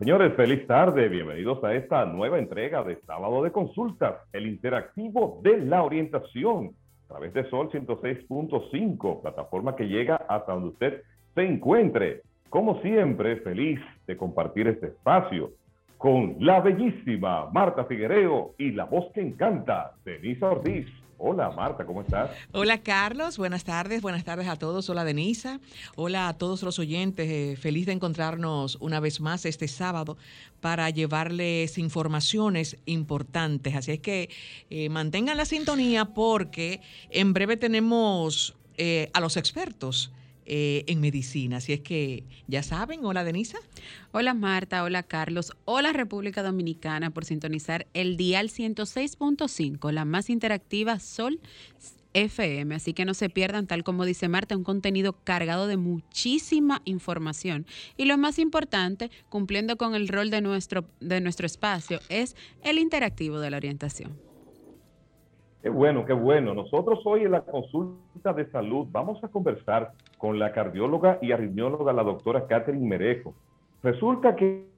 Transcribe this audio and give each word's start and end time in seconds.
señores, 0.00 0.34
feliz 0.34 0.66
tarde. 0.66 1.10
Bienvenidos 1.10 1.62
a 1.62 1.74
esta 1.74 2.06
nueva 2.06 2.38
entrega 2.38 2.82
de 2.82 2.96
Sábado 3.02 3.42
de 3.42 3.52
Consultas, 3.52 4.14
el 4.32 4.46
interactivo 4.46 5.40
de 5.42 5.58
la 5.58 5.82
orientación, 5.82 6.70
a 7.04 7.08
través 7.08 7.34
de 7.34 7.48
Sol 7.50 7.70
106.5, 7.70 9.20
plataforma 9.20 9.76
que 9.76 9.88
llega 9.88 10.16
hasta 10.16 10.54
donde 10.54 10.68
usted 10.70 11.02
se 11.34 11.42
encuentre. 11.42 12.22
Como 12.48 12.80
siempre, 12.80 13.36
feliz 13.42 13.78
de 14.06 14.16
compartir 14.16 14.68
este 14.68 14.86
espacio 14.86 15.50
con 15.98 16.36
la 16.38 16.60
bellísima 16.60 17.50
Marta 17.50 17.84
Figuereo 17.84 18.54
y 18.56 18.70
la 18.70 18.86
voz 18.86 19.12
que 19.12 19.20
encanta, 19.20 19.92
Denisa 20.02 20.48
Ortiz. 20.48 20.86
Hola 21.22 21.50
Marta, 21.50 21.84
¿cómo 21.84 22.00
estás? 22.00 22.30
Hola 22.52 22.78
Carlos, 22.78 23.36
buenas 23.36 23.64
tardes, 23.64 24.00
buenas 24.00 24.24
tardes 24.24 24.48
a 24.48 24.56
todos. 24.56 24.88
Hola 24.88 25.04
Denisa, 25.04 25.60
hola 25.94 26.28
a 26.28 26.38
todos 26.38 26.62
los 26.62 26.78
oyentes. 26.78 27.28
Eh, 27.28 27.56
feliz 27.60 27.84
de 27.84 27.92
encontrarnos 27.92 28.78
una 28.80 29.00
vez 29.00 29.20
más 29.20 29.44
este 29.44 29.68
sábado 29.68 30.16
para 30.62 30.88
llevarles 30.88 31.76
informaciones 31.76 32.78
importantes. 32.86 33.74
Así 33.76 33.92
es 33.92 34.00
que 34.00 34.30
eh, 34.70 34.88
mantengan 34.88 35.36
la 35.36 35.44
sintonía 35.44 36.06
porque 36.06 36.80
en 37.10 37.34
breve 37.34 37.58
tenemos 37.58 38.56
eh, 38.78 39.10
a 39.12 39.20
los 39.20 39.36
expertos 39.36 40.10
eh, 40.52 40.82
en 40.88 41.00
medicina. 41.00 41.58
Así 41.58 41.72
es 41.72 41.78
que 41.78 42.24
ya 42.48 42.64
saben, 42.64 43.04
hola 43.04 43.22
Denisa. 43.22 43.58
Hola 44.10 44.34
Marta, 44.34 44.82
hola 44.82 45.04
Carlos, 45.04 45.52
hola 45.64 45.92
República 45.92 46.42
Dominicana 46.42 47.12
por 47.12 47.24
sintonizar 47.24 47.86
el 47.94 48.16
dial 48.16 48.48
106.5, 48.48 49.92
la 49.92 50.04
más 50.04 50.28
interactiva 50.28 50.98
Sol 50.98 51.38
FM, 52.14 52.74
así 52.74 52.94
que 52.94 53.04
no 53.04 53.14
se 53.14 53.30
pierdan, 53.30 53.68
tal 53.68 53.84
como 53.84 54.04
dice 54.04 54.26
Marta, 54.26 54.56
un 54.56 54.64
contenido 54.64 55.12
cargado 55.22 55.68
de 55.68 55.76
muchísima 55.76 56.82
información. 56.84 57.64
Y 57.96 58.06
lo 58.06 58.18
más 58.18 58.40
importante, 58.40 59.12
cumpliendo 59.28 59.76
con 59.76 59.94
el 59.94 60.08
rol 60.08 60.30
de 60.30 60.40
nuestro, 60.40 60.84
de 60.98 61.20
nuestro 61.20 61.46
espacio, 61.46 62.00
es 62.08 62.34
el 62.64 62.80
interactivo 62.80 63.38
de 63.38 63.50
la 63.50 63.56
orientación. 63.56 64.29
Qué 65.62 65.68
bueno, 65.68 66.06
qué 66.06 66.14
bueno. 66.14 66.54
Nosotros 66.54 67.00
hoy 67.04 67.24
en 67.24 67.32
la 67.32 67.42
consulta 67.42 68.32
de 68.32 68.50
salud 68.50 68.86
vamos 68.90 69.22
a 69.22 69.28
conversar 69.28 69.92
con 70.16 70.38
la 70.38 70.52
cardióloga 70.52 71.18
y 71.20 71.32
arritmióloga, 71.32 71.92
la 71.92 72.02
doctora 72.02 72.46
Catherine 72.46 72.86
Merejo. 72.86 73.34
Resulta 73.82 74.34
que, 74.36 74.68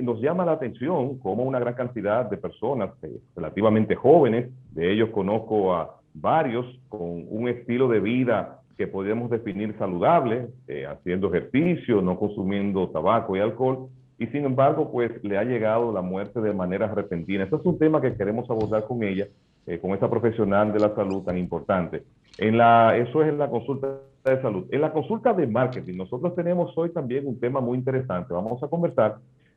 nos 0.00 0.20
llama 0.20 0.44
la 0.44 0.52
atención 0.52 1.18
cómo 1.18 1.42
una 1.42 1.58
gran 1.58 1.74
cantidad 1.74 2.30
de 2.30 2.36
personas 2.36 2.90
eh, 3.02 3.18
relativamente 3.34 3.96
jóvenes, 3.96 4.48
de 4.70 4.92
ellos 4.92 5.10
conozco 5.10 5.74
a 5.74 5.96
varios 6.14 6.64
con 6.88 7.26
un 7.28 7.48
estilo 7.48 7.88
de 7.88 7.98
vida 7.98 8.60
que 8.78 8.86
podemos 8.86 9.28
definir 9.28 9.76
saludable, 9.76 10.46
eh, 10.68 10.86
haciendo 10.86 11.34
ejercicio, 11.34 12.00
no 12.00 12.16
consumiendo 12.16 12.88
tabaco 12.90 13.36
y 13.36 13.40
alcohol, 13.40 13.88
y 14.18 14.28
sin 14.28 14.44
embargo, 14.44 14.90
pues 14.92 15.10
le 15.24 15.36
ha 15.36 15.42
llegado 15.42 15.92
la 15.92 16.00
muerte 16.00 16.40
de 16.40 16.54
manera 16.54 16.86
repentina. 16.86 17.42
Este 17.42 17.56
es 17.56 17.66
un 17.66 17.76
tema 17.76 18.00
que 18.00 18.14
queremos 18.14 18.48
abordar 18.48 18.84
con 18.86 19.02
ella 19.02 19.26
eh, 19.66 19.78
con 19.78 19.92
esta 19.92 20.08
profesional 20.08 20.72
de 20.72 20.80
la 20.80 20.94
salud 20.94 21.22
tan 21.22 21.38
importante. 21.38 22.04
En 22.38 22.58
la, 22.58 22.96
eso 22.96 23.22
es 23.22 23.28
en 23.28 23.38
la 23.38 23.48
consulta 23.48 23.98
de 24.24 24.42
salud. 24.42 24.66
En 24.70 24.80
la 24.80 24.92
consulta 24.92 25.32
de 25.32 25.46
marketing, 25.46 25.96
nosotros 25.96 26.34
tenemos 26.34 26.76
hoy 26.76 26.90
también 26.90 27.26
un 27.26 27.38
tema 27.40 27.60
muy 27.60 27.78
interesante. 27.78 28.34
Vamos 28.34 28.62
a 28.62 28.68
conversar 28.68 29.16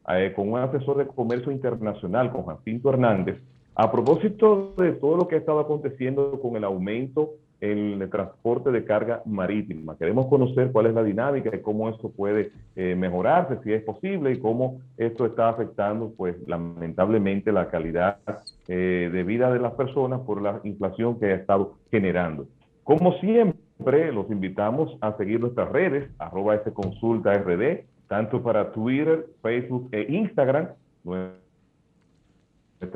eh, 0.10 0.34
con 0.36 0.52
un 0.52 0.60
asesor 0.60 0.98
de 0.98 1.08
comercio 1.08 1.52
internacional, 1.52 2.32
con 2.32 2.46
Jacinto 2.46 2.90
Hernández, 2.90 3.40
a 3.76 3.92
propósito 3.92 4.74
de 4.78 4.94
todo 4.94 5.18
lo 5.18 5.28
que 5.28 5.36
ha 5.36 5.40
estado 5.40 5.60
aconteciendo 5.60 6.40
con 6.42 6.56
el 6.56 6.64
aumento 6.64 7.32
en 7.32 7.49
el 7.62 8.10
transporte 8.10 8.72
de 8.72 8.84
carga 8.86 9.22
marítima. 9.26 9.98
Queremos 9.98 10.28
conocer 10.28 10.72
cuál 10.72 10.86
es 10.88 10.94
la 10.94 11.04
dinámica 11.04 11.54
y 11.54 11.62
cómo 11.62 11.90
esto 11.90 12.10
puede 12.10 12.54
eh, 12.76 12.96
mejorarse, 12.96 13.60
si 13.64 13.74
es 13.74 13.84
posible, 13.84 14.32
y 14.32 14.40
cómo 14.40 14.80
esto 14.98 15.26
está 15.26 15.50
afectando, 15.50 16.14
pues, 16.16 16.38
lamentablemente, 16.48 17.52
la 17.52 17.68
calidad 17.68 18.20
eh, 18.68 19.10
de 19.12 19.24
vida 19.24 19.52
de 19.52 19.60
las 19.60 19.74
personas 19.74 20.22
por 20.22 20.42
la 20.42 20.62
inflación 20.64 21.20
que 21.20 21.26
ha 21.28 21.36
estado 21.36 21.76
generando. 21.92 22.48
Como 22.84 23.14
siempre, 23.20 24.12
los 24.14 24.32
invitamos 24.32 24.98
a 25.02 25.16
seguir 25.18 25.40
nuestras 25.40 25.70
redes, 25.70 26.10
arroba 26.18 26.56
ese 26.56 26.74
consulta 26.74 27.32
RD, 27.34 27.84
tanto 28.08 28.42
para 28.42 28.72
Twitter, 28.72 29.28
Facebook 29.42 29.90
e 29.92 30.08
Instagram. 30.10 30.70
Nuestra 31.04 31.36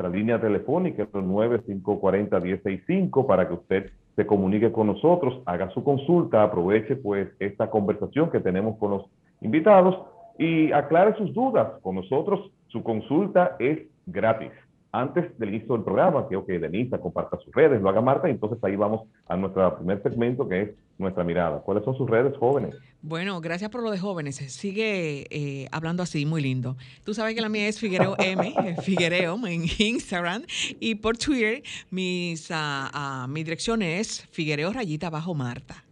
línea 0.10 0.42
telefónica 0.42 1.04
es 1.04 1.10
9540-1065 1.10 3.28
para 3.28 3.48
que 3.48 3.54
usted 3.54 3.92
se 4.16 4.26
comunique 4.26 4.72
con 4.72 4.88
nosotros, 4.88 5.42
haga 5.46 5.70
su 5.72 5.84
consulta, 5.84 6.44
aproveche 6.44 6.96
pues 6.96 7.30
esta 7.40 7.70
conversación 7.70 8.30
que 8.30 8.40
tenemos 8.40 8.78
con 8.78 8.92
los 8.92 9.06
invitados 9.42 9.98
y 10.38 10.72
aclare 10.72 11.16
sus 11.18 11.34
dudas. 11.34 11.80
Con 11.82 11.96
nosotros 11.96 12.52
su 12.68 12.84
consulta 12.84 13.56
es 13.60 13.80
gratis 14.06 14.52
antes 14.94 15.36
del 15.40 15.50
inicio 15.50 15.74
del 15.74 15.84
programa, 15.84 16.28
quiero 16.28 16.46
que 16.46 16.60
Denisa 16.60 17.00
comparta 17.00 17.38
sus 17.44 17.54
redes, 17.54 17.82
lo 17.82 17.90
haga 17.90 18.00
Marta, 18.00 18.28
y 18.30 18.32
entonces 18.32 18.64
ahí 18.64 18.76
vamos 18.76 19.02
a 19.28 19.36
nuestro 19.36 19.76
primer 19.78 20.04
segmento 20.04 20.48
que 20.48 20.62
es 20.62 20.70
nuestra 21.00 21.24
mirada. 21.24 21.62
¿Cuáles 21.62 21.84
son 21.84 21.98
sus 21.98 22.08
redes 22.08 22.38
jóvenes? 22.38 22.76
Bueno, 23.02 23.42
gracias 23.42 23.72
por 23.72 23.82
lo 23.82 23.90
de 23.90 23.98
jóvenes. 23.98 24.36
Sigue 24.36 25.26
eh, 25.32 25.68
hablando 25.72 26.04
así, 26.04 26.28
muy 26.28 26.44
lindo. 26.44 26.78
Tú 27.04 27.16
sabes 27.16 27.34
que 27.34 27.42
la 27.42 27.50
mía 27.50 27.68
es 27.68 27.80
Figuereo 27.80 28.16
M, 28.20 28.76
Figuereo 28.84 29.36
en 29.48 29.66
Instagram, 29.80 30.44
y 30.80 30.94
por 30.94 31.18
Twitter 31.18 31.64
mis, 31.90 32.52
uh, 32.52 33.28
mi 33.28 33.44
dirección 33.44 33.82
es 33.82 34.28
Figuereo 34.30 34.72
Rayita 34.72 35.10
Bajo 35.10 35.34
Marta. 35.34 35.83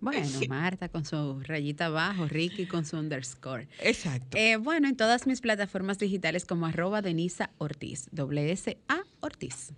Bueno, 0.00 0.26
Marta 0.48 0.88
con 0.88 1.04
su 1.04 1.40
rayita 1.40 1.86
abajo, 1.86 2.26
Ricky 2.28 2.66
con 2.66 2.84
su 2.84 2.96
underscore. 2.96 3.68
Exacto. 3.82 4.36
Eh, 4.36 4.56
bueno, 4.56 4.88
en 4.88 4.96
todas 4.96 5.26
mis 5.26 5.40
plataformas 5.40 5.98
digitales 5.98 6.44
como 6.46 6.66
arroba 6.66 7.02
Denisa 7.02 7.50
Ortiz, 7.58 8.08
doble 8.12 8.50
S 8.52 8.78
A 8.88 9.00
Ortiz. 9.20 9.72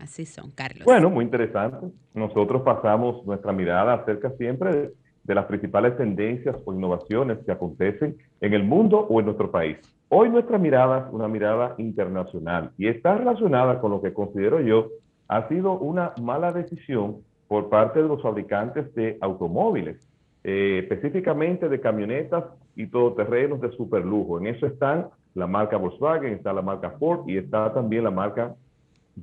Así 0.00 0.26
son, 0.26 0.52
Carlos. 0.52 0.84
Bueno, 0.84 1.10
muy 1.10 1.24
interesante. 1.24 1.88
Nosotros 2.14 2.62
pasamos 2.62 3.26
nuestra 3.26 3.52
mirada 3.52 3.94
acerca 3.94 4.30
siempre 4.38 4.72
de, 4.72 4.94
de 5.24 5.34
las 5.34 5.46
principales 5.46 5.96
tendencias 5.96 6.56
o 6.64 6.72
innovaciones 6.72 7.38
que 7.44 7.50
acontecen 7.50 8.16
en 8.40 8.54
el 8.54 8.62
mundo 8.62 8.98
o 8.98 9.18
en 9.18 9.26
nuestro 9.26 9.50
país. 9.50 9.76
Hoy 10.08 10.30
nuestra 10.30 10.56
mirada 10.56 11.06
es 11.06 11.12
una 11.12 11.28
mirada 11.28 11.74
internacional 11.78 12.70
y 12.78 12.88
está 12.88 13.16
relacionada 13.16 13.80
con 13.80 13.90
lo 13.90 14.00
que 14.00 14.14
considero 14.14 14.60
yo 14.60 14.88
ha 15.28 15.46
sido 15.48 15.72
una 15.72 16.14
mala 16.22 16.52
decisión 16.52 17.18
por 17.48 17.70
parte 17.70 18.02
de 18.02 18.08
los 18.08 18.22
fabricantes 18.22 18.94
de 18.94 19.18
automóviles, 19.20 19.96
eh, 20.44 20.80
específicamente 20.82 21.68
de 21.68 21.80
camionetas 21.80 22.44
y 22.76 22.86
todoterrenos 22.86 23.60
de 23.60 23.72
superlujo. 23.72 24.38
En 24.38 24.46
eso 24.46 24.66
están 24.66 25.08
la 25.34 25.46
marca 25.46 25.76
Volkswagen, 25.76 26.34
está 26.34 26.52
la 26.52 26.62
marca 26.62 26.90
Ford 26.98 27.28
y 27.28 27.38
está 27.38 27.72
también 27.72 28.04
la 28.04 28.10
marca 28.10 28.54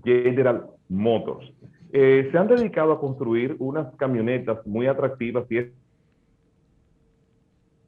General 0.03 0.65
Motors. 0.89 1.51
Eh, 1.93 2.27
se 2.31 2.37
han 2.37 2.47
dedicado 2.47 2.91
a 2.91 2.99
construir 2.99 3.55
unas 3.59 3.93
camionetas 3.95 4.65
muy 4.65 4.87
atractivas 4.87 5.49
y 5.49 5.59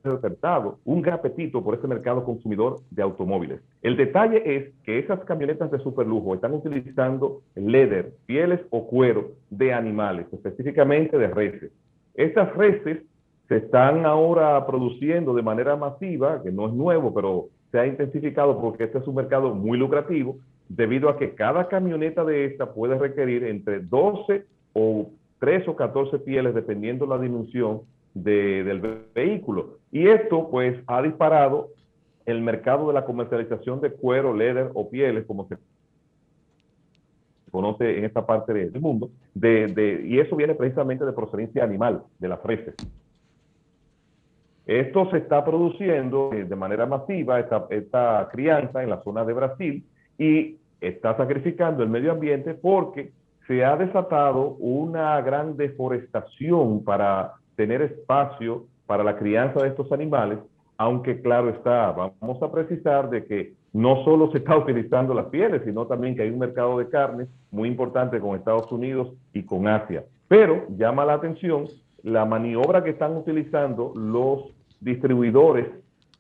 es 0.08 0.22
despertado 0.22 0.80
un 0.86 1.02
gran 1.02 1.20
apetito 1.20 1.64
por 1.64 1.76
este 1.76 1.88
mercado 1.88 2.24
consumidor 2.24 2.80
de 2.92 3.04
automóviles. 3.04 3.62
El 3.82 3.98
detalle 3.98 4.42
es 4.46 4.74
que 4.84 5.00
esas 5.00 5.20
camionetas 5.26 5.72
de 5.72 5.80
superlujo 5.80 6.36
están 6.36 6.54
utilizando 6.54 7.42
leather, 7.56 8.14
pieles 8.26 8.62
o 8.70 8.88
cuero 8.88 9.32
de 9.50 9.74
animales, 9.74 10.28
específicamente 10.32 11.18
de 11.18 11.28
reses. 11.28 11.72
Estas 12.14 12.54
reses 12.56 13.04
se 13.48 13.58
están 13.58 14.06
ahora 14.06 14.66
produciendo 14.66 15.34
de 15.34 15.42
manera 15.42 15.76
masiva, 15.76 16.42
que 16.44 16.52
no 16.52 16.68
es 16.68 16.74
nuevo, 16.74 17.14
pero 17.14 17.48
se 17.72 17.80
ha 17.80 17.88
intensificado 17.88 18.60
porque 18.60 18.86
este 18.86 18.98
es 18.98 19.08
un 19.08 19.16
mercado 19.16 19.54
muy 19.54 19.78
lucrativo, 19.78 20.38
debido 20.70 21.10
a 21.10 21.18
que 21.18 21.34
cada 21.34 21.68
camioneta 21.68 22.26
de 22.26 22.46
esta 22.46 22.74
puede 22.74 22.98
requerir 22.98 23.44
entre 23.46 23.80
12 23.80 24.46
o 24.74 25.10
3 25.40 25.68
o 25.68 25.76
14 25.76 26.20
pieles, 26.20 26.54
dependiendo 26.54 27.06
la 27.06 27.18
dimensión 27.18 27.82
del 28.14 28.82
vehículo. 29.14 29.77
Y 29.92 30.08
esto 30.08 30.50
pues 30.50 30.78
ha 30.88 31.02
disparado 31.02 31.70
el 32.26 32.42
mercado 32.42 32.88
de 32.88 32.94
la 32.94 33.06
comercialización 33.06 33.80
de 33.82 33.92
cuero, 33.92 34.34
leather 34.34 34.70
o 34.74 34.90
pieles, 34.90 35.26
como 35.26 35.48
se 35.48 35.58
conoce 37.52 37.98
en 37.98 38.06
esta 38.06 38.26
parte 38.26 38.54
del 38.54 38.82
mundo, 38.82 39.10
de, 39.34 40.02
y 40.06 40.20
eso 40.20 40.36
viene 40.36 40.54
precisamente 40.54 41.06
de 41.06 41.14
procedencia 41.14 41.64
animal, 41.64 42.04
de 42.20 42.28
las 42.28 42.44
reses. 42.44 42.76
Esto 44.66 45.10
se 45.10 45.20
está 45.20 45.46
produciendo 45.46 46.32
eh, 46.34 46.44
de 46.44 46.56
manera 46.58 46.86
masiva, 46.86 47.40
esta, 47.40 47.66
esta 47.70 48.28
crianza 48.30 48.84
en 48.84 48.90
la 48.90 49.02
zona 49.02 49.24
de 49.24 49.34
Brasil, 49.34 49.86
y 50.18 50.58
está 50.82 51.16
sacrificando 51.16 51.84
el 51.84 51.90
medio 51.90 52.12
ambiente 52.12 52.54
porque 52.54 53.12
se 53.48 53.64
ha 53.64 53.78
desatado 53.78 54.58
una 54.60 55.22
gran 55.22 55.56
deforestación 55.56 56.84
para 56.84 57.36
tener 57.56 57.82
espacio 57.82 58.66
para 58.88 59.04
la 59.04 59.18
crianza 59.18 59.62
de 59.62 59.70
estos 59.70 59.92
animales, 59.92 60.40
aunque 60.78 61.22
claro 61.22 61.50
está, 61.50 61.92
vamos 61.92 62.42
a 62.42 62.52
precisar 62.52 63.10
de 63.10 63.26
que 63.26 63.54
no 63.74 64.04
solo 64.04 64.32
se 64.32 64.40
está 64.40 64.58
utilizando 64.64 65.14
las 65.14 65.28
pieles, 65.28 65.62
sino 65.66 65.86
también 65.86 66.16
que 66.16 66.24
hay 66.24 66.30
un 66.30 66.40
mercado 66.40 66.80
de 66.80 66.90
carne 66.90 67.28
muy 67.52 67.68
importante 67.68 68.20
con 68.20 68.36
Estados 68.36 68.72
Unidos 68.72 69.10
y 69.34 69.44
con 69.44 69.68
Asia. 69.68 70.04
Pero 70.28 70.66
llama 70.70 71.06
la 71.06 71.14
atención 71.14 71.66
la 72.04 72.26
maniobra 72.26 72.84
que 72.84 72.92
están 72.92 73.16
utilizando 73.16 73.94
los 73.96 74.54
distribuidores 74.80 75.68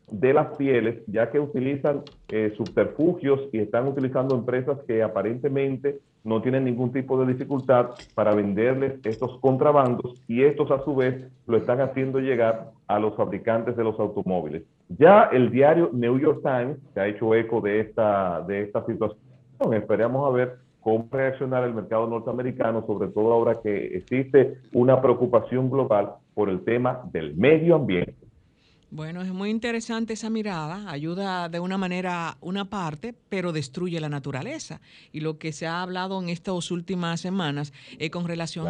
de 0.10 0.34
las 0.34 0.56
pieles, 0.58 1.04
ya 1.08 1.30
que 1.30 1.40
utilizan 1.40 2.02
eh, 2.30 2.54
subterfugios 2.56 3.42
y 3.52 3.60
están 3.60 3.88
utilizando 3.88 4.36
empresas 4.36 4.80
que 4.88 5.04
aparentemente 5.04 6.00
no 6.28 6.42
tienen 6.42 6.66
ningún 6.66 6.92
tipo 6.92 7.18
de 7.18 7.32
dificultad 7.32 7.92
para 8.14 8.36
venderles 8.36 9.00
estos 9.06 9.40
contrabandos 9.40 10.22
y 10.28 10.44
estos 10.44 10.70
a 10.72 10.84
su 10.84 10.94
vez 10.94 11.32
lo 11.46 11.56
están 11.56 11.80
haciendo 11.80 12.20
llegar 12.20 12.72
a 12.86 13.00
los 13.00 13.16
fabricantes 13.16 13.78
de 13.78 13.84
los 13.86 13.98
automóviles. 13.98 14.64
Ya 14.90 15.30
el 15.32 15.50
diario 15.50 15.90
New 15.94 16.20
York 16.20 16.42
Times 16.44 16.78
se 16.94 17.00
ha 17.00 17.08
hecho 17.08 17.34
eco 17.34 17.62
de 17.62 17.80
esta, 17.80 18.42
de 18.42 18.64
esta 18.64 18.86
situación. 18.86 19.20
Esperamos 19.72 20.28
a 20.28 20.36
ver 20.36 20.58
cómo 20.82 21.08
reaccionar 21.10 21.64
el 21.64 21.74
mercado 21.74 22.08
norteamericano, 22.08 22.86
sobre 22.86 23.08
todo 23.08 23.32
ahora 23.32 23.62
que 23.64 23.96
existe 23.96 24.58
una 24.74 25.02
preocupación 25.02 25.70
global 25.70 26.16
por 26.34 26.50
el 26.50 26.62
tema 26.66 27.04
del 27.14 27.38
medio 27.38 27.76
ambiente. 27.76 28.27
Bueno, 28.90 29.22
es 29.22 29.34
muy 29.34 29.50
interesante 29.50 30.14
esa 30.14 30.30
mirada, 30.30 30.90
ayuda 30.90 31.50
de 31.50 31.60
una 31.60 31.78
manera 31.78 32.38
una 32.40 32.70
parte, 32.70 33.14
pero 33.28 33.52
destruye 33.52 34.00
la 34.00 34.08
naturaleza. 34.08 34.80
Y 35.12 35.20
lo 35.20 35.38
que 35.38 35.52
se 35.52 35.68
ha 35.68 35.82
hablado 35.82 36.22
en 36.22 36.30
estas 36.30 36.72
últimas 36.72 37.20
semanas 37.20 37.74
es 38.00 38.10
con 38.12 38.26
relación 38.26 38.68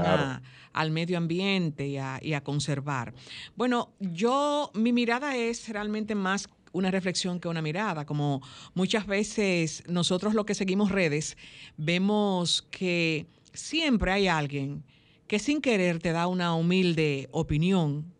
al 0.74 0.92
medio 0.92 1.20
ambiente 1.20 1.88
y 1.88 1.98
a, 1.98 2.20
y 2.20 2.34
a 2.34 2.44
conservar. 2.44 3.14
Bueno, 3.56 3.92
yo, 4.00 4.72
mi 4.74 4.92
mirada 4.92 5.36
es 5.36 5.70
realmente 5.70 6.16
más 6.16 6.50
una 6.72 6.90
reflexión 6.90 7.40
que 7.40 7.48
una 7.48 7.62
mirada, 7.62 8.06
como 8.06 8.42
muchas 8.74 9.06
veces 9.06 9.84
nosotros 9.88 10.34
los 10.34 10.46
que 10.46 10.56
seguimos 10.56 10.92
redes 10.92 11.38
vemos 11.78 12.68
que 12.72 13.28
siempre 13.54 14.12
hay 14.12 14.28
alguien 14.28 14.84
que 15.28 15.40
sin 15.40 15.62
querer 15.62 16.00
te 16.00 16.12
da 16.12 16.28
una 16.28 16.56
humilde 16.56 17.28
opinión 17.32 18.17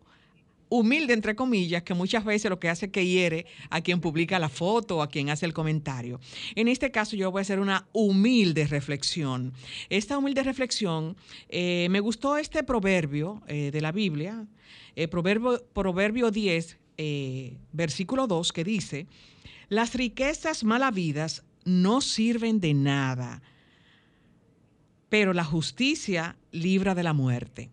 humilde, 0.68 1.14
entre 1.14 1.34
comillas, 1.34 1.82
que 1.82 1.94
muchas 1.94 2.24
veces 2.24 2.50
lo 2.50 2.58
que 2.58 2.68
hace 2.68 2.86
es 2.86 2.92
que 2.92 3.06
hiere 3.06 3.46
a 3.70 3.80
quien 3.80 4.00
publica 4.00 4.38
la 4.38 4.48
foto 4.48 4.98
o 4.98 5.02
a 5.02 5.08
quien 5.08 5.30
hace 5.30 5.46
el 5.46 5.52
comentario. 5.52 6.20
En 6.54 6.68
este 6.68 6.90
caso 6.90 7.16
yo 7.16 7.30
voy 7.30 7.40
a 7.40 7.42
hacer 7.42 7.60
una 7.60 7.86
humilde 7.92 8.66
reflexión. 8.66 9.52
Esta 9.88 10.18
humilde 10.18 10.42
reflexión, 10.42 11.16
eh, 11.48 11.88
me 11.90 12.00
gustó 12.00 12.36
este 12.36 12.62
proverbio 12.62 13.42
eh, 13.46 13.70
de 13.70 13.80
la 13.80 13.92
Biblia, 13.92 14.46
eh, 14.96 15.08
proverbio, 15.08 15.64
proverbio 15.72 16.30
10, 16.30 16.78
versículo 17.72 18.26
2, 18.26 18.52
que 18.52 18.64
dice, 18.64 19.06
las 19.68 19.94
riquezas 19.94 20.64
malavidas 20.64 21.44
no 21.64 22.00
sirven 22.00 22.58
de 22.60 22.74
nada, 22.74 23.40
pero 25.08 25.32
la 25.32 25.44
justicia 25.44 26.36
libra 26.50 26.94
de 26.96 27.02
la 27.04 27.12
muerte. 27.12 27.70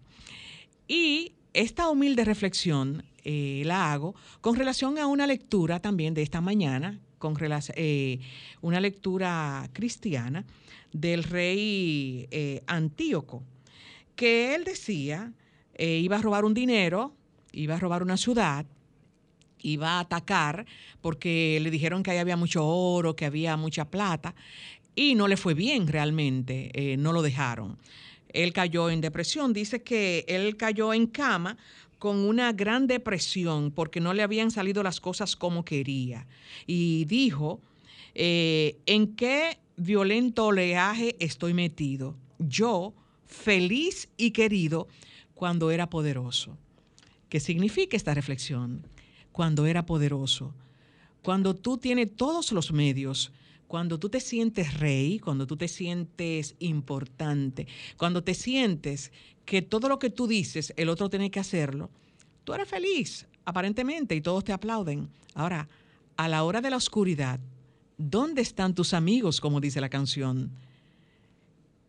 Y 0.87 1.33
esta 1.55 1.89
humilde 1.89 2.25
reflexión 2.25 3.03
eh, 3.23 3.63
la 3.65 3.93
hago 3.93 4.13
con 4.41 4.57
relación 4.57 4.99
a 4.99 5.07
una 5.07 5.25
lectura 5.25 5.79
también 5.79 6.13
de 6.13 6.21
esta 6.21 6.41
mañana, 6.41 6.99
con 7.17 7.35
eh, 7.75 8.19
una 8.61 8.81
lectura 8.81 9.69
cristiana 9.71 10.45
del 10.91 11.23
rey 11.23 12.27
eh, 12.29 12.61
Antíoco, 12.67 13.41
que 14.15 14.53
él 14.53 14.65
decía, 14.65 15.31
iba 15.77 16.17
a 16.17 16.21
robar 16.21 16.45
un 16.45 16.53
dinero, 16.53 17.13
iba 17.51 17.75
a 17.75 17.79
robar 17.79 18.03
una 18.03 18.17
ciudad, 18.17 18.65
iba 19.61 19.93
a 19.93 20.01
atacar 20.01 20.65
porque 21.01 21.59
le 21.61 21.71
dijeron 21.71 22.03
que 22.03 22.11
ahí 22.11 22.17
había 22.17 22.37
mucho 22.37 22.65
oro, 22.65 23.15
que 23.15 23.25
había 23.25 23.57
mucha 23.57 23.85
plata, 23.85 24.35
y 24.93 25.15
no 25.15 25.27
le 25.27 25.35
fue 25.35 25.53
bien 25.53 25.87
realmente, 25.87 26.95
no 26.97 27.11
lo 27.11 27.21
dejaron 27.21 27.77
él 28.29 28.53
cayó 28.53 28.89
en 28.89 29.01
depresión. 29.01 29.53
Dice 29.53 29.81
que 29.81 30.25
él 30.27 30.57
cayó 30.57 30.93
en 30.93 31.07
cama 31.07 31.57
con 31.99 32.17
una 32.17 32.51
gran 32.53 32.87
depresión 32.87 33.71
porque 33.71 33.99
no 33.99 34.13
le 34.13 34.23
habían 34.23 34.51
salido 34.51 34.83
las 34.83 34.99
cosas 34.99 35.35
como 35.35 35.65
quería. 35.65 36.27
Y 36.67 37.05
dijo, 37.05 37.61
eh, 38.13 38.77
¿en 38.85 39.15
qué 39.15 39.57
violento 39.77 40.45
oleaje 40.47 41.15
estoy 41.19 41.53
metido? 41.53 42.15
Yo, 42.39 42.93
feliz 43.25 44.09
y 44.17 44.31
querido 44.31 44.87
cuando 45.33 45.71
era 45.71 45.89
poderoso. 45.89 46.57
¿Qué 47.29 47.39
significa 47.39 47.97
esta 47.97 48.13
reflexión? 48.13 48.87
Cuando 49.31 49.65
era 49.65 49.85
poderoso. 49.85 50.53
Cuando 51.21 51.55
tú 51.55 51.77
tienes 51.77 52.15
todos 52.15 52.51
los 52.51 52.71
medios 52.71 53.31
cuando 53.75 53.99
tú 53.99 54.07
te 54.07 54.21
sientes 54.21 54.79
rey, 54.79 55.19
cuando 55.19 55.45
tú 55.45 55.57
te 55.57 55.67
sientes 55.67 56.55
importante, 56.59 57.67
cuando 57.97 58.23
te 58.23 58.33
sientes 58.33 59.11
que 59.43 59.61
todo 59.61 59.89
lo 59.89 59.99
que 59.99 60.09
tú 60.09 60.27
dices, 60.27 60.73
el 60.77 60.87
otro 60.87 61.09
tiene 61.09 61.29
que 61.29 61.41
hacerlo, 61.41 61.89
tú 62.45 62.53
eres 62.53 62.69
feliz, 62.69 63.27
aparentemente, 63.43 64.15
y 64.15 64.21
todos 64.21 64.45
te 64.45 64.53
aplauden. 64.53 65.09
Ahora, 65.33 65.67
a 66.15 66.29
la 66.29 66.45
hora 66.45 66.61
de 66.61 66.69
la 66.69 66.77
oscuridad, 66.77 67.41
¿dónde 67.97 68.43
están 68.43 68.75
tus 68.75 68.93
amigos, 68.93 69.41
como 69.41 69.59
dice 69.59 69.81
la 69.81 69.89
canción? 69.89 70.51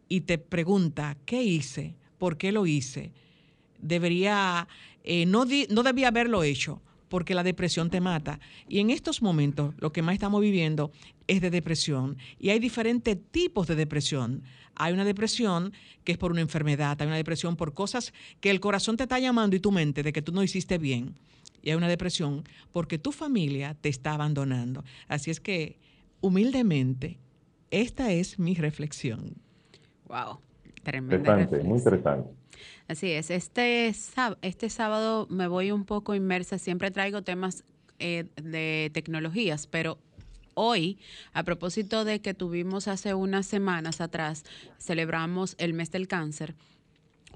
Y 0.08 0.22
te 0.22 0.38
pregunta, 0.38 1.16
¿qué 1.24 1.44
hice? 1.44 1.94
¿Por 2.18 2.36
qué 2.36 2.50
lo 2.50 2.66
hice? 2.66 3.12
Debería, 3.80 4.66
eh, 5.04 5.24
no, 5.24 5.44
no 5.68 5.82
debía 5.84 6.08
haberlo 6.08 6.42
hecho 6.42 6.82
porque 7.08 7.34
la 7.34 7.42
depresión 7.42 7.90
te 7.90 8.00
mata. 8.00 8.40
Y 8.68 8.80
en 8.80 8.90
estos 8.90 9.22
momentos 9.22 9.74
lo 9.78 9.92
que 9.92 10.02
más 10.02 10.14
estamos 10.14 10.40
viviendo 10.40 10.92
es 11.26 11.40
de 11.40 11.50
depresión. 11.50 12.16
Y 12.38 12.50
hay 12.50 12.58
diferentes 12.58 13.18
tipos 13.30 13.66
de 13.66 13.74
depresión. 13.74 14.42
Hay 14.74 14.92
una 14.92 15.04
depresión 15.04 15.72
que 16.04 16.12
es 16.12 16.18
por 16.18 16.32
una 16.32 16.42
enfermedad, 16.42 17.00
hay 17.00 17.06
una 17.06 17.16
depresión 17.16 17.56
por 17.56 17.74
cosas 17.74 18.12
que 18.40 18.50
el 18.50 18.60
corazón 18.60 18.96
te 18.96 19.04
está 19.04 19.18
llamando 19.18 19.56
y 19.56 19.60
tu 19.60 19.72
mente 19.72 20.02
de 20.02 20.12
que 20.12 20.22
tú 20.22 20.32
no 20.32 20.42
hiciste 20.42 20.78
bien. 20.78 21.14
Y 21.62 21.70
hay 21.70 21.76
una 21.76 21.88
depresión 21.88 22.44
porque 22.72 22.98
tu 22.98 23.10
familia 23.10 23.74
te 23.74 23.88
está 23.88 24.14
abandonando. 24.14 24.84
Así 25.08 25.30
es 25.30 25.40
que, 25.40 25.78
humildemente, 26.20 27.18
esta 27.70 28.12
es 28.12 28.38
mi 28.38 28.54
reflexión. 28.54 29.34
Wow, 30.08 30.38
tremenda. 30.82 31.36
muy 31.64 31.78
interesante. 31.78 32.30
Así 32.88 33.10
es. 33.10 33.30
Este, 33.30 33.92
este 34.42 34.70
sábado 34.70 35.26
me 35.28 35.48
voy 35.48 35.72
un 35.72 35.84
poco 35.84 36.14
inmersa. 36.14 36.58
Siempre 36.58 36.90
traigo 36.90 37.22
temas 37.22 37.64
eh, 37.98 38.26
de 38.36 38.90
tecnologías, 38.94 39.66
pero 39.66 39.98
hoy, 40.54 40.98
a 41.32 41.42
propósito 41.42 42.04
de 42.04 42.20
que 42.20 42.34
tuvimos 42.34 42.88
hace 42.88 43.14
unas 43.14 43.46
semanas 43.46 44.00
atrás, 44.00 44.44
celebramos 44.78 45.54
el 45.58 45.74
mes 45.74 45.90
del 45.90 46.08
cáncer 46.08 46.54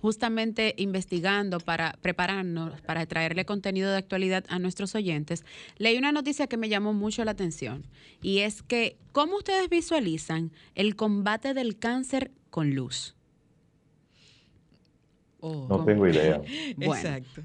justamente 0.00 0.74
investigando 0.78 1.60
para 1.60 1.92
prepararnos, 2.00 2.80
para 2.82 3.06
traerle 3.06 3.44
contenido 3.44 3.90
de 3.90 3.98
actualidad 3.98 4.44
a 4.48 4.58
nuestros 4.58 4.94
oyentes, 4.94 5.44
leí 5.76 5.98
una 5.98 6.12
noticia 6.12 6.46
que 6.46 6.56
me 6.56 6.68
llamó 6.68 6.94
mucho 6.94 7.24
la 7.24 7.32
atención 7.32 7.84
y 8.22 8.38
es 8.38 8.62
que, 8.62 8.96
¿cómo 9.12 9.36
ustedes 9.36 9.68
visualizan 9.68 10.52
el 10.74 10.96
combate 10.96 11.54
del 11.54 11.78
cáncer 11.78 12.30
con 12.50 12.74
luz? 12.74 13.14
Oh. 15.40 15.66
no 15.68 15.84
tengo 15.84 16.06
idea. 16.06 16.40
Exacto. 16.80 17.42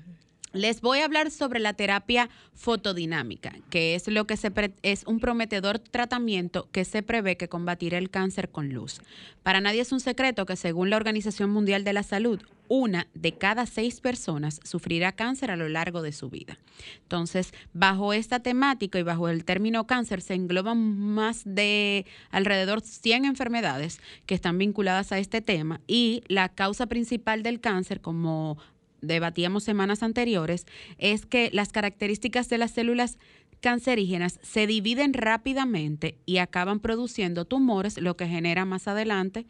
Les 0.55 0.79
voy 0.79 0.99
a 0.99 1.05
hablar 1.05 1.31
sobre 1.31 1.59
la 1.59 1.73
terapia 1.73 2.29
fotodinámica, 2.53 3.53
que 3.69 3.93
es 3.93 4.07
lo 4.07 4.25
que 4.25 4.37
se 4.37 4.53
es 4.83 5.03
un 5.05 5.19
prometedor 5.19 5.79
tratamiento 5.79 6.69
que 6.71 6.85
se 6.85 7.03
prevé 7.03 7.35
que 7.35 7.49
combatirá 7.49 7.97
el 7.97 8.09
cáncer 8.09 8.47
con 8.47 8.69
luz. 8.69 9.01
Para 9.43 9.59
nadie 9.59 9.81
es 9.81 9.91
un 9.91 9.99
secreto 9.99 10.45
que 10.45 10.55
según 10.55 10.89
la 10.89 10.95
Organización 10.95 11.49
Mundial 11.49 11.83
de 11.83 11.91
la 11.91 12.03
Salud, 12.03 12.41
una 12.69 13.07
de 13.13 13.33
cada 13.33 13.65
seis 13.65 13.99
personas 13.99 14.61
sufrirá 14.63 15.11
cáncer 15.11 15.51
a 15.51 15.57
lo 15.57 15.67
largo 15.67 16.01
de 16.01 16.13
su 16.13 16.29
vida. 16.29 16.57
Entonces, 17.03 17.53
bajo 17.73 18.13
esta 18.13 18.39
temática 18.39 18.97
y 18.97 19.03
bajo 19.03 19.27
el 19.27 19.43
término 19.43 19.85
cáncer 19.85 20.21
se 20.21 20.35
engloban 20.35 20.77
más 20.97 21.43
de 21.45 22.05
alrededor 22.31 22.79
100 22.79 23.25
enfermedades 23.25 23.99
que 24.25 24.35
están 24.35 24.57
vinculadas 24.57 25.11
a 25.11 25.19
este 25.19 25.41
tema 25.41 25.81
y 25.85 26.23
la 26.27 26.47
causa 26.47 26.87
principal 26.87 27.43
del 27.43 27.59
cáncer, 27.59 27.99
como 27.99 28.57
debatíamos 29.05 29.63
semanas 29.63 30.03
anteriores, 30.03 30.65
es 30.97 31.25
que 31.25 31.49
las 31.53 31.71
características 31.71 32.49
de 32.49 32.57
las 32.57 32.71
células 32.71 33.17
cancerígenas 33.61 34.39
se 34.43 34.67
dividen 34.67 35.13
rápidamente 35.13 36.17
y 36.25 36.37
acaban 36.37 36.79
produciendo 36.79 37.45
tumores, 37.45 37.97
lo 37.97 38.17
que 38.17 38.27
genera 38.27 38.65
más 38.65 38.87
adelante 38.87 39.45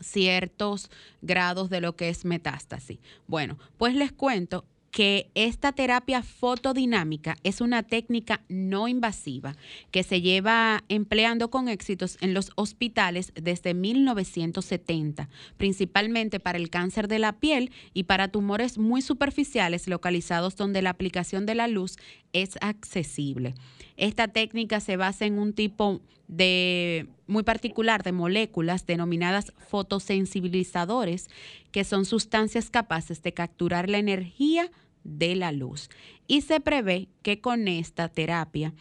ciertos 0.00 0.90
grados 1.22 1.70
de 1.70 1.80
lo 1.80 1.96
que 1.96 2.08
es 2.08 2.24
metástasis. 2.24 2.98
Bueno, 3.26 3.58
pues 3.76 3.94
les 3.94 4.12
cuento 4.12 4.64
que 4.90 5.30
esta 5.34 5.72
terapia 5.72 6.22
fotodinámica 6.22 7.36
es 7.44 7.60
una 7.60 7.82
técnica 7.82 8.42
no 8.48 8.88
invasiva 8.88 9.56
que 9.90 10.02
se 10.02 10.20
lleva 10.20 10.82
empleando 10.88 11.50
con 11.50 11.68
éxitos 11.68 12.18
en 12.20 12.34
los 12.34 12.50
hospitales 12.56 13.32
desde 13.34 13.74
1970, 13.74 15.28
principalmente 15.56 16.40
para 16.40 16.58
el 16.58 16.70
cáncer 16.70 17.06
de 17.06 17.20
la 17.20 17.34
piel 17.34 17.70
y 17.94 18.04
para 18.04 18.28
tumores 18.28 18.78
muy 18.78 19.00
superficiales 19.02 19.86
localizados 19.86 20.56
donde 20.56 20.82
la 20.82 20.90
aplicación 20.90 21.46
de 21.46 21.54
la 21.54 21.68
luz 21.68 21.96
es 22.32 22.56
accesible. 22.60 23.54
Esta 23.96 24.28
técnica 24.28 24.80
se 24.80 24.96
basa 24.96 25.26
en 25.26 25.38
un 25.38 25.52
tipo 25.52 26.00
de 26.26 27.08
muy 27.26 27.42
particular 27.42 28.02
de 28.04 28.12
moléculas 28.12 28.86
denominadas 28.86 29.52
fotosensibilizadores, 29.68 31.28
que 31.70 31.84
son 31.84 32.04
sustancias 32.04 32.70
capaces 32.70 33.22
de 33.22 33.32
capturar 33.32 33.88
la 33.88 33.98
energía 33.98 34.70
de 35.04 35.36
la 35.36 35.52
luz. 35.52 35.88
Y 36.26 36.42
se 36.42 36.60
prevé 36.60 37.08
que 37.22 37.40
con 37.40 37.68
esta 37.68 38.08
terapia 38.08 38.74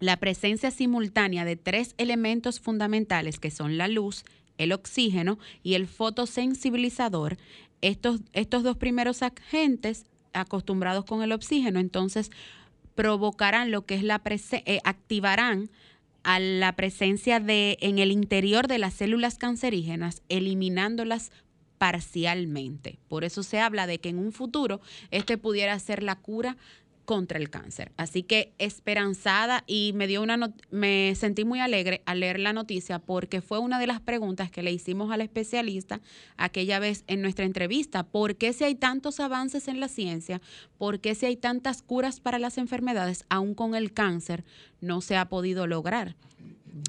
la 0.00 0.16
presencia 0.16 0.70
simultánea 0.70 1.44
de 1.44 1.56
tres 1.56 1.94
elementos 1.98 2.60
fundamentales 2.60 3.40
que 3.40 3.50
son 3.50 3.78
la 3.78 3.88
luz, 3.88 4.24
el 4.56 4.72
oxígeno 4.72 5.38
y 5.62 5.74
el 5.74 5.86
fotosensibilizador, 5.86 7.36
estos, 7.80 8.20
estos 8.32 8.62
dos 8.62 8.76
primeros 8.76 9.22
agentes 9.22 10.06
acostumbrados 10.32 11.04
con 11.04 11.22
el 11.22 11.32
oxígeno, 11.32 11.80
entonces 11.80 12.30
provocarán 12.94 13.70
lo 13.70 13.86
que 13.86 13.94
es 13.94 14.02
la 14.02 14.20
eh, 14.26 14.80
activarán 14.84 15.70
a 16.24 16.40
la 16.40 16.74
presencia 16.74 17.40
de 17.40 17.78
en 17.80 17.98
el 17.98 18.10
interior 18.10 18.66
de 18.66 18.78
las 18.78 18.94
células 18.94 19.38
cancerígenas, 19.38 20.22
eliminándolas 20.28 21.30
parcialmente. 21.78 22.98
Por 23.08 23.24
eso 23.24 23.42
se 23.42 23.60
habla 23.60 23.86
de 23.86 23.98
que 23.98 24.10
en 24.10 24.18
un 24.18 24.32
futuro 24.32 24.80
este 25.10 25.38
pudiera 25.38 25.78
ser 25.78 26.02
la 26.02 26.16
cura 26.16 26.56
contra 27.08 27.38
el 27.38 27.48
cáncer. 27.48 27.90
Así 27.96 28.22
que 28.22 28.52
esperanzada 28.58 29.64
y 29.66 29.92
me 29.94 30.06
dio 30.06 30.20
una 30.20 30.52
me 30.70 31.14
sentí 31.14 31.46
muy 31.46 31.58
alegre 31.58 32.02
al 32.04 32.20
leer 32.20 32.38
la 32.38 32.52
noticia 32.52 32.98
porque 32.98 33.40
fue 33.40 33.60
una 33.60 33.78
de 33.78 33.86
las 33.86 34.02
preguntas 34.02 34.50
que 34.50 34.62
le 34.62 34.72
hicimos 34.72 35.10
al 35.10 35.22
especialista 35.22 36.02
aquella 36.36 36.78
vez 36.80 37.04
en 37.06 37.22
nuestra 37.22 37.46
entrevista, 37.46 38.02
¿por 38.02 38.36
qué 38.36 38.52
si 38.52 38.64
hay 38.64 38.74
tantos 38.74 39.20
avances 39.20 39.68
en 39.68 39.80
la 39.80 39.88
ciencia, 39.88 40.42
por 40.76 41.00
qué 41.00 41.14
si 41.14 41.24
hay 41.24 41.36
tantas 41.38 41.80
curas 41.80 42.20
para 42.20 42.38
las 42.38 42.58
enfermedades 42.58 43.24
aún 43.30 43.54
con 43.54 43.74
el 43.74 43.94
cáncer 43.94 44.44
no 44.82 45.00
se 45.00 45.16
ha 45.16 45.30
podido 45.30 45.66
lograr? 45.66 46.14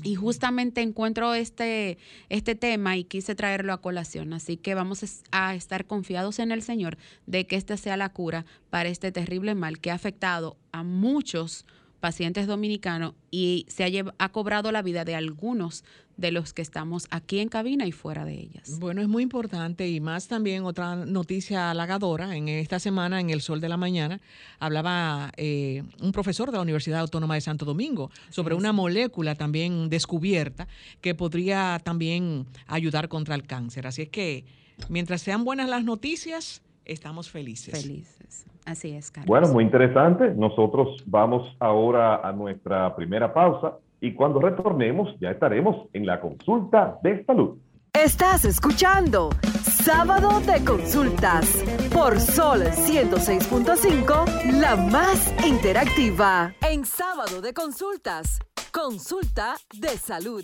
Y 0.03 0.15
justamente 0.15 0.81
encuentro 0.81 1.33
este, 1.33 1.97
este 2.29 2.55
tema 2.55 2.97
y 2.97 3.03
quise 3.03 3.35
traerlo 3.35 3.73
a 3.73 3.81
colación. 3.81 4.33
Así 4.33 4.57
que 4.57 4.75
vamos 4.75 5.23
a 5.31 5.55
estar 5.55 5.85
confiados 5.85 6.39
en 6.39 6.51
el 6.51 6.61
Señor 6.61 6.97
de 7.25 7.47
que 7.47 7.55
esta 7.55 7.77
sea 7.77 7.97
la 7.97 8.09
cura 8.09 8.45
para 8.69 8.89
este 8.89 9.11
terrible 9.11 9.55
mal 9.55 9.79
que 9.79 9.91
ha 9.91 9.95
afectado 9.95 10.57
a 10.71 10.83
muchos 10.83 11.65
pacientes 11.99 12.47
dominicanos 12.47 13.13
y 13.29 13.65
se 13.67 13.83
ha, 13.83 14.13
ha 14.17 14.29
cobrado 14.29 14.71
la 14.71 14.81
vida 14.81 15.03
de 15.03 15.15
algunos 15.15 15.83
de 16.19 16.31
los 16.31 16.53
que 16.53 16.61
estamos 16.61 17.07
aquí 17.11 17.39
en 17.39 17.47
cabina 17.49 17.85
y 17.85 17.91
fuera 17.91 18.25
de 18.25 18.33
ellas. 18.33 18.77
Bueno, 18.79 19.01
es 19.01 19.07
muy 19.07 19.23
importante 19.23 19.87
y 19.87 20.01
más 20.01 20.27
también 20.27 20.65
otra 20.65 20.95
noticia 20.95 21.71
halagadora. 21.71 22.35
En 22.35 22.49
esta 22.49 22.79
semana, 22.79 23.21
en 23.21 23.29
El 23.29 23.41
Sol 23.41 23.61
de 23.61 23.69
la 23.69 23.77
Mañana, 23.77 24.19
hablaba 24.59 25.31
eh, 25.37 25.83
un 26.01 26.11
profesor 26.11 26.51
de 26.51 26.57
la 26.57 26.61
Universidad 26.61 26.99
Autónoma 26.99 27.35
de 27.35 27.41
Santo 27.41 27.63
Domingo 27.65 28.11
sobre 28.29 28.55
una 28.55 28.73
molécula 28.73 29.35
también 29.35 29.89
descubierta 29.89 30.67
que 30.99 31.15
podría 31.15 31.79
también 31.83 32.45
ayudar 32.67 33.07
contra 33.07 33.35
el 33.35 33.43
cáncer. 33.43 33.87
Así 33.87 34.01
es 34.01 34.09
que, 34.09 34.43
mientras 34.89 35.21
sean 35.21 35.45
buenas 35.45 35.69
las 35.69 35.85
noticias, 35.85 36.61
estamos 36.83 37.29
felices. 37.29 37.81
Felices. 37.81 38.45
Así 38.65 38.91
es, 38.91 39.09
Carlos. 39.09 39.27
Bueno, 39.27 39.47
muy 39.47 39.63
interesante. 39.63 40.33
Nosotros 40.35 41.01
vamos 41.05 41.55
ahora 41.59 42.17
a 42.27 42.33
nuestra 42.33 42.93
primera 42.95 43.33
pausa 43.33 43.77
y 44.01 44.13
cuando 44.13 44.39
retornemos 44.39 45.15
ya 45.19 45.31
estaremos 45.31 45.87
en 45.93 46.05
la 46.05 46.19
consulta 46.21 46.99
de 47.03 47.23
salud. 47.25 47.57
Estás 47.93 48.45
escuchando 48.45 49.31
Sábado 49.63 50.39
de 50.41 50.63
Consultas 50.63 51.63
por 51.91 52.19
Sol 52.19 52.61
106.5, 52.61 54.59
la 54.59 54.75
más 54.75 55.33
interactiva. 55.45 56.53
En 56.69 56.85
Sábado 56.85 57.41
de 57.41 57.53
Consultas, 57.53 58.39
consulta 58.71 59.55
de 59.73 59.89
salud. 59.89 60.43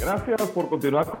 Gracias 0.00 0.42
por 0.50 0.68
continuar 0.68 1.20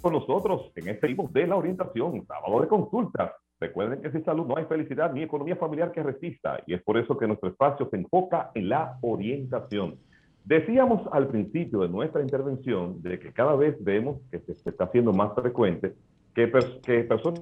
con 0.00 0.12
nosotros 0.12 0.70
en 0.76 0.88
este 0.88 1.08
tipo 1.08 1.28
de 1.32 1.46
la 1.46 1.56
orientación, 1.56 2.26
Sábado 2.26 2.60
de 2.60 2.68
Consultas. 2.68 3.32
Recuerden 3.58 4.02
que 4.02 4.10
sin 4.10 4.24
salud 4.24 4.46
no 4.46 4.56
hay 4.58 4.66
felicidad 4.66 5.12
ni 5.12 5.22
economía 5.22 5.56
familiar 5.56 5.90
que 5.90 6.02
resista 6.02 6.60
y 6.66 6.74
es 6.74 6.82
por 6.82 6.98
eso 6.98 7.16
que 7.16 7.26
nuestro 7.26 7.48
espacio 7.48 7.88
se 7.90 7.96
enfoca 7.96 8.50
en 8.54 8.68
la 8.68 8.98
orientación. 9.00 9.96
Decíamos 10.44 11.08
al 11.10 11.26
principio 11.28 11.80
de 11.80 11.88
nuestra 11.88 12.20
intervención 12.20 13.02
de 13.02 13.18
que 13.18 13.32
cada 13.32 13.56
vez 13.56 13.82
vemos 13.82 14.18
que 14.30 14.40
se, 14.40 14.52
está 14.68 14.84
haciendo 14.84 15.12
más 15.12 15.34
frecuente 15.34 15.94
que, 16.34 16.46
personas, 16.48 17.40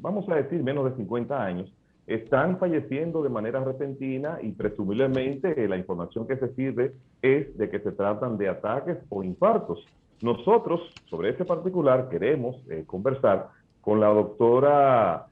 vamos 0.00 0.28
a 0.28 0.34
decir, 0.34 0.62
menos 0.62 0.84
de 0.90 0.96
50 0.96 1.42
años, 1.42 1.72
están 2.08 2.58
falleciendo 2.58 3.22
de 3.22 3.28
manera 3.28 3.64
repentina 3.64 4.38
y 4.42 4.50
presumiblemente 4.50 5.68
la 5.68 5.76
información 5.76 6.26
que 6.26 6.36
se 6.36 6.52
sirve 6.54 6.92
es 7.22 7.56
de 7.56 7.70
que 7.70 7.78
se 7.78 7.92
tratan 7.92 8.36
de 8.36 8.48
ataques 8.48 8.98
o 9.08 9.22
infartos. 9.22 9.86
Nosotros, 10.22 10.80
sobre 11.06 11.30
este 11.30 11.44
particular, 11.44 12.08
queremos 12.08 12.56
eh, 12.68 12.84
conversar 12.84 13.48
con 13.80 14.00
la 14.00 14.08
doctora 14.08 15.26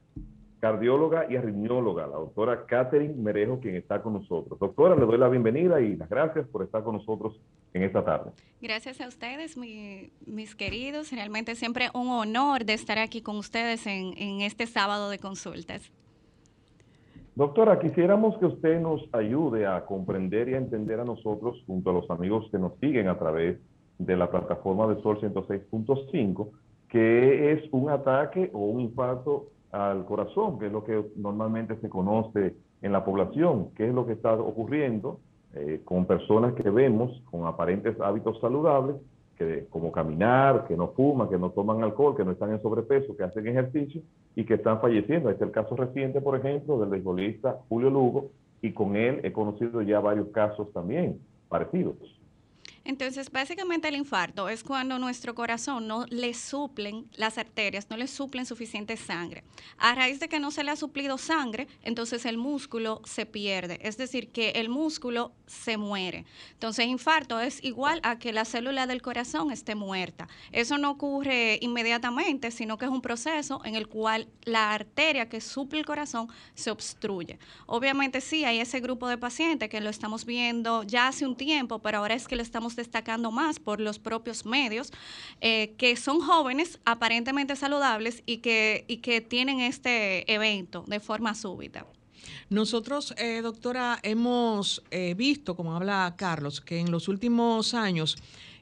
cardióloga 0.65 1.27
y 1.29 1.35
arritmióloga, 1.35 2.07
la 2.07 2.15
doctora 2.15 2.65
Catherine 2.65 3.13
Merejo, 3.13 3.59
quien 3.59 3.75
está 3.75 4.01
con 4.01 4.13
nosotros. 4.13 4.57
Doctora, 4.57 4.95
le 4.95 5.05
doy 5.05 5.19
la 5.19 5.29
bienvenida 5.29 5.79
y 5.79 5.95
las 5.95 6.09
gracias 6.09 6.47
por 6.47 6.63
estar 6.63 6.83
con 6.83 6.95
nosotros 6.95 7.39
en 7.75 7.83
esta 7.83 8.03
tarde. 8.03 8.31
Gracias 8.63 8.99
a 8.99 9.07
ustedes, 9.07 9.57
mis 9.57 10.55
queridos. 10.55 11.11
Realmente 11.11 11.53
siempre 11.53 11.89
un 11.93 12.07
honor 12.07 12.65
de 12.65 12.73
estar 12.73 12.97
aquí 12.97 13.21
con 13.21 13.35
ustedes 13.35 13.85
en, 13.85 14.17
en 14.17 14.41
este 14.41 14.65
sábado 14.65 15.11
de 15.11 15.19
consultas. 15.19 15.91
Doctora, 17.35 17.79
quisiéramos 17.79 18.35
que 18.39 18.47
usted 18.47 18.79
nos 18.79 19.07
ayude 19.13 19.67
a 19.67 19.85
comprender 19.85 20.49
y 20.49 20.55
a 20.55 20.57
entender 20.57 20.99
a 20.99 21.05
nosotros, 21.05 21.63
junto 21.67 21.91
a 21.91 21.93
los 21.93 22.09
amigos 22.09 22.49
que 22.49 22.57
nos 22.57 22.73
siguen 22.79 23.07
a 23.07 23.19
través 23.19 23.59
de 23.99 24.17
la 24.17 24.31
plataforma 24.31 24.87
de 24.87 24.99
Sol 25.03 25.21
106.5, 25.21 26.49
que 26.89 27.51
es 27.51 27.61
un 27.71 27.91
ataque 27.91 28.49
o 28.51 28.65
un 28.65 28.79
infarto 28.79 29.51
al 29.75 30.05
corazón, 30.05 30.57
que 30.57 30.67
es 30.67 30.71
lo 30.71 30.83
que 30.85 31.05
normalmente 31.17 31.75
se 31.81 31.89
conoce 31.89 32.55
en 32.81 32.91
la 32.93 33.03
población, 33.03 33.71
qué 33.75 33.89
es 33.89 33.93
lo 33.93 34.05
que 34.05 34.13
está 34.13 34.33
ocurriendo 34.33 35.19
eh, 35.53 35.81
con 35.83 36.05
personas 36.05 36.53
que 36.53 36.69
vemos 36.69 37.21
con 37.29 37.45
aparentes 37.45 37.99
hábitos 37.99 38.39
saludables, 38.39 38.95
que, 39.37 39.67
como 39.69 39.91
caminar, 39.91 40.65
que 40.65 40.77
no 40.77 40.89
fuman, 40.89 41.27
que 41.27 41.37
no 41.37 41.49
toman 41.49 41.83
alcohol, 41.83 42.15
que 42.15 42.23
no 42.23 42.31
están 42.31 42.51
en 42.51 42.61
sobrepeso, 42.61 43.17
que 43.17 43.23
hacen 43.23 43.47
ejercicio 43.47 44.01
y 44.33 44.45
que 44.45 44.53
están 44.53 44.79
falleciendo. 44.79 45.29
Este 45.29 45.43
es 45.43 45.49
el 45.49 45.53
caso 45.53 45.75
reciente, 45.75 46.21
por 46.21 46.37
ejemplo, 46.37 46.79
del 46.79 46.89
beisbolista 46.89 47.59
Julio 47.67 47.89
Lugo, 47.89 48.31
y 48.61 48.71
con 48.71 48.95
él 48.95 49.19
he 49.23 49.33
conocido 49.33 49.81
ya 49.81 49.99
varios 49.99 50.29
casos 50.29 50.71
también 50.71 51.19
parecidos. 51.49 51.95
Entonces, 52.85 53.31
básicamente 53.31 53.87
el 53.87 53.95
infarto 53.95 54.47
es 54.47 54.63
cuando 54.63 54.99
nuestro 54.99 55.33
corazón 55.33 55.87
no 55.87 56.05
le 56.07 56.35
suplen 56.35 57.09
las 57.15 57.39
arterias, 57.39 57.89
no 57.89 57.97
le 57.97 58.07
suplen 58.07 58.45
suficiente 58.45 58.95
sangre. 58.95 59.43
A 59.77 59.95
raíz 59.95 60.19
de 60.19 60.29
que 60.29 60.39
no 60.39 60.51
se 60.51 60.63
le 60.63 60.69
ha 60.69 60.75
suplido 60.75 61.17
sangre, 61.17 61.67
entonces 61.81 62.25
el 62.25 62.37
músculo 62.37 63.01
se 63.03 63.25
pierde, 63.25 63.79
es 63.81 63.97
decir, 63.97 64.29
que 64.31 64.51
el 64.51 64.69
músculo 64.69 65.33
se 65.47 65.77
muere. 65.77 66.25
Entonces, 66.53 66.85
infarto 66.85 67.39
es 67.39 67.63
igual 67.63 67.99
a 68.03 68.19
que 68.19 68.31
la 68.31 68.45
célula 68.45 68.85
del 68.85 69.01
corazón 69.01 69.51
esté 69.51 69.73
muerta. 69.73 70.27
Eso 70.51 70.77
no 70.77 70.91
ocurre 70.91 71.57
inmediatamente, 71.61 72.51
sino 72.51 72.77
que 72.77 72.85
es 72.85 72.91
un 72.91 73.01
proceso 73.01 73.61
en 73.65 73.73
el 73.73 73.87
cual 73.87 74.27
la 74.43 74.73
arteria 74.73 75.27
que 75.27 75.41
suple 75.41 75.79
el 75.79 75.85
corazón 75.85 76.27
se 76.53 76.69
obstruye. 76.69 77.39
Obviamente 77.65 78.21
sí, 78.21 78.45
hay 78.45 78.59
ese 78.59 78.79
grupo 78.79 79.07
de 79.07 79.17
pacientes 79.17 79.69
que 79.69 79.81
lo 79.81 79.89
estamos 79.89 80.23
viendo 80.25 80.83
ya 80.83 81.07
hace 81.07 81.25
un 81.25 81.35
tiempo, 81.35 81.79
pero 81.79 81.97
ahora 81.97 82.13
es 82.13 82.27
que 82.27 82.35
lo 82.35 82.43
estamos 82.43 82.74
destacando 82.75 83.31
más 83.31 83.59
por 83.59 83.79
los 83.79 83.99
propios 83.99 84.45
medios, 84.45 84.91
eh, 85.41 85.75
que 85.77 85.95
son 85.95 86.21
jóvenes 86.21 86.79
aparentemente 86.85 87.55
saludables 87.55 88.23
y 88.25 88.37
que, 88.37 88.85
y 88.87 88.97
que 88.97 89.21
tienen 89.21 89.59
este 89.59 90.31
evento 90.31 90.83
de 90.87 90.99
forma 90.99 91.35
súbita. 91.35 91.85
Nosotros, 92.49 93.13
eh, 93.17 93.41
doctora, 93.41 93.99
hemos 94.03 94.83
eh, 94.91 95.13
visto, 95.15 95.55
como 95.55 95.75
habla 95.75 96.13
Carlos, 96.17 96.61
que 96.61 96.79
en 96.79 96.91
los 96.91 97.07
últimos 97.07 97.73
años, 97.73 98.17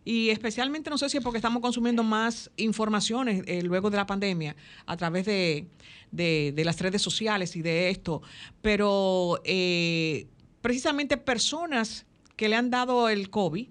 y 0.05 0.29
especialmente 0.29 0.89
no 0.89 0.97
sé 0.97 1.09
si 1.09 1.17
es 1.17 1.23
porque 1.23 1.37
estamos 1.37 1.61
consumiendo 1.61 2.03
más 2.03 2.51
informaciones 2.57 3.43
luego 3.63 3.89
de 3.89 3.95
la 3.95 4.05
pandemia 4.05 4.53
a 4.85 4.97
través 4.97 5.25
de, 5.25 5.67
de, 6.11 6.61
las 6.65 6.81
redes 6.81 7.01
sociales 7.01 7.55
y 7.55 7.61
de 7.61 7.89
esto, 7.89 8.21
pero 8.61 9.41
precisamente 10.61 11.15
personas 11.15 12.05
que 12.35 12.49
le 12.49 12.55
han 12.55 12.69
dado 12.69 13.09
el 13.09 13.29
COVID, 13.29 13.69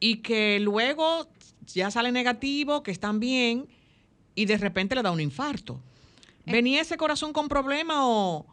y 0.00 0.16
que 0.16 0.60
luego 0.60 1.28
ya 1.66 1.90
sale 1.90 2.12
negativo, 2.12 2.82
que 2.82 2.90
están 2.90 3.20
bien, 3.20 3.68
y 4.34 4.46
de 4.46 4.56
repente 4.56 4.94
le 4.94 5.02
da 5.02 5.10
un 5.10 5.20
infarto. 5.20 5.80
Eh. 6.46 6.52
¿Venía 6.52 6.80
ese 6.80 6.96
corazón 6.96 7.32
con 7.32 7.48
problema 7.48 8.06
o, 8.06 8.46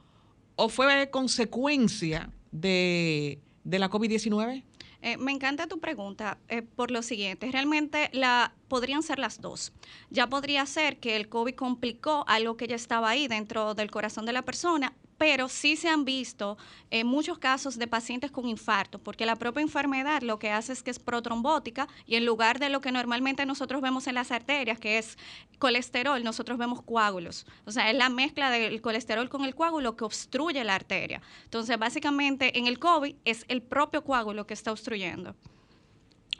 fue 0.70 1.10
consecuencia 1.12 2.30
de, 2.52 3.40
de 3.64 3.80
la 3.80 3.90
COVID-19? 3.90 4.64
Eh, 5.06 5.18
me 5.18 5.32
encanta 5.32 5.68
tu 5.68 5.80
pregunta 5.80 6.40
eh, 6.48 6.64
por 6.64 6.90
lo 6.90 7.04
siguiente. 7.04 7.52
Realmente 7.52 8.10
la, 8.12 8.56
podrían 8.68 9.04
ser 9.04 9.20
las 9.20 9.40
dos. 9.40 9.72
Ya 10.10 10.28
podría 10.28 10.66
ser 10.66 10.98
que 10.98 11.16
el 11.16 11.30
COVID 11.30 11.54
complicó 11.54 12.26
algo 12.28 12.58
que 12.58 12.66
ya 12.66 12.76
estaba 12.76 13.10
ahí 13.10 13.28
dentro 13.28 13.76
del 13.76 13.92
corazón 13.92 14.26
de 14.26 14.34
la 14.34 14.42
persona 14.42 14.94
pero 15.18 15.50
sí 15.50 15.76
se 15.76 15.88
han 15.88 16.06
visto 16.06 16.58
eh, 16.92 17.04
muchos 17.04 17.38
casos 17.40 17.78
de 17.78 17.88
pacientes 17.88 18.32
con 18.32 18.48
infarto, 18.48 19.00
porque 19.00 19.26
la 19.26 19.36
propia 19.36 19.62
enfermedad 19.62 20.22
lo 20.22 20.40
que 20.40 20.52
hace 20.52 20.74
es 20.74 20.84
que 20.84 20.92
es 20.92 21.00
protrombótica 21.00 21.88
y 22.06 22.16
en 22.16 22.26
lugar 22.26 22.60
de 22.60 22.70
lo 22.70 22.82
que 22.82 22.92
normalmente 22.92 23.46
nosotros 23.46 23.82
vemos 23.82 24.08
en 24.08 24.16
las 24.16 24.32
arterias, 24.32 24.80
que 24.80 24.98
es 24.98 25.18
colesterol, 25.60 26.24
nosotros 26.24 26.58
vemos 26.58 26.82
coágulos. 26.82 27.46
O 27.66 27.72
sea, 27.72 27.90
es 27.90 27.98
la 27.98 28.10
mezcla 28.10 28.50
del 28.50 28.82
colesterol 28.82 29.30
con 29.30 29.46
el 29.46 29.56
coágulo 29.56 29.96
que 29.96 30.04
obstruye 30.04 30.64
la 30.64 30.76
arteria. 30.76 31.22
Entonces, 31.44 31.78
básicamente 31.78 32.58
en 32.58 32.68
el 32.68 32.80
COVID 32.80 33.16
es 33.26 33.46
el 33.48 33.62
propio 33.62 34.04
coágulo 34.04 34.46
que 34.46 34.54
está 34.54 34.72
obstruyendo. 34.72 35.36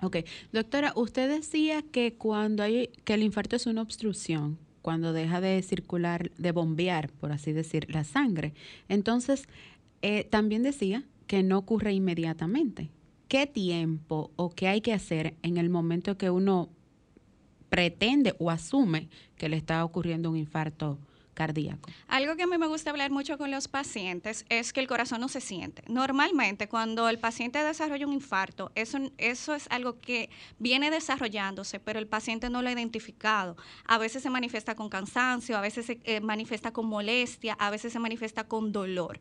Ok, 0.02 0.18
doctora, 0.52 0.92
usted 0.96 1.30
decía 1.30 1.82
que 1.82 2.16
cuando 2.16 2.64
hay 2.64 2.88
que 3.06 3.14
el 3.14 3.24
infarto 3.24 3.56
es 3.56 3.66
una 3.66 3.82
obstrucción, 3.82 4.60
cuando 4.86 5.14
deja 5.14 5.42
de 5.42 5.64
circular, 5.64 6.30
de 6.38 6.52
bombear, 6.52 7.10
por 7.10 7.32
así 7.32 7.54
decir, 7.54 7.88
la 7.90 8.04
sangre. 8.04 8.54
Entonces, 8.88 9.48
eh, 10.04 10.26
también 10.26 10.62
decía 10.62 11.04
que 11.26 11.42
no 11.42 11.58
ocurre 11.58 11.92
inmediatamente. 11.92 12.92
¿Qué 13.28 13.48
tiempo 13.48 14.30
o 14.36 14.52
qué 14.52 14.68
hay 14.68 14.82
que 14.82 14.94
hacer 14.94 15.34
en 15.42 15.58
el 15.58 15.72
momento 15.72 16.20
que 16.20 16.30
uno 16.30 16.70
pretende 17.68 18.36
o 18.38 18.52
asume 18.52 19.10
que 19.38 19.50
le 19.50 19.58
está 19.58 19.84
ocurriendo 19.84 20.30
un 20.30 20.38
infarto 20.38 21.00
cardíaco. 21.36 21.92
Algo 22.08 22.36
que 22.36 22.44
a 22.44 22.48
mí 22.48 22.58
me 22.58 22.66
gusta 22.66 22.90
hablar 22.90 23.12
mucho 23.12 23.38
con 23.38 23.52
los 23.52 23.68
pacientes 23.68 24.46
es 24.50 24.74
que 24.74 24.80
el 24.80 24.88
corazón 24.88 25.22
no 25.22 25.28
se 25.28 25.42
siente. 25.42 25.84
Normalmente 25.88 26.68
cuando 26.68 27.08
el 27.10 27.20
paciente 27.20 27.64
desarrolla 27.64 28.08
un 28.08 28.14
infarto, 28.14 28.72
eso, 28.74 28.98
es 29.18 29.68
algo 29.70 30.00
que 30.00 30.30
viene 30.58 30.90
desarrollándose, 30.90 31.80
pero 31.80 32.00
el 32.00 32.08
paciente 32.08 32.50
no 32.50 32.62
lo 32.62 32.70
ha 32.70 32.72
identificado. 32.72 33.58
A 33.86 33.98
veces 33.98 34.24
se 34.24 34.30
manifiesta 34.30 34.76
con 34.76 34.90
cansancio, 34.90 35.58
a 35.58 35.62
veces 35.62 35.86
se 35.86 36.00
eh, 36.06 36.22
manifiesta 36.22 36.72
con 36.72 36.88
molestia, 36.88 37.54
a 37.60 37.70
veces 37.70 37.94
se 37.94 38.00
manifiesta 38.00 38.48
con 38.48 38.72
dolor. 38.72 39.20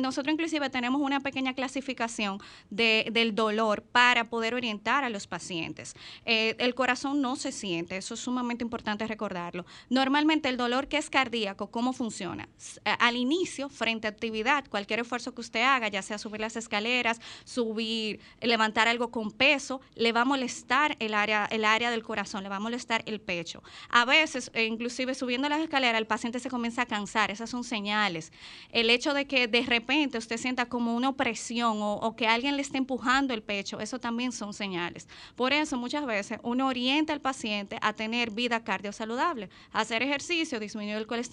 Nosotros 0.00 0.32
inclusive 0.32 0.70
tenemos 0.70 1.00
una 1.00 1.20
pequeña 1.20 1.54
clasificación 1.54 2.38
del 2.70 3.34
dolor 3.34 3.82
para 3.82 4.30
poder 4.30 4.54
orientar 4.54 5.04
a 5.04 5.10
los 5.10 5.26
pacientes. 5.26 5.94
Eh, 6.24 6.54
el 6.58 6.74
corazón 6.74 7.20
no 7.20 7.34
se 7.36 7.50
siente, 7.50 7.96
eso 7.96 8.14
es 8.14 8.20
sumamente 8.20 8.62
importante 8.62 9.06
recordarlo. 9.06 9.66
Normalmente 9.88 10.48
el 10.48 10.56
dolor 10.56 10.86
que 10.86 10.98
es 10.98 11.10
cardíaco, 11.10 11.39
¿cómo 11.70 11.92
funciona? 11.92 12.48
Al 12.84 13.16
inicio, 13.16 13.68
frente 13.68 14.06
a 14.06 14.10
actividad, 14.10 14.64
cualquier 14.68 15.00
esfuerzo 15.00 15.34
que 15.34 15.40
usted 15.40 15.62
haga, 15.62 15.88
ya 15.88 16.02
sea 16.02 16.18
subir 16.18 16.40
las 16.40 16.56
escaleras, 16.56 17.20
subir, 17.44 18.20
levantar 18.40 18.88
algo 18.88 19.10
con 19.10 19.30
peso, 19.30 19.80
le 19.94 20.12
va 20.12 20.22
a 20.22 20.24
molestar 20.24 20.96
el 20.98 21.14
área, 21.14 21.46
el 21.50 21.64
área 21.64 21.90
del 21.90 22.02
corazón, 22.02 22.42
le 22.42 22.48
va 22.48 22.56
a 22.56 22.60
molestar 22.60 23.02
el 23.06 23.20
pecho. 23.20 23.62
A 23.88 24.04
veces, 24.04 24.50
e 24.54 24.64
inclusive 24.64 25.14
subiendo 25.14 25.48
las 25.48 25.60
escaleras, 25.60 25.98
el 25.98 26.06
paciente 26.06 26.40
se 26.40 26.50
comienza 26.50 26.82
a 26.82 26.86
cansar, 26.86 27.30
esas 27.30 27.50
son 27.50 27.64
señales. 27.64 28.32
El 28.70 28.90
hecho 28.90 29.14
de 29.14 29.26
que 29.26 29.48
de 29.48 29.62
repente 29.62 30.18
usted 30.18 30.36
sienta 30.36 30.66
como 30.66 30.94
una 30.94 31.08
opresión 31.08 31.82
o, 31.82 31.94
o 31.94 32.16
que 32.16 32.26
alguien 32.26 32.56
le 32.56 32.62
esté 32.62 32.78
empujando 32.78 33.34
el 33.34 33.42
pecho, 33.42 33.80
eso 33.80 33.98
también 33.98 34.32
son 34.32 34.54
señales. 34.54 35.08
Por 35.36 35.52
eso 35.52 35.76
muchas 35.76 36.06
veces 36.06 36.38
uno 36.42 36.66
orienta 36.66 37.12
al 37.12 37.20
paciente 37.20 37.78
a 37.80 37.92
tener 37.92 38.30
vida 38.30 38.62
cardiosaludable, 38.62 39.48
hacer 39.72 40.02
ejercicio, 40.02 40.60
disminuir 40.60 40.96
el 40.96 41.06
colesterol, 41.06 41.29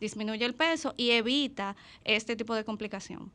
disminuye 0.00 0.44
el 0.44 0.54
peso 0.54 0.94
y 0.96 1.10
evita 1.10 1.76
este 2.04 2.36
tipo 2.36 2.54
de 2.54 2.64
complicación. 2.64 3.30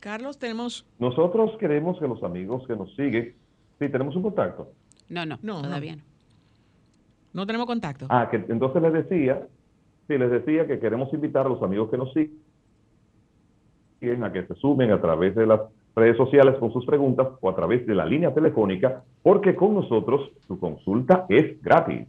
Carlos, 0.00 0.38
tenemos... 0.38 0.84
Nosotros 0.98 1.52
queremos 1.58 1.98
que 1.98 2.08
los 2.08 2.22
amigos 2.22 2.66
que 2.66 2.74
nos 2.74 2.94
siguen, 2.96 3.34
sí, 3.78 3.88
tenemos 3.88 4.16
un 4.16 4.22
contacto. 4.22 4.72
No, 5.08 5.24
no, 5.24 5.38
no 5.42 5.62
todavía 5.62 5.96
no. 5.96 6.02
no. 7.32 7.46
tenemos 7.46 7.66
contacto. 7.66 8.06
Ah, 8.08 8.28
que 8.30 8.36
entonces 8.36 8.82
les 8.82 8.92
decía, 8.92 9.46
sí, 10.08 10.18
les 10.18 10.30
decía 10.30 10.66
que 10.66 10.80
queremos 10.80 11.12
invitar 11.12 11.46
a 11.46 11.48
los 11.48 11.62
amigos 11.62 11.90
que 11.90 11.98
nos 11.98 12.12
siguen 12.12 12.32
a 14.24 14.32
que 14.32 14.44
se 14.44 14.54
sumen 14.56 14.90
a 14.90 15.00
través 15.00 15.34
de 15.36 15.46
las 15.46 15.60
redes 15.94 16.16
sociales 16.16 16.56
con 16.58 16.72
sus 16.72 16.84
preguntas 16.84 17.28
o 17.40 17.48
a 17.48 17.54
través 17.54 17.86
de 17.86 17.94
la 17.94 18.04
línea 18.04 18.34
telefónica, 18.34 19.04
porque 19.22 19.54
con 19.54 19.74
nosotros 19.74 20.32
su 20.46 20.58
consulta 20.58 21.26
es 21.28 21.62
gratis. 21.62 22.08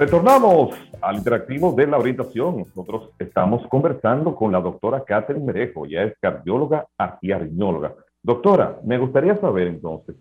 Retornamos 0.00 0.70
al 1.02 1.16
interactivo 1.16 1.72
de 1.72 1.86
la 1.86 1.98
orientación. 1.98 2.60
Nosotros 2.60 3.10
estamos 3.18 3.66
conversando 3.68 4.34
con 4.34 4.50
la 4.50 4.58
doctora 4.58 5.04
Catherine 5.04 5.44
Merejo, 5.44 5.84
ya 5.84 6.04
es 6.04 6.14
cardióloga 6.18 6.86
y 7.20 7.32
arritmióloga. 7.32 7.94
Doctora, 8.22 8.80
me 8.82 8.96
gustaría 8.96 9.36
saber 9.36 9.66
entonces 9.66 10.16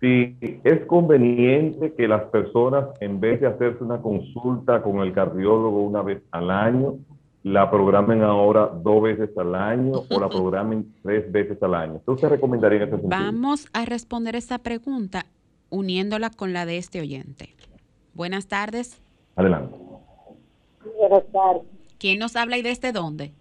si 0.00 0.36
es 0.64 0.84
conveniente 0.84 1.94
que 1.94 2.06
las 2.06 2.24
personas, 2.24 2.88
en 3.00 3.20
vez 3.20 3.40
de 3.40 3.46
hacerse 3.46 3.82
una 3.82 4.02
consulta 4.02 4.82
con 4.82 4.98
el 4.98 5.14
cardiólogo 5.14 5.80
una 5.80 6.02
vez 6.02 6.22
al 6.30 6.50
año, 6.50 6.98
la 7.42 7.70
programen 7.70 8.20
ahora 8.20 8.66
dos 8.66 9.02
veces 9.02 9.30
al 9.38 9.54
año 9.54 10.02
o 10.10 10.20
la 10.20 10.28
programen 10.28 10.92
tres 11.02 11.32
veces 11.32 11.56
al 11.62 11.74
año. 11.74 12.02
¿Qué 12.04 12.10
usted 12.10 12.28
recomendaría 12.28 12.82
en 12.82 12.90
sentido? 12.90 13.08
Vamos 13.08 13.66
a 13.72 13.86
responder 13.86 14.36
esa 14.36 14.58
pregunta 14.58 15.24
uniéndola 15.70 16.28
con 16.28 16.52
la 16.52 16.66
de 16.66 16.76
este 16.76 17.00
oyente. 17.00 17.54
Buenas 18.12 18.46
tardes. 18.46 19.01
Adelante. 19.36 19.76
Buenas 20.98 21.24
tardes. 21.32 21.62
¿Quién 21.98 22.18
nos 22.18 22.36
habla 22.36 22.58
y 22.58 22.62
desde 22.62 22.92
dónde? 22.92 23.32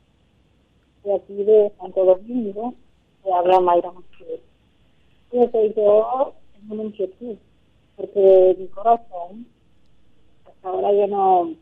De 1.04 1.16
aquí 1.16 1.34
de 1.34 1.72
Santo 1.80 2.06
Domingo, 2.06 2.76
se 3.24 3.34
habla 3.34 3.60
Mayra 3.60 3.92
Mosquera. 3.92 4.42
Fíjate, 5.32 5.74
yo 5.76 6.34
tengo 6.54 6.74
una 6.74 6.84
inquietud, 6.84 7.38
porque 7.98 8.56
mi 8.60 8.68
corazón, 8.68 9.48
hasta 10.46 10.70
ahora 10.70 10.94
yo 10.94 11.08
no 11.08 11.54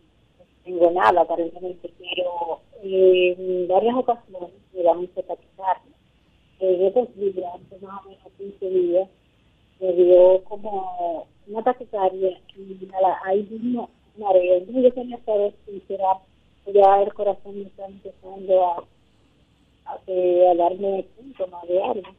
tengo 0.64 0.92
nada 0.92 1.22
aparentemente, 1.22 1.92
pero 1.98 2.62
en 2.84 3.68
varias 3.68 3.96
ocasiones 3.96 4.50
me 4.74 4.84
da 4.84 4.94
mucha 4.94 5.22
taquicardia. 5.24 5.96
En 6.60 6.86
estos 6.86 7.16
días, 7.16 7.54
hace 7.56 7.86
más 7.86 8.06
o 8.06 8.10
menos 8.10 8.28
15 8.38 8.70
días, 8.70 9.10
me 9.80 9.94
dio 9.94 10.44
como 10.44 11.28
una 11.48 11.64
taquicardia 11.64 12.38
y 12.58 12.90
ahí 13.24 13.48
mismo 13.50 13.90
mareo. 14.20 14.66
yo 14.68 14.94
quería 14.94 15.20
saber 15.26 15.54
si 15.66 15.82
será 15.88 16.20
ya 16.74 17.02
el 17.02 17.14
corazón 17.14 17.56
me 17.56 17.64
está 17.64 17.86
empezando 17.86 18.68
a, 18.68 18.84
a, 19.86 19.94
a 19.94 20.56
darme 20.56 21.06
síntomas 21.18 21.68
de 21.68 21.84
algo. 21.84 22.16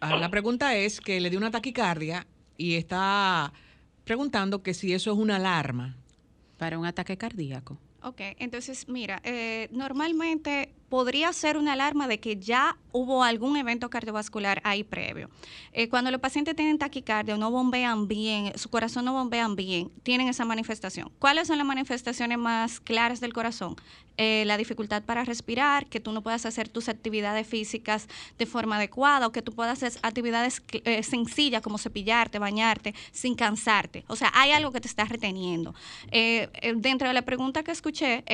Ah, 0.00 0.16
la 0.16 0.30
pregunta 0.30 0.74
es 0.74 1.00
que 1.00 1.20
le 1.20 1.30
dio 1.30 1.38
una 1.38 1.50
taquicardia 1.50 2.26
y 2.56 2.74
está 2.74 3.52
preguntando 4.04 4.62
que 4.62 4.74
si 4.74 4.92
eso 4.92 5.12
es 5.12 5.18
una 5.18 5.36
alarma. 5.36 5.96
Para 6.58 6.78
un 6.78 6.86
ataque 6.86 7.18
cardíaco. 7.18 7.76
Ok, 8.02 8.20
entonces 8.38 8.88
mira, 8.88 9.20
eh, 9.24 9.68
normalmente 9.72 10.70
podría 10.88 11.32
ser 11.32 11.56
una 11.56 11.72
alarma 11.72 12.08
de 12.08 12.20
que 12.20 12.36
ya 12.36 12.76
hubo 12.96 13.22
algún 13.22 13.56
evento 13.56 13.90
cardiovascular 13.90 14.60
ahí 14.64 14.82
previo. 14.82 15.28
Eh, 15.72 15.88
cuando 15.88 16.10
los 16.10 16.20
pacientes 16.20 16.56
tienen 16.56 16.78
taquicardia 16.78 17.34
o 17.34 17.38
no 17.38 17.50
bombean 17.50 18.08
bien, 18.08 18.56
su 18.56 18.70
corazón 18.70 19.04
no 19.04 19.12
bombean 19.12 19.54
bien, 19.56 19.90
tienen 20.02 20.28
esa 20.28 20.44
manifestación. 20.44 21.12
¿Cuáles 21.18 21.48
son 21.48 21.58
las 21.58 21.66
manifestaciones 21.66 22.38
más 22.38 22.80
claras 22.80 23.20
del 23.20 23.34
corazón? 23.34 23.76
Eh, 24.18 24.44
la 24.46 24.56
dificultad 24.56 25.02
para 25.02 25.24
respirar, 25.24 25.88
que 25.88 26.00
tú 26.00 26.10
no 26.10 26.22
puedas 26.22 26.46
hacer 26.46 26.70
tus 26.70 26.88
actividades 26.88 27.46
físicas 27.46 28.08
de 28.38 28.46
forma 28.46 28.76
adecuada 28.76 29.26
o 29.26 29.32
que 29.32 29.42
tú 29.42 29.52
puedas 29.52 29.82
hacer 29.82 30.00
actividades 30.02 30.62
eh, 30.72 31.02
sencillas 31.02 31.60
como 31.60 31.76
cepillarte, 31.76 32.38
bañarte, 32.38 32.94
sin 33.12 33.34
cansarte. 33.34 34.04
O 34.06 34.16
sea, 34.16 34.32
hay 34.32 34.52
algo 34.52 34.72
que 34.72 34.80
te 34.80 34.88
está 34.88 35.04
reteniendo. 35.04 35.74
dentro 36.76 37.08
de 37.08 37.14
la 37.14 37.22
pregunta 37.22 37.62
que 37.62 37.72
escuché, 37.72 38.24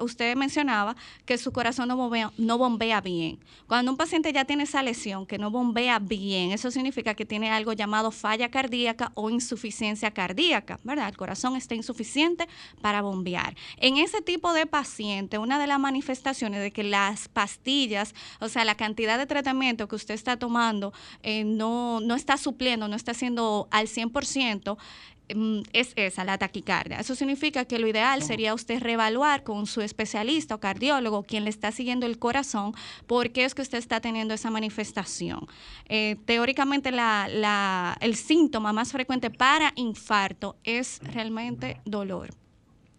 usted 0.00 0.36
mencionaba 0.36 0.94
que 1.24 1.38
su 1.38 1.52
corazón 1.52 1.88
no 1.88 1.96
bombea, 2.00 2.32
no 2.36 2.58
bombea 2.58 3.00
bien. 3.00 3.38
Cuando 3.66 3.90
un 3.90 3.96
paciente 3.96 4.32
ya 4.32 4.44
tiene 4.44 4.64
esa 4.64 4.82
lesión 4.82 5.26
que 5.26 5.38
no 5.38 5.50
bombea 5.50 5.98
bien, 5.98 6.52
eso 6.52 6.70
significa 6.70 7.14
que 7.14 7.24
tiene 7.24 7.50
algo 7.50 7.72
llamado 7.72 8.10
falla 8.10 8.50
cardíaca 8.50 9.12
o 9.14 9.30
insuficiencia 9.30 10.10
cardíaca, 10.10 10.80
¿verdad? 10.82 11.08
El 11.08 11.16
corazón 11.16 11.56
está 11.56 11.74
insuficiente 11.74 12.48
para 12.80 13.02
bombear. 13.02 13.54
En 13.76 13.96
ese 13.96 14.20
tipo 14.22 14.52
de 14.52 14.66
paciente, 14.66 15.38
una 15.38 15.58
de 15.58 15.66
las 15.66 15.78
manifestaciones 15.78 16.60
de 16.60 16.72
que 16.72 16.82
las 16.82 17.28
pastillas, 17.28 18.14
o 18.40 18.48
sea, 18.48 18.64
la 18.64 18.74
cantidad 18.74 19.18
de 19.18 19.26
tratamiento 19.26 19.88
que 19.88 19.96
usted 19.96 20.14
está 20.14 20.36
tomando 20.36 20.92
eh, 21.22 21.44
no, 21.44 22.00
no 22.00 22.14
está 22.14 22.36
supliendo, 22.36 22.88
no 22.88 22.96
está 22.96 23.12
haciendo 23.12 23.68
al 23.70 23.86
100%, 23.86 24.10
Mm, 24.60 24.76
es 25.72 25.92
esa, 25.96 26.24
la 26.24 26.38
taquicardia. 26.38 26.98
Eso 26.98 27.14
significa 27.14 27.64
que 27.64 27.78
lo 27.78 27.86
ideal 27.86 28.22
sería 28.22 28.54
usted 28.54 28.80
reevaluar 28.80 29.42
con 29.42 29.66
su 29.66 29.80
especialista 29.80 30.54
o 30.54 30.60
cardiólogo, 30.60 31.22
quien 31.22 31.44
le 31.44 31.50
está 31.50 31.72
siguiendo 31.72 32.06
el 32.06 32.18
corazón, 32.18 32.74
por 33.06 33.30
qué 33.30 33.44
es 33.44 33.54
que 33.54 33.62
usted 33.62 33.78
está 33.78 34.00
teniendo 34.00 34.34
esa 34.34 34.50
manifestación. 34.50 35.46
Eh, 35.88 36.16
teóricamente, 36.24 36.90
la, 36.90 37.96
el 38.00 38.14
síntoma 38.16 38.72
más 38.72 38.92
frecuente 38.92 39.30
para 39.30 39.72
infarto 39.76 40.56
es 40.64 41.00
realmente 41.02 41.80
dolor 41.84 42.30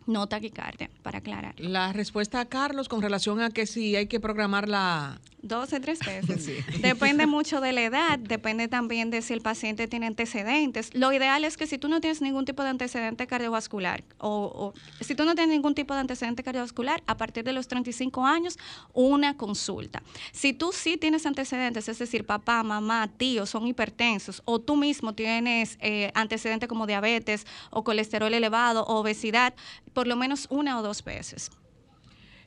no 0.08 0.28
taquicardia, 0.28 0.90
para 1.04 1.20
aclarar. 1.20 1.56
La 1.60 1.94
respuesta 1.94 2.40
a 2.40 2.46
Carlos 2.46 2.90
con 2.90 3.02
relación 3.02 3.40
a 3.42 3.50
que 3.50 3.66
si 3.66 3.96
hay 3.96 4.08
que 4.08 4.20
programar 4.20 4.68
la... 4.68 5.22
Dos 5.44 5.74
o 5.74 5.82
tres 5.82 6.00
veces. 6.00 6.82
Depende 6.82 7.26
mucho 7.28 7.62
de 7.62 7.72
la 7.72 7.82
edad, 7.82 8.20
depende 8.20 8.68
también 8.68 9.10
de 9.10 9.22
si 9.22 9.34
el 9.34 9.42
paciente 9.42 9.88
tiene 9.88 10.06
antecedentes. 10.06 10.94
Lo 10.94 11.12
ideal 11.12 11.44
es 11.44 11.58
que 11.58 11.66
si 11.66 11.78
tú 11.78 11.88
no 11.88 12.00
tienes 12.00 12.22
ningún 12.22 12.46
tipo 12.46 12.62
de 12.64 12.70
antecedente 12.70 13.26
cardiovascular 13.26 14.04
o, 14.20 14.74
si 15.00 15.16
tú 15.16 15.26
no 15.26 15.34
tienes 15.34 15.54
ningún 15.54 15.74
tipo 15.74 15.94
de 15.96 16.02
antecedente 16.02 16.44
cardiovascular, 16.44 17.02
a 17.08 17.18
partir 17.18 17.44
de 17.44 17.54
los 17.54 17.68
35 17.68 18.26
años, 18.26 18.58
una 18.94 19.36
consulta. 19.36 20.04
Si 20.32 20.54
tú 20.54 20.72
sí 20.72 20.98
tienes 20.98 21.26
antecedentes, 21.26 21.90
es 21.90 21.98
decir, 21.98 22.26
papá, 22.26 22.62
mamá, 22.62 23.10
tío 23.18 23.46
son 23.46 23.66
hipertensos 23.66 24.44
o 24.46 24.60
tú 24.60 24.76
mismo 24.76 25.14
tienes 25.14 25.78
eh, 25.82 26.12
antecedentes 26.14 26.70
como 26.70 26.86
diabetes 26.86 27.48
o 27.72 27.84
colesterol 27.84 28.34
elevado 28.34 28.84
o 28.84 29.00
obesidad, 29.00 29.56
por 29.94 30.08
lo 30.08 30.16
menos 30.16 30.48
una 30.50 30.78
o 30.80 30.84
dos 30.84 31.04
veces. 31.04 31.52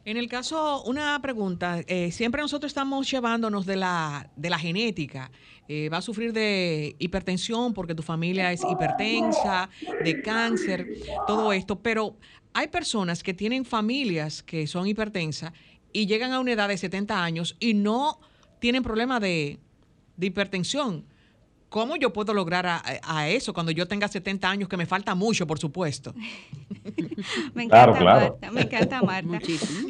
En 0.06 0.18
el 0.18 0.28
caso, 0.28 0.82
una 0.84 1.18
pregunta, 1.22 1.80
eh, 1.86 2.12
siempre 2.12 2.42
nosotros 2.42 2.68
estamos 2.68 3.10
llevándonos 3.10 3.64
de 3.64 3.76
la, 3.76 4.30
de 4.36 4.50
la 4.50 4.58
genética. 4.58 5.30
Eh, 5.66 5.88
va 5.88 5.96
a 5.96 6.02
sufrir 6.02 6.34
de 6.34 6.94
hipertensión 6.98 7.72
porque 7.72 7.94
tu 7.94 8.02
familia 8.02 8.52
es 8.52 8.60
hipertensa, 8.70 9.70
de 10.04 10.20
cáncer, 10.20 10.88
todo 11.26 11.54
esto, 11.54 11.80
pero 11.80 12.18
hay 12.52 12.68
personas 12.68 13.22
que 13.22 13.32
tienen 13.32 13.64
familias 13.64 14.42
que 14.42 14.66
son 14.66 14.86
hipertensas 14.86 15.54
y 15.90 16.04
llegan 16.04 16.32
a 16.32 16.40
una 16.40 16.52
edad 16.52 16.68
de 16.68 16.76
70 16.76 17.24
años 17.24 17.56
y 17.58 17.72
no 17.72 18.20
tienen 18.58 18.82
problema 18.82 19.20
de, 19.20 19.58
de 20.18 20.26
hipertensión. 20.26 21.06
¿Cómo 21.68 21.96
yo 21.96 22.12
puedo 22.12 22.32
lograr 22.32 22.66
a, 22.66 23.28
eso 23.28 23.52
cuando 23.52 23.72
yo 23.72 23.88
tenga 23.88 24.06
70 24.06 24.48
años, 24.48 24.68
que 24.68 24.76
me 24.76 24.86
falta 24.86 25.14
mucho, 25.14 25.46
por 25.46 25.58
supuesto? 25.58 26.14
me 27.54 27.64
encanta 27.64 28.00
Marta, 28.00 28.50
me 28.52 28.60
encanta 28.62 29.02
Marta. 29.02 29.40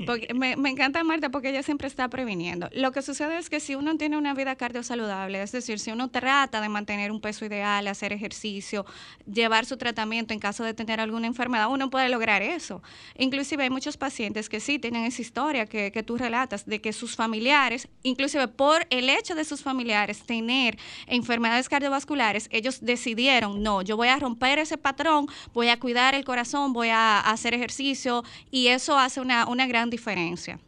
Porque, 0.06 0.32
me, 0.32 0.52
encanta 0.70 1.04
Marta 1.04 1.28
porque 1.28 1.50
ella 1.50 1.62
siempre 1.62 1.86
está 1.86 2.08
previniendo. 2.08 2.70
Lo 2.72 2.92
que 2.92 3.02
sucede 3.02 3.36
es 3.36 3.50
que 3.50 3.60
si 3.60 3.74
uno 3.74 3.96
tiene 3.98 4.16
una 4.16 4.32
vida 4.32 4.56
cardiosaludable, 4.56 5.42
es 5.42 5.52
decir, 5.52 5.78
si 5.78 5.90
uno 5.90 6.08
trata 6.08 6.62
de 6.62 6.70
mantener 6.70 7.12
un 7.12 7.20
peso 7.20 7.44
ideal, 7.44 7.86
hacer 7.86 8.12
ejercicio, 8.14 8.86
llevar 9.30 9.66
su 9.66 9.76
tratamiento 9.76 10.32
en 10.32 10.40
caso 10.40 10.64
de 10.64 10.72
tener 10.72 11.00
alguna 11.00 11.26
enfermedad, 11.26 11.68
uno 11.68 11.90
puede 11.90 12.08
lograr 12.08 12.40
eso. 12.40 12.82
Inclusive 13.18 13.64
hay 13.64 13.70
muchos 13.70 13.98
pacientes 13.98 14.48
que 14.48 14.60
sí 14.60 14.78
tienen 14.78 15.04
esa 15.04 15.20
historia 15.20 15.66
que, 15.66 15.92
que 15.92 16.02
tú 16.02 16.16
relatas 16.16 16.64
de 16.64 16.80
que 16.80 16.94
sus 16.94 17.14
familiares, 17.14 17.88
inclusive 18.02 18.48
por 18.48 18.86
el 18.88 19.10
hecho 19.10 19.34
de 19.34 19.44
sus 19.44 19.62
familiares 19.62 20.22
tener 20.24 20.78
enfermedades 21.06 21.68
cardiovasculares, 21.74 22.46
ellos 22.52 22.78
decidieron, 22.82 23.60
no, 23.60 23.82
yo 23.82 23.96
voy 23.96 24.06
a 24.06 24.16
romper 24.16 24.60
ese 24.60 24.78
patrón, 24.78 25.26
voy 25.52 25.70
a 25.70 25.80
cuidar 25.80 26.14
el 26.14 26.24
corazón, 26.24 26.72
voy 26.72 26.90
a 26.90 27.18
hacer 27.18 27.52
ejercicio 27.52 28.22
y 28.52 28.68
eso 28.68 28.96
hace 28.96 29.20
una, 29.20 29.66
gran 29.66 29.90
diferencia. 29.90 30.60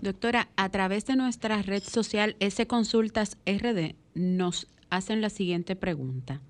Doctora, 0.00 0.48
a 0.56 0.68
través 0.68 1.06
de 1.06 1.14
nuestra 1.14 1.62
red 1.62 1.84
social 1.84 2.34
S 2.40 2.66
Consultas 2.66 3.36
RD 3.46 3.94
nos 4.14 4.66
hacen 4.88 5.20
la 5.20 5.30
siguiente 5.30 5.76
pregunta. 5.76 6.40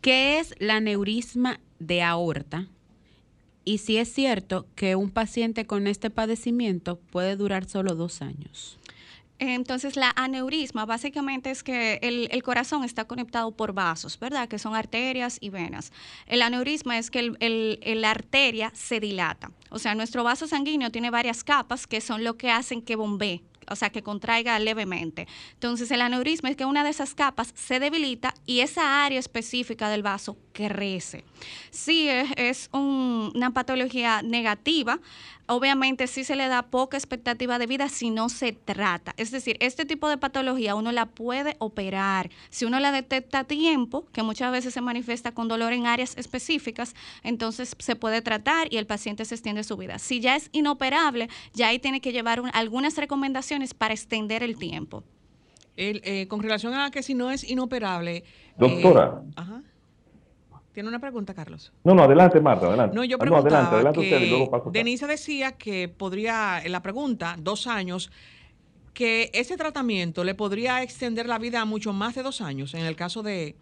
¿Qué 0.00 0.38
es 0.38 0.54
la 0.60 0.78
neurisma 0.78 1.58
de 1.80 2.02
aorta? 2.02 2.68
Y 3.64 3.78
si 3.78 3.96
es 3.96 4.12
cierto 4.12 4.68
que 4.76 4.94
un 4.94 5.10
paciente 5.10 5.66
con 5.66 5.88
este 5.88 6.10
padecimiento 6.10 7.00
puede 7.10 7.34
durar 7.34 7.68
solo 7.68 7.96
dos 7.96 8.22
años. 8.22 8.78
Entonces, 9.38 9.96
la 9.96 10.12
aneurisma 10.16 10.84
básicamente 10.84 11.50
es 11.50 11.62
que 11.62 12.00
el, 12.02 12.42
corazón 12.42 12.82
está 12.82 13.04
conectado 13.04 13.52
por 13.52 13.72
vasos, 13.72 14.18
¿verdad? 14.18 14.48
Que 14.48 14.58
son 14.58 14.74
arterias 14.74 15.38
y 15.40 15.50
venas. 15.50 15.92
El 16.26 16.42
aneurisma 16.42 16.98
es 16.98 17.10
que 17.10 17.22
la 17.22 18.10
arteria 18.10 18.72
se 18.74 18.98
dilata. 18.98 19.52
O 19.70 19.78
sea, 19.78 19.94
nuestro 19.94 20.24
vaso 20.24 20.48
sanguíneo 20.48 20.90
tiene 20.90 21.10
varias 21.10 21.44
capas 21.44 21.86
que 21.86 22.00
son 22.00 22.24
lo 22.24 22.36
que 22.36 22.50
hacen 22.50 22.82
que 22.82 22.96
bombee 22.96 23.42
o 23.70 23.76
sea, 23.76 23.90
que 23.90 24.02
contraiga 24.02 24.58
levemente. 24.58 25.26
Entonces, 25.54 25.90
el 25.90 26.00
aneurisma 26.00 26.50
es 26.50 26.56
que 26.56 26.64
una 26.64 26.84
de 26.84 26.90
esas 26.90 27.14
capas 27.14 27.52
se 27.54 27.80
debilita 27.80 28.34
y 28.46 28.60
esa 28.60 29.04
área 29.04 29.18
específica 29.18 29.88
del 29.88 30.02
vaso 30.02 30.36
crece. 30.52 31.24
Sí, 31.70 32.08
es, 32.08 32.68
una 32.72 33.52
patología 33.52 34.22
negativa, 34.22 34.98
obviamente 35.46 36.06
sí 36.06 36.24
se 36.24 36.36
le 36.36 36.48
da 36.48 36.62
poca 36.62 36.96
expectativa 36.96 37.58
de 37.58 37.66
vida 37.66 37.88
si 37.88 38.10
no 38.10 38.28
se 38.28 38.52
trata. 38.52 39.14
Es 39.16 39.30
decir, 39.30 39.56
este 39.60 39.84
tipo 39.86 40.08
de 40.08 40.18
patología 40.18 40.74
uno 40.74 40.92
la 40.92 41.06
puede 41.06 41.56
operar. 41.58 42.30
Si 42.50 42.64
uno 42.64 42.80
la 42.80 42.92
detecta 42.92 43.40
a 43.40 43.44
tiempo, 43.44 44.06
que 44.12 44.22
muchas 44.22 44.52
veces 44.52 44.74
se 44.74 44.80
manifiesta 44.80 45.32
con 45.32 45.48
dolor 45.48 45.72
en 45.72 45.86
áreas 45.86 46.16
específicas, 46.16 46.94
entonces 47.22 47.74
se 47.78 47.96
puede 47.96 48.20
tratar 48.20 48.72
y 48.72 48.76
el 48.76 48.86
paciente 48.86 49.24
se 49.24 49.34
extiende 49.34 49.64
su 49.64 49.76
vida. 49.76 49.98
Si 49.98 50.20
ya 50.20 50.36
es 50.36 50.50
inoperable, 50.52 51.28
ya 51.54 51.68
ahí 51.68 51.78
tiene 51.78 52.00
que 52.00 52.12
llevar 52.12 52.42
algunas 52.52 52.96
recomendaciones 52.96 53.57
para 53.74 53.94
extender 53.94 54.42
el 54.42 54.56
tiempo. 54.56 55.04
Eh, 55.76 56.26
con 56.28 56.42
relación 56.42 56.74
a 56.74 56.90
que 56.90 57.02
si 57.02 57.14
no 57.14 57.30
es 57.30 57.48
inoperable... 57.48 58.24
Doctora. 58.56 59.22
Eh, 59.24 59.32
ajá. 59.36 59.62
Tiene 60.72 60.88
una 60.88 60.98
pregunta, 60.98 61.34
Carlos. 61.34 61.72
No, 61.84 61.94
no, 61.94 62.02
adelante, 62.02 62.40
Marta, 62.40 62.66
adelante. 62.66 62.94
No, 62.94 63.04
yo 63.04 63.16
ah, 63.16 63.18
preguntaba 63.18 63.48
adelante, 63.48 63.74
adelante 63.74 64.00
que 64.00 64.52
usted, 64.54 64.70
Denise 64.72 65.06
decía 65.06 65.52
que 65.52 65.88
podría, 65.88 66.60
en 66.62 66.72
la 66.72 66.82
pregunta, 66.82 67.36
dos 67.38 67.66
años, 67.66 68.10
que 68.94 69.30
ese 69.34 69.56
tratamiento 69.56 70.24
le 70.24 70.34
podría 70.34 70.82
extender 70.82 71.26
la 71.26 71.38
vida 71.38 71.60
a 71.60 71.64
mucho 71.64 71.92
más 71.92 72.14
de 72.16 72.22
dos 72.22 72.40
años 72.40 72.74
en 72.74 72.84
el 72.84 72.96
caso 72.96 73.22
de, 73.22 73.56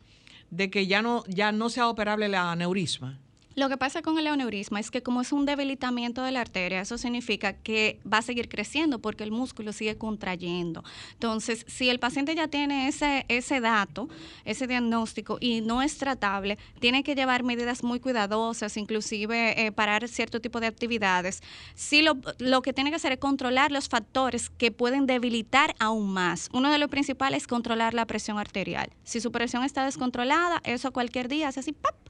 de 0.50 0.70
que 0.70 0.87
ya 0.87 1.02
no, 1.02 1.24
ya 1.26 1.52
no 1.52 1.68
sea 1.68 1.88
operable 1.88 2.28
la 2.28 2.52
aneurisma. 2.52 3.18
Lo 3.57 3.71
que 3.71 3.79
pasa 3.79 4.03
con 4.03 4.19
el 4.19 4.27
aneurisma 4.27 4.81
es 4.81 4.90
que 4.90 5.03
como 5.03 5.23
es 5.23 5.33
un 5.33 5.47
debilitamiento 5.47 6.23
de 6.23 6.31
la 6.31 6.42
arteria, 6.42 6.83
eso 6.83 6.99
significa 6.99 7.55
que 7.55 8.01
va 8.05 8.19
a 8.19 8.23
seguir 8.23 8.51
creciendo 8.51 8.99
porque 8.99 9.25
el 9.25 9.31
músculo 9.31 9.73
sigue 9.73 9.97
contrayendo. 9.97 10.85
Entonces, 11.14 11.64
si 11.66 11.88
el 11.88 11.99
paciente 11.99 12.35
ya 12.35 12.49
tiene 12.49 12.87
ese, 12.87 13.25
ese 13.29 13.61
dato, 13.61 14.11
ese 14.45 14.66
diagnóstico 14.66 15.38
y 15.40 15.62
no 15.62 15.81
es 15.81 15.97
tratable, 15.97 16.59
tiene 16.81 17.03
que 17.03 17.14
llevar 17.14 17.45
medidas 17.45 17.83
muy 17.83 17.99
cuidadosas, 17.99 18.77
inclusive 18.77 19.64
eh, 19.64 19.73
parar 19.73 20.07
cierto 20.07 20.38
tipo 20.38 20.61
de 20.61 20.66
actividades. 20.66 21.42
Sí, 21.75 22.03
lo, 22.03 22.19
lo 22.38 22.61
que 22.61 22.75
tiene 22.75 22.90
que 22.90 22.97
hacer 22.97 23.12
es 23.12 23.19
controlar 23.19 23.73
los 23.73 23.88
factores 23.88 24.51
que 24.51 24.71
pueden 24.71 25.07
debilitar 25.07 25.75
aún 25.79 26.12
más. 26.12 26.51
Uno 26.53 26.71
de 26.71 26.77
los 26.77 26.90
principales 26.90 27.45
es 27.45 27.47
controlar 27.47 27.95
la 27.95 28.05
presión 28.05 28.38
arterial. 28.38 28.90
Si 29.03 29.19
su 29.19 29.33
presión 29.33 29.64
está 29.64 29.87
descontrolada, 29.87 30.61
eso 30.64 30.92
cualquier 30.92 31.29
día 31.29 31.49
hace 31.49 31.61
así, 31.61 31.73
¡pap! 31.73 32.06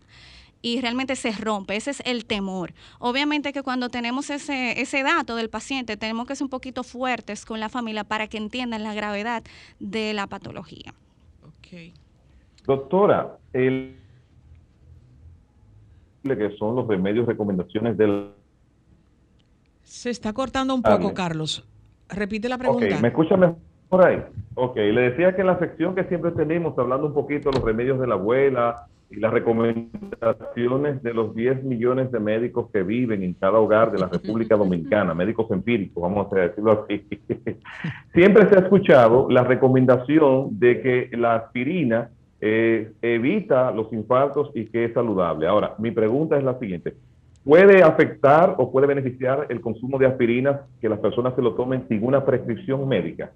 Y 0.66 0.80
realmente 0.80 1.14
se 1.14 1.30
rompe. 1.30 1.76
Ese 1.76 1.92
es 1.92 2.02
el 2.04 2.26
temor. 2.26 2.72
Obviamente 2.98 3.52
que 3.52 3.62
cuando 3.62 3.88
tenemos 3.88 4.30
ese, 4.30 4.80
ese 4.80 5.04
dato 5.04 5.36
del 5.36 5.48
paciente, 5.48 5.96
tenemos 5.96 6.26
que 6.26 6.34
ser 6.34 6.46
un 6.46 6.50
poquito 6.50 6.82
fuertes 6.82 7.44
con 7.44 7.60
la 7.60 7.68
familia 7.68 8.02
para 8.02 8.26
que 8.26 8.36
entiendan 8.36 8.82
la 8.82 8.92
gravedad 8.92 9.44
de 9.78 10.12
la 10.12 10.26
patología. 10.26 10.92
Okay. 11.58 11.94
Doctora, 12.64 13.38
el 13.52 13.96
que 16.24 16.56
son 16.58 16.74
los 16.74 16.88
remedios, 16.88 17.26
recomendaciones 17.26 17.96
del... 17.96 18.32
Se 19.84 20.10
está 20.10 20.32
cortando 20.32 20.74
un 20.74 20.82
poco, 20.82 21.14
Carlos. 21.14 21.64
Repite 22.08 22.48
la 22.48 22.58
pregunta. 22.58 22.86
Okay. 22.86 23.00
¿Me 23.00 23.08
escucha 23.08 23.36
mejor 23.36 24.04
ahí? 24.04 24.20
Ok, 24.56 24.74
le 24.74 25.10
decía 25.10 25.32
que 25.36 25.42
en 25.42 25.46
la 25.46 25.60
sección 25.60 25.94
que 25.94 26.02
siempre 26.04 26.32
tenemos, 26.32 26.76
hablando 26.76 27.06
un 27.06 27.14
poquito 27.14 27.50
de 27.50 27.58
los 27.58 27.64
remedios 27.64 28.00
de 28.00 28.08
la 28.08 28.14
abuela, 28.14 28.88
y 29.10 29.16
las 29.16 29.32
recomendaciones 29.32 31.02
de 31.02 31.14
los 31.14 31.34
10 31.34 31.64
millones 31.64 32.10
de 32.10 32.20
médicos 32.20 32.70
que 32.72 32.82
viven 32.82 33.22
en 33.22 33.34
cada 33.34 33.58
hogar 33.58 33.92
de 33.92 33.98
la 33.98 34.08
República 34.08 34.56
Dominicana, 34.58 35.14
médicos 35.14 35.50
empíricos, 35.50 36.02
vamos 36.02 36.32
a 36.32 36.36
decirlo 36.36 36.84
así. 36.84 37.06
Siempre 38.14 38.48
se 38.48 38.56
ha 38.56 38.60
escuchado 38.62 39.28
la 39.30 39.44
recomendación 39.44 40.58
de 40.58 40.80
que 40.80 41.16
la 41.16 41.36
aspirina 41.36 42.10
eh, 42.40 42.92
evita 43.00 43.70
los 43.70 43.92
infartos 43.92 44.50
y 44.54 44.66
que 44.66 44.86
es 44.86 44.94
saludable. 44.94 45.46
Ahora, 45.46 45.74
mi 45.78 45.90
pregunta 45.90 46.36
es 46.36 46.44
la 46.44 46.58
siguiente. 46.58 46.94
¿Puede 47.44 47.82
afectar 47.82 48.56
o 48.58 48.72
puede 48.72 48.88
beneficiar 48.88 49.46
el 49.50 49.60
consumo 49.60 49.98
de 49.98 50.06
aspirinas 50.06 50.62
que 50.80 50.88
las 50.88 50.98
personas 50.98 51.34
se 51.36 51.42
lo 51.42 51.54
tomen 51.54 51.86
sin 51.88 52.04
una 52.04 52.24
prescripción 52.24 52.88
médica? 52.88 53.30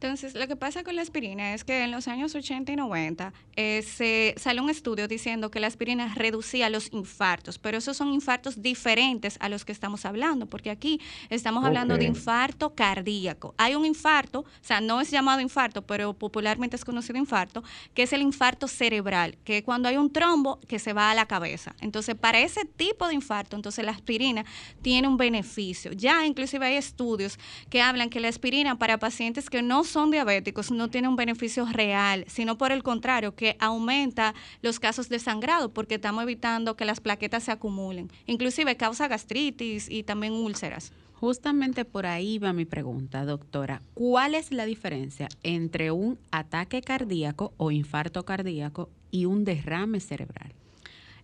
Entonces, 0.00 0.34
lo 0.34 0.46
que 0.46 0.56
pasa 0.56 0.84
con 0.84 0.94
la 0.94 1.00
aspirina 1.00 1.54
es 1.54 1.64
que 1.64 1.82
en 1.82 1.90
los 1.90 2.06
años 2.06 2.34
80 2.34 2.70
y 2.70 2.76
90 2.76 3.32
eh, 3.56 3.82
se 3.82 4.34
salió 4.36 4.62
un 4.62 4.68
estudio 4.68 5.08
diciendo 5.08 5.50
que 5.50 5.58
la 5.58 5.68
aspirina 5.68 6.14
reducía 6.14 6.68
los 6.68 6.92
infartos, 6.92 7.58
pero 7.58 7.78
esos 7.78 7.96
son 7.96 8.12
infartos 8.12 8.60
diferentes 8.60 9.38
a 9.40 9.48
los 9.48 9.64
que 9.64 9.72
estamos 9.72 10.04
hablando, 10.04 10.44
porque 10.44 10.68
aquí 10.68 11.00
estamos 11.30 11.64
hablando 11.64 11.96
de 11.96 12.04
infarto 12.04 12.74
cardíaco. 12.74 13.54
Hay 13.56 13.74
un 13.74 13.86
infarto, 13.86 14.40
o 14.40 14.44
sea, 14.60 14.82
no 14.82 15.00
es 15.00 15.10
llamado 15.10 15.40
infarto, 15.40 15.80
pero 15.80 16.12
popularmente 16.12 16.76
es 16.76 16.84
conocido 16.84 17.18
infarto, 17.18 17.64
que 17.94 18.02
es 18.02 18.12
el 18.12 18.20
infarto 18.20 18.68
cerebral, 18.68 19.38
que 19.44 19.64
cuando 19.64 19.88
hay 19.88 19.96
un 19.96 20.12
trombo 20.12 20.60
que 20.68 20.78
se 20.78 20.92
va 20.92 21.10
a 21.10 21.14
la 21.14 21.24
cabeza. 21.24 21.74
Entonces, 21.80 22.14
para 22.16 22.40
ese 22.40 22.66
tipo 22.66 23.08
de 23.08 23.14
infarto, 23.14 23.56
entonces 23.56 23.82
la 23.82 23.92
aspirina 23.92 24.44
tiene 24.82 25.08
un 25.08 25.16
beneficio. 25.16 25.92
Ya 25.92 26.26
inclusive 26.26 26.66
hay 26.66 26.76
estudios 26.76 27.38
que 27.70 27.80
hablan 27.80 28.10
que 28.10 28.20
la 28.20 28.28
aspirina 28.28 28.76
para 28.76 28.98
pacientes 28.98 29.48
que 29.48 29.62
no 29.62 29.85
son 29.86 30.10
diabéticos 30.10 30.70
no 30.70 30.88
tiene 30.88 31.08
un 31.08 31.16
beneficio 31.16 31.66
real, 31.66 32.24
sino 32.28 32.58
por 32.58 32.72
el 32.72 32.82
contrario, 32.82 33.34
que 33.34 33.56
aumenta 33.60 34.34
los 34.62 34.80
casos 34.80 35.08
de 35.08 35.18
sangrado 35.18 35.72
porque 35.72 35.96
estamos 35.96 36.22
evitando 36.22 36.76
que 36.76 36.84
las 36.84 37.00
plaquetas 37.00 37.44
se 37.44 37.52
acumulen. 37.52 38.10
Inclusive 38.26 38.76
causa 38.76 39.08
gastritis 39.08 39.88
y 39.90 40.02
también 40.02 40.32
úlceras. 40.32 40.92
Justamente 41.14 41.86
por 41.86 42.04
ahí 42.04 42.38
va 42.38 42.52
mi 42.52 42.66
pregunta, 42.66 43.24
doctora. 43.24 43.80
¿Cuál 43.94 44.34
es 44.34 44.52
la 44.52 44.66
diferencia 44.66 45.28
entre 45.42 45.90
un 45.90 46.18
ataque 46.30 46.82
cardíaco 46.82 47.54
o 47.56 47.70
infarto 47.70 48.24
cardíaco 48.24 48.90
y 49.10 49.24
un 49.24 49.44
derrame 49.44 50.00
cerebral? 50.00 50.52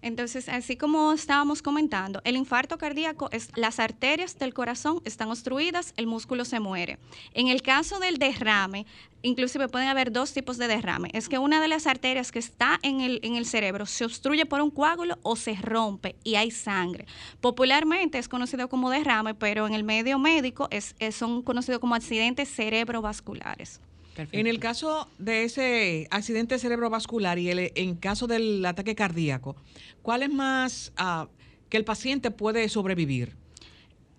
Entonces, 0.03 0.49
así 0.49 0.77
como 0.77 1.13
estábamos 1.13 1.63
comentando, 1.63 2.21
el 2.25 2.37
infarto 2.37 2.77
cardíaco 2.77 3.29
es 3.31 3.51
las 3.55 3.79
arterias 3.79 4.39
del 4.39 4.53
corazón 4.53 5.01
están 5.05 5.31
obstruidas, 5.31 5.95
el 5.97 6.09
músculo 6.09 6.45
se 6.45 6.61
muere. 6.61 6.99
En 7.35 7.47
el 7.49 7.63
caso 7.63 8.01
del 8.01 8.19
derrame, 8.19 8.85
inclusive 9.23 9.69
pueden 9.69 9.89
haber 9.89 10.11
dos 10.11 10.33
tipos 10.33 10.59
de 10.59 10.67
derrame. 10.67 11.09
Es 11.13 11.29
que 11.29 11.39
una 11.39 11.61
de 11.61 11.69
las 11.69 11.87
arterias 11.87 12.33
que 12.33 12.41
está 12.41 12.81
en 12.83 13.01
el, 13.01 13.21
en 13.23 13.37
el 13.37 13.47
cerebro 13.47 13.87
se 13.87 14.05
obstruye 14.05 14.45
por 14.45 14.61
un 14.61 14.71
coágulo 14.71 15.19
o 15.23 15.37
se 15.37 15.55
rompe 15.55 16.17
y 16.25 16.35
hay 16.35 16.51
sangre. 16.51 17.07
Popularmente 17.41 18.19
es 18.19 18.29
conocido 18.29 18.69
como 18.69 18.91
derrame, 18.91 19.35
pero 19.35 19.67
en 19.67 19.75
el 19.75 19.85
medio 19.85 20.19
médico 20.19 20.67
es, 20.71 20.97
son 21.13 21.43
conocidos 21.43 21.81
como 21.81 21.95
accidentes 21.95 22.49
cerebrovasculares. 22.49 23.81
En 24.17 24.47
el 24.47 24.59
caso 24.59 25.09
de 25.19 25.45
ese 25.45 26.07
accidente 26.11 26.59
cerebrovascular 26.59 27.39
y 27.39 27.51
el, 27.51 27.73
en 27.75 27.97
caso 27.97 28.27
del 28.27 28.65
ataque 28.65 28.95
cardíaco, 28.95 29.57
¿cuál 30.03 30.23
es 30.23 30.31
más 30.31 30.93
ah, 30.97 31.29
que 31.69 31.77
el 31.77 31.85
paciente 31.85 32.31
puede 32.31 32.69
sobrevivir? 32.69 33.42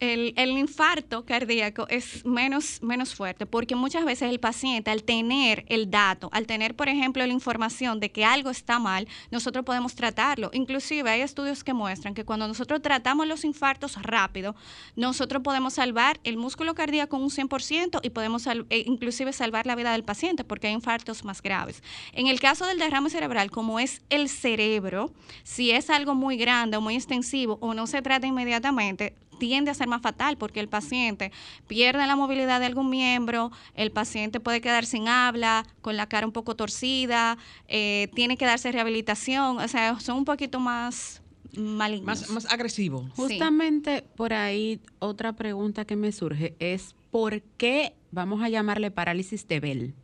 El, 0.04 0.58
infarto 0.58 1.26
cardíaco 1.26 1.88
es 1.90 2.26
menos, 2.26 2.82
menos 2.82 3.16
fuerte 3.16 3.46
porque 3.46 3.76
muchas 3.76 4.04
veces 4.04 4.30
el 4.30 4.40
paciente 4.40 4.92
al 4.92 5.04
tener 5.04 5.66
el 5.70 5.90
dato, 5.90 6.30
al 6.34 6.46
tener 6.46 6.76
por 6.76 6.90
ejemplo 6.90 7.26
la 7.26 7.32
información 7.32 8.00
de 8.00 8.12
que 8.12 8.26
algo 8.26 8.50
está 8.50 8.80
mal, 8.80 9.08
nosotros 9.32 9.64
podemos 9.64 9.96
tratarlo. 9.96 10.50
Inclusive 10.54 11.10
hay 11.10 11.22
estudios 11.22 11.64
que 11.64 11.74
muestran 11.74 12.14
que 12.14 12.26
cuando 12.26 12.48
nosotros 12.48 12.82
tratamos 12.82 13.28
los 13.28 13.46
infartos 13.46 14.02
rápido, 14.02 14.56
nosotros 14.96 15.42
podemos 15.42 15.76
salvar 15.76 16.20
el 16.24 16.36
músculo 16.36 16.76
cardíaco 16.76 17.16
un 17.16 17.30
100% 17.30 18.02
y 18.04 18.10
podemos 18.10 18.46
e 18.70 18.84
inclusive 18.86 19.32
salvar 19.32 19.66
la 19.66 19.76
vida 19.76 19.94
del 19.94 20.04
paciente 20.04 20.44
porque 20.44 20.68
hay 20.68 20.74
infartos 20.74 21.24
más 21.24 21.42
graves. 21.42 21.82
En 22.12 22.28
el 22.28 22.42
caso 22.42 22.66
del 22.66 22.78
derrame 22.78 23.10
cerebral, 23.10 23.52
como 23.52 23.80
es 23.80 24.02
el 24.10 24.28
cerebro, 24.28 25.14
si 25.44 25.72
es 25.72 25.90
algo 25.90 26.14
muy 26.14 26.36
grande 26.36 26.78
o 26.78 26.82
muy 26.82 26.96
extensivo 26.96 27.58
o 27.62 27.74
no 27.74 27.88
se 27.88 28.02
trata 28.02 28.28
inmediatamente, 28.28 29.16
tiende 29.40 29.72
a 29.72 29.74
ser 29.74 29.88
más 29.88 30.02
fatal 30.02 30.38
porque 30.38 30.60
el 30.60 30.70
paciente 30.70 31.32
pierde 31.68 32.06
la 32.06 32.16
movilidad 32.16 32.60
de 32.60 32.66
algún 32.66 32.90
miembro, 32.90 33.52
el 33.76 33.92
paciente 33.92 34.40
puede 34.40 34.62
quedar 34.62 34.86
sin 34.86 35.08
habla, 35.08 35.66
con 35.82 35.98
la 35.98 36.08
cara 36.08 36.26
un 36.26 36.34
poco 36.34 36.56
torcida, 36.56 37.38
eh, 37.68 38.10
tiene 38.14 38.38
que 38.38 38.46
darse 38.46 38.72
rehabilitación, 38.72 39.60
o 39.60 39.68
sea, 39.68 40.00
son 40.00 40.18
un 40.18 40.26
poquito 40.26 40.60
más 40.60 41.22
malignos. 41.58 42.22
Más, 42.22 42.30
más 42.30 42.46
agresivo. 42.52 43.08
Justamente 43.16 44.04
por 44.16 44.34
ahí 44.34 44.82
otra 45.00 45.34
pregunta 45.34 45.86
que 45.86 45.96
me 45.96 46.12
surge 46.12 46.56
es 46.60 46.96
¿por 47.12 47.42
qué 47.58 47.96
vamos 48.12 48.42
a 48.42 48.50
llamarle 48.50 48.92
parálisis 48.92 49.48
de 49.48 49.60
Bell? 49.60 49.96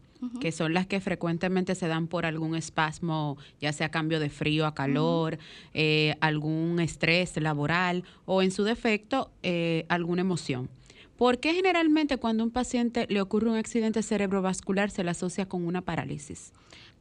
Que 0.41 0.51
son 0.51 0.73
las 0.73 0.85
que 0.85 0.99
frecuentemente 0.99 1.75
se 1.75 1.87
dan 1.87 2.07
por 2.07 2.25
algún 2.25 2.55
espasmo, 2.55 3.37
ya 3.61 3.71
sea 3.71 3.89
cambio 3.89 4.19
de 4.19 4.29
frío 4.29 4.65
a 4.65 4.73
calor, 4.73 5.37
eh, 5.73 6.15
algún 6.19 6.79
estrés 6.79 7.37
laboral 7.37 8.03
o 8.25 8.41
en 8.41 8.51
su 8.51 8.63
defecto 8.63 9.31
eh, 9.43 9.85
alguna 9.89 10.21
emoción. 10.21 10.69
¿Por 11.17 11.39
qué 11.39 11.53
generalmente 11.53 12.17
cuando 12.17 12.43
a 12.43 12.45
un 12.45 12.51
paciente 12.51 13.05
le 13.09 13.19
ocurre 13.19 13.49
un 13.49 13.57
accidente 13.57 14.03
cerebrovascular 14.03 14.89
se 14.89 15.03
le 15.03 15.11
asocia 15.11 15.47
con 15.47 15.65
una 15.65 15.81
parálisis? 15.81 16.53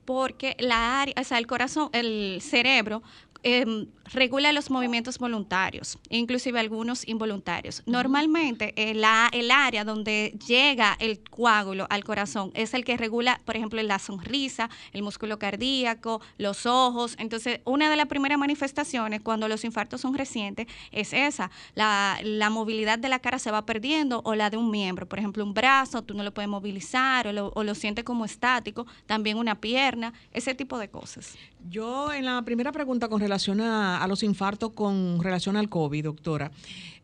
Porque 0.04 0.56
la 0.58 1.02
área, 1.02 1.14
o 1.20 1.22
sea, 1.24 1.38
el 1.38 1.46
corazón, 1.46 1.90
el 1.92 2.38
cerebro 2.40 3.02
Em, 3.44 3.86
regula 4.12 4.52
los 4.52 4.68
movimientos 4.68 5.18
voluntarios, 5.18 5.96
inclusive 6.10 6.58
algunos 6.58 7.06
involuntarios. 7.06 7.84
Normalmente 7.86 8.72
el, 8.76 9.04
el 9.32 9.50
área 9.52 9.84
donde 9.84 10.36
llega 10.44 10.96
el 10.98 11.20
coágulo 11.20 11.86
al 11.88 12.02
corazón 12.02 12.50
es 12.54 12.74
el 12.74 12.84
que 12.84 12.96
regula, 12.96 13.40
por 13.44 13.56
ejemplo, 13.56 13.80
la 13.82 14.00
sonrisa, 14.00 14.70
el 14.92 15.04
músculo 15.04 15.38
cardíaco, 15.38 16.20
los 16.36 16.66
ojos. 16.66 17.14
Entonces, 17.18 17.60
una 17.64 17.88
de 17.90 17.96
las 17.96 18.06
primeras 18.06 18.38
manifestaciones 18.38 19.20
cuando 19.20 19.46
los 19.46 19.64
infartos 19.64 20.00
son 20.00 20.14
recientes 20.14 20.66
es 20.90 21.12
esa, 21.12 21.52
la, 21.74 22.18
movilidad 22.50 22.98
de 22.98 23.08
la 23.08 23.20
cara 23.20 23.38
se 23.38 23.52
va 23.52 23.66
perdiendo 23.66 24.22
o 24.24 24.34
la 24.34 24.50
de 24.50 24.56
un 24.56 24.70
miembro, 24.70 25.06
por 25.06 25.20
ejemplo, 25.20 25.44
un 25.44 25.54
brazo, 25.54 26.02
tú 26.02 26.14
no 26.14 26.24
lo 26.24 26.34
puedes 26.34 26.48
movilizar 26.48 27.28
o 27.28 27.32
lo, 27.32 27.52
o 27.54 27.62
lo 27.62 27.74
sientes 27.76 28.04
como 28.04 28.24
estático, 28.24 28.86
también 29.06 29.36
una 29.36 29.60
pierna, 29.60 30.12
ese 30.32 30.54
tipo 30.54 30.78
de 30.78 30.88
cosas. 30.88 31.36
Yo 31.68 32.12
en 32.12 32.24
la 32.24 32.42
primera 32.42 32.72
pregunta 32.72 33.08
con 33.08 33.20
relación 33.28 33.60
a, 33.60 34.04
los 34.08 34.22
infartos 34.22 34.72
con 34.72 35.22
relación 35.22 35.56
al 35.56 35.68
COVID, 35.68 36.04
doctora, 36.04 36.50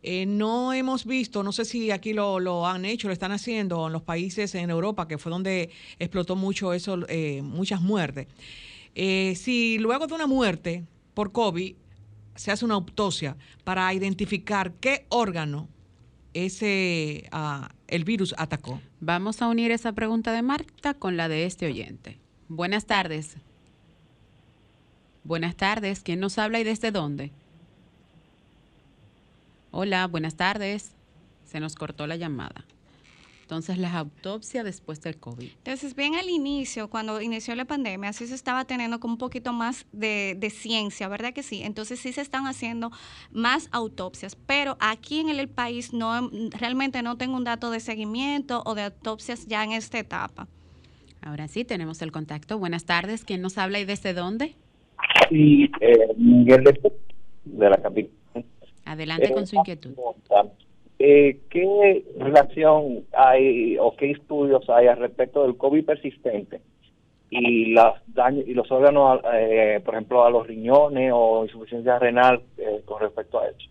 eh, 0.03 0.27
no 0.27 0.73
hemos 0.73 1.05
visto, 1.05 1.43
no 1.43 1.53
sé 1.53 1.65
si 1.65 1.91
aquí 1.91 2.13
lo, 2.15 2.67
han 2.67 2.85
hecho, 2.85 3.09
lo 3.09 3.13
están 3.13 3.33
haciendo 3.33 3.87
en 3.87 3.93
los 3.93 4.03
países 4.03 4.55
en 4.55 4.71
Europa, 4.71 5.07
que 5.07 5.19
fue 5.19 5.31
donde 5.31 5.71
explotó 5.99 6.35
mucho 6.35 6.73
eso, 6.73 6.99
eh, 7.09 7.43
muchas 7.43 7.81
muertes. 7.81 8.27
Eh, 8.95 9.35
si 9.37 9.79
luego 9.79 10.07
de 10.07 10.15
una 10.15 10.27
muerte 10.27 10.85
por 11.13 11.33
COVID 11.33 11.75
se 12.35 12.51
hace 12.51 12.65
una 12.65 12.75
autopsia 12.75 13.37
para 13.65 13.93
identificar 13.93 14.73
qué 14.81 15.07
órgano 15.11 15.69
ese 16.33 17.29
ah, 17.33 17.71
el 17.87 18.05
virus 18.05 18.35
atacó. 18.39 18.81
Vamos 19.01 19.43
a 19.43 19.49
unir 19.49 19.71
esa 19.71 19.93
pregunta 19.93 20.33
de 20.33 20.43
Marta 20.43 20.95
con 20.95 21.17
la 21.17 21.29
de 21.29 21.45
este 21.47 21.67
oyente. 21.67 22.19
Buenas 22.49 22.87
tardes. 22.87 23.37
Buenas 25.25 25.57
tardes. 25.57 26.03
¿Quién 26.03 26.21
nos 26.21 26.37
habla 26.37 26.61
y 26.61 26.65
desde 26.65 26.91
dónde? 26.91 27.33
Hola, 29.71 30.07
buenas 30.07 30.37
tardes. 30.37 30.93
Se 31.47 31.61
nos 31.61 31.77
cortó 31.77 32.07
la 32.07 32.17
llamada. 32.17 32.67
Entonces, 33.41 33.79
la 33.79 33.93
autopsia 33.99 34.65
después 34.65 35.01
del 35.01 35.17
COVID. 35.17 35.49
Entonces, 35.49 35.95
bien 35.95 36.15
al 36.15 36.29
inicio, 36.29 36.89
cuando 36.89 37.21
inició 37.21 37.55
la 37.55 37.65
pandemia, 37.65 38.13
sí 38.13 38.27
se 38.27 38.35
estaba 38.35 38.65
teniendo 38.67 39.01
como 39.01 39.15
un 39.15 39.19
poquito 39.19 39.53
más 39.53 39.87
de, 39.93 40.53
ciencia, 40.55 41.09
¿verdad 41.09 41.33
que 41.33 41.43
sí? 41.43 41.63
Entonces, 41.63 42.01
sí 42.01 42.13
se 42.13 42.21
están 42.21 42.47
haciendo 42.47 42.91
más 43.33 43.69
autopsias, 43.73 44.37
pero 44.47 44.77
aquí 44.81 45.21
en 45.21 45.29
el 45.29 45.49
país 45.49 45.93
no 45.93 46.31
realmente 46.51 47.03
no 47.03 47.17
tengo 47.17 47.37
un 47.37 47.45
dato 47.45 47.71
de 47.71 47.81
seguimiento 47.81 48.63
o 48.67 48.75
de 48.75 48.85
autopsias 48.85 49.47
ya 49.47 49.63
en 49.65 49.73
esta 49.73 49.99
etapa. 49.99 50.49
Ahora 51.21 51.49
sí, 51.49 51.65
tenemos 51.65 52.03
el 52.03 52.13
contacto. 52.13 52.59
Buenas 52.59 52.85
tardes. 52.85 53.25
¿Quién 53.25 53.43
nos 53.43 53.59
habla 53.59 53.79
y 53.79 53.85
desde 53.85 54.15
dónde? 54.15 54.57
Y 55.31 55.65
eh, 55.81 56.09
Miguel 56.17 56.65
de, 57.45 57.71
la 57.71 57.77
capital. 57.77 58.45
Adelante 58.85 59.33
con 59.33 59.47
su 59.47 59.57
inquietud. 59.57 59.93
Eh, 60.99 61.41
¿Qué 61.51 62.05
relación 62.19 63.05
hay 63.13 63.77
o 63.79 63.97
qué 63.97 64.13
estudios 64.13 64.69
hay 64.71 64.87
al 64.87 64.99
respecto 64.99 65.43
del 65.43 65.57
COVID 65.57 65.85
persistente 65.85 66.61
y, 67.31 67.73
las 67.73 68.01
daños, 68.07 68.47
y 68.47 68.55
los 68.55 68.71
órganos, 68.71 69.21
eh, 69.35 69.81
por 69.85 69.95
ejemplo, 69.95 70.25
a 70.25 70.31
los 70.31 70.47
riñones 70.47 71.11
o 71.13 71.45
insuficiencia 71.45 71.99
renal 71.99 72.43
con 72.85 73.01
respecto 73.01 73.41
a 73.41 73.49
eso? 73.49 73.71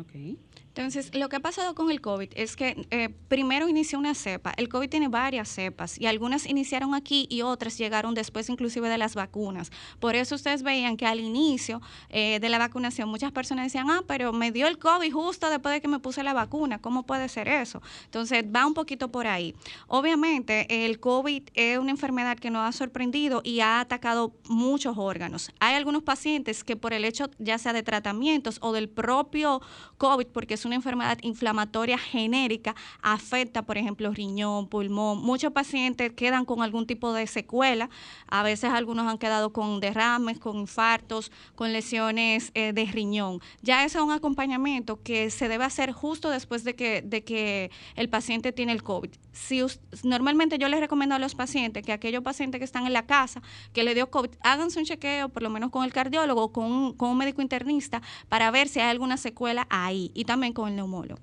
Ok. 0.00 0.36
Entonces, 0.74 1.14
lo 1.14 1.28
que 1.28 1.36
ha 1.36 1.40
pasado 1.40 1.74
con 1.74 1.90
el 1.90 2.00
COVID 2.00 2.30
es 2.34 2.56
que 2.56 2.86
eh, 2.90 3.10
primero 3.28 3.68
inició 3.68 3.98
una 3.98 4.14
cepa. 4.14 4.54
El 4.56 4.70
COVID 4.70 4.88
tiene 4.88 5.08
varias 5.08 5.50
cepas 5.50 6.00
y 6.00 6.06
algunas 6.06 6.46
iniciaron 6.46 6.94
aquí 6.94 7.26
y 7.28 7.42
otras 7.42 7.76
llegaron 7.76 8.14
después 8.14 8.48
inclusive 8.48 8.88
de 8.88 8.96
las 8.96 9.14
vacunas. 9.14 9.70
Por 10.00 10.16
eso 10.16 10.34
ustedes 10.34 10.62
veían 10.62 10.96
que 10.96 11.04
al 11.04 11.20
inicio 11.20 11.82
eh, 12.08 12.38
de 12.40 12.48
la 12.48 12.56
vacunación 12.56 13.10
muchas 13.10 13.32
personas 13.32 13.66
decían, 13.66 13.90
ah, 13.90 14.02
pero 14.06 14.32
me 14.32 14.50
dio 14.50 14.66
el 14.66 14.78
COVID 14.78 15.12
justo 15.12 15.50
después 15.50 15.74
de 15.74 15.82
que 15.82 15.88
me 15.88 15.98
puse 15.98 16.22
la 16.22 16.32
vacuna. 16.32 16.80
¿Cómo 16.80 17.02
puede 17.02 17.28
ser 17.28 17.48
eso? 17.48 17.82
Entonces, 18.06 18.42
va 18.44 18.66
un 18.66 18.72
poquito 18.72 19.12
por 19.12 19.26
ahí. 19.26 19.54
Obviamente, 19.88 20.86
el 20.86 21.00
COVID 21.00 21.42
es 21.52 21.78
una 21.78 21.90
enfermedad 21.90 22.38
que 22.38 22.48
nos 22.48 22.66
ha 22.66 22.72
sorprendido 22.72 23.42
y 23.44 23.60
ha 23.60 23.80
atacado 23.80 24.32
muchos 24.48 24.96
órganos. 24.96 25.50
Hay 25.60 25.74
algunos 25.74 26.02
pacientes 26.02 26.64
que 26.64 26.76
por 26.76 26.94
el 26.94 27.04
hecho 27.04 27.28
ya 27.38 27.58
sea 27.58 27.74
de 27.74 27.82
tratamientos 27.82 28.56
o 28.62 28.72
del 28.72 28.88
propio 28.88 29.60
COVID, 29.98 30.28
porque 30.28 30.56
una 30.64 30.74
enfermedad 30.74 31.18
inflamatoria 31.22 31.98
genérica, 31.98 32.74
afecta, 33.00 33.62
por 33.62 33.78
ejemplo, 33.78 34.10
riñón, 34.12 34.66
pulmón. 34.68 35.22
Muchos 35.22 35.52
pacientes 35.52 36.12
quedan 36.12 36.44
con 36.44 36.62
algún 36.62 36.86
tipo 36.86 37.12
de 37.12 37.26
secuela. 37.26 37.90
A 38.28 38.42
veces 38.42 38.70
algunos 38.70 39.06
han 39.06 39.18
quedado 39.18 39.52
con 39.52 39.80
derrames, 39.80 40.38
con 40.38 40.58
infartos, 40.58 41.30
con 41.54 41.72
lesiones 41.72 42.50
eh, 42.54 42.72
de 42.72 42.84
riñón. 42.86 43.40
Ya 43.62 43.84
es 43.84 43.94
un 43.94 44.10
acompañamiento 44.10 45.00
que 45.02 45.30
se 45.30 45.48
debe 45.48 45.64
hacer 45.64 45.92
justo 45.92 46.30
después 46.30 46.64
de 46.64 46.74
que, 46.74 47.02
de 47.02 47.22
que 47.24 47.70
el 47.94 48.08
paciente 48.08 48.52
tiene 48.52 48.72
el 48.72 48.82
COVID. 48.82 49.10
Si, 49.32 49.62
normalmente 50.02 50.58
yo 50.58 50.68
les 50.68 50.80
recomiendo 50.80 51.14
a 51.14 51.18
los 51.18 51.34
pacientes 51.34 51.84
que 51.84 51.92
aquellos 51.92 52.22
pacientes 52.22 52.58
que 52.58 52.64
están 52.64 52.86
en 52.86 52.92
la 52.92 53.06
casa, 53.06 53.42
que 53.72 53.82
le 53.82 53.94
dio 53.94 54.10
COVID, 54.10 54.30
háganse 54.42 54.78
un 54.78 54.84
chequeo, 54.84 55.28
por 55.28 55.42
lo 55.42 55.50
menos 55.50 55.70
con 55.70 55.84
el 55.84 55.92
cardiólogo, 55.92 56.52
con 56.52 56.72
con 56.96 57.10
un 57.10 57.18
médico 57.18 57.42
internista, 57.42 58.02
para 58.28 58.50
ver 58.50 58.68
si 58.68 58.80
hay 58.80 58.90
alguna 58.90 59.16
secuela 59.16 59.66
ahí. 59.70 60.10
Y 60.14 60.24
también 60.24 60.51
con 60.52 60.68
el 60.68 60.76
neumólogo. 60.76 61.20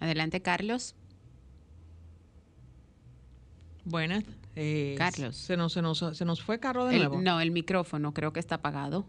Adelante, 0.00 0.40
Carlos. 0.40 0.94
Buenas. 3.84 4.24
Eh, 4.54 4.94
Carlos. 4.98 5.36
Se 5.36 5.56
nos, 5.56 5.72
se, 5.72 5.82
nos, 5.82 5.98
se 5.98 6.24
nos 6.24 6.42
fue 6.42 6.58
Carlos 6.60 6.90
de 6.90 6.98
nuevo. 6.98 7.20
No, 7.20 7.40
el 7.40 7.50
micrófono 7.50 8.12
creo 8.12 8.32
que 8.32 8.40
está 8.40 8.56
apagado. 8.56 9.06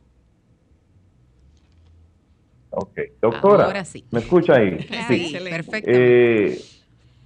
Ok. 2.71 2.99
Doctora, 3.21 3.65
Ahora 3.65 3.85
sí. 3.85 4.05
¿me 4.11 4.19
escucha 4.19 4.53
ahí? 4.53 4.77
Sí, 5.07 5.35
perfecto. 5.49 5.89
Eh, 5.91 6.59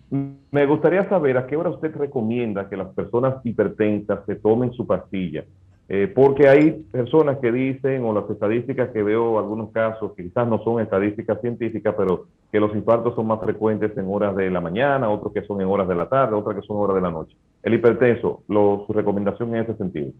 me 0.10 0.66
gustaría 0.66 1.08
saber 1.10 1.38
a 1.38 1.48
qué 1.48 1.56
hora 1.56 1.70
usted 1.70 1.94
recomienda 1.96 2.70
que 2.70 2.78
las 2.78 2.94
personas 2.94 3.44
hipertensas 3.46 4.26
se 4.26 4.36
tomen 4.36 4.72
su 4.74 4.86
pastilla 4.86 5.44
eh, 5.90 6.12
porque 6.14 6.48
hay 6.48 6.72
personas 6.92 7.38
que 7.40 7.52
dicen, 7.52 8.04
o 8.06 8.14
las 8.14 8.30
estadísticas 8.30 8.90
que 8.90 9.04
veo, 9.04 9.38
algunos 9.38 9.72
casos, 9.72 10.14
quizás 10.16 10.48
no 10.48 10.64
son 10.64 10.82
estadísticas 10.82 11.42
científicas, 11.42 11.94
pero 11.98 12.26
que 12.52 12.60
los 12.60 12.74
infartos 12.76 13.16
son 13.16 13.28
más 13.28 13.42
frecuentes 13.42 13.98
en 13.98 14.06
horas 14.08 14.36
de 14.36 14.50
la 14.50 14.62
mañana, 14.62 15.10
otros 15.10 15.34
que 15.34 15.44
son 15.44 15.60
en 15.62 15.68
horas 15.68 15.88
de 15.88 15.96
la 15.96 16.08
tarde, 16.08 16.36
otras 16.36 16.56
que 16.56 16.62
son 16.66 16.78
en 16.78 16.84
horas 16.84 16.96
de 16.96 17.02
la 17.02 17.12
noche. 17.12 17.36
El 17.62 17.74
hipertenso, 17.74 18.44
lo, 18.48 18.86
su 18.88 18.94
recomendación 18.94 19.56
en 19.56 19.64
ese 19.64 19.76
sentido. 19.76 20.12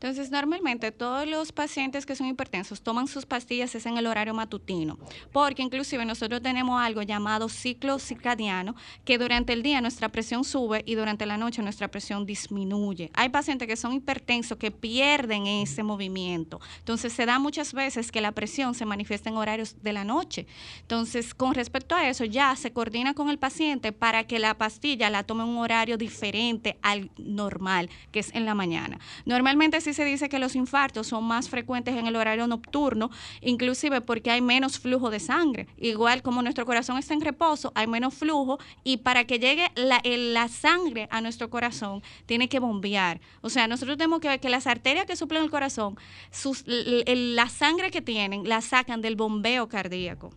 Entonces, 0.00 0.30
normalmente 0.30 0.92
todos 0.92 1.26
los 1.26 1.50
pacientes 1.50 2.06
que 2.06 2.14
son 2.14 2.28
hipertensos 2.28 2.82
toman 2.82 3.08
sus 3.08 3.26
pastillas 3.26 3.74
es 3.74 3.84
en 3.84 3.98
el 3.98 4.06
horario 4.06 4.32
matutino, 4.32 4.96
porque 5.32 5.60
inclusive 5.60 6.04
nosotros 6.04 6.40
tenemos 6.40 6.80
algo 6.80 7.02
llamado 7.02 7.48
ciclo 7.48 7.98
circadiano, 7.98 8.76
que 9.04 9.18
durante 9.18 9.52
el 9.54 9.64
día 9.64 9.80
nuestra 9.80 10.08
presión 10.08 10.44
sube 10.44 10.84
y 10.86 10.94
durante 10.94 11.26
la 11.26 11.36
noche 11.36 11.62
nuestra 11.62 11.88
presión 11.88 12.26
disminuye. 12.26 13.10
Hay 13.14 13.30
pacientes 13.30 13.66
que 13.66 13.74
son 13.74 13.92
hipertensos 13.92 14.56
que 14.56 14.70
pierden 14.70 15.48
ese 15.48 15.82
movimiento. 15.82 16.60
Entonces, 16.78 17.12
se 17.12 17.26
da 17.26 17.40
muchas 17.40 17.72
veces 17.72 18.12
que 18.12 18.20
la 18.20 18.30
presión 18.30 18.76
se 18.76 18.84
manifiesta 18.84 19.30
en 19.30 19.36
horarios 19.36 19.82
de 19.82 19.92
la 19.92 20.04
noche. 20.04 20.46
Entonces, 20.82 21.34
con 21.34 21.54
respecto 21.54 21.96
a 21.96 22.08
eso, 22.08 22.24
ya 22.24 22.54
se 22.54 22.72
coordina 22.72 23.14
con 23.14 23.30
el 23.30 23.38
paciente 23.38 23.90
para 23.90 24.28
que 24.28 24.38
la 24.38 24.56
pastilla 24.56 25.10
la 25.10 25.24
tome 25.24 25.42
en 25.42 25.48
un 25.48 25.58
horario 25.58 25.96
diferente 25.96 26.78
al 26.82 27.10
normal, 27.18 27.90
que 28.12 28.20
es 28.20 28.32
en 28.32 28.44
la 28.44 28.54
mañana. 28.54 29.00
Normalmente 29.24 29.87
se 29.92 30.04
dice 30.04 30.28
que 30.28 30.38
los 30.38 30.54
infartos 30.54 31.06
son 31.06 31.24
más 31.24 31.48
frecuentes 31.48 31.96
en 31.96 32.06
el 32.06 32.16
horario 32.16 32.46
nocturno, 32.46 33.10
inclusive 33.40 34.00
porque 34.00 34.30
hay 34.30 34.40
menos 34.40 34.78
flujo 34.78 35.10
de 35.10 35.20
sangre. 35.20 35.66
Igual 35.76 36.22
como 36.22 36.42
nuestro 36.42 36.66
corazón 36.66 36.98
está 36.98 37.14
en 37.14 37.20
reposo, 37.20 37.72
hay 37.74 37.86
menos 37.86 38.14
flujo 38.14 38.58
y 38.84 38.98
para 38.98 39.24
que 39.24 39.38
llegue 39.38 39.66
la, 39.74 40.48
sangre 40.48 41.08
a 41.10 41.20
nuestro 41.20 41.50
corazón, 41.50 42.02
tiene 42.26 42.48
que 42.48 42.58
bombear. 42.58 43.20
O 43.40 43.50
sea, 43.50 43.68
nosotros 43.68 43.96
tenemos 43.96 44.20
que 44.20 44.28
ver 44.28 44.40
que 44.40 44.48
las 44.48 44.66
arterias 44.66 45.06
que 45.06 45.16
suplen 45.16 45.42
el 45.42 45.50
corazón, 45.50 45.96
la 46.66 47.48
sangre 47.48 47.90
que 47.90 48.02
tienen, 48.02 48.48
la 48.48 48.60
sacan 48.60 49.02
del 49.02 49.16
bombeo 49.16 49.68
cardíaco. 49.68 50.30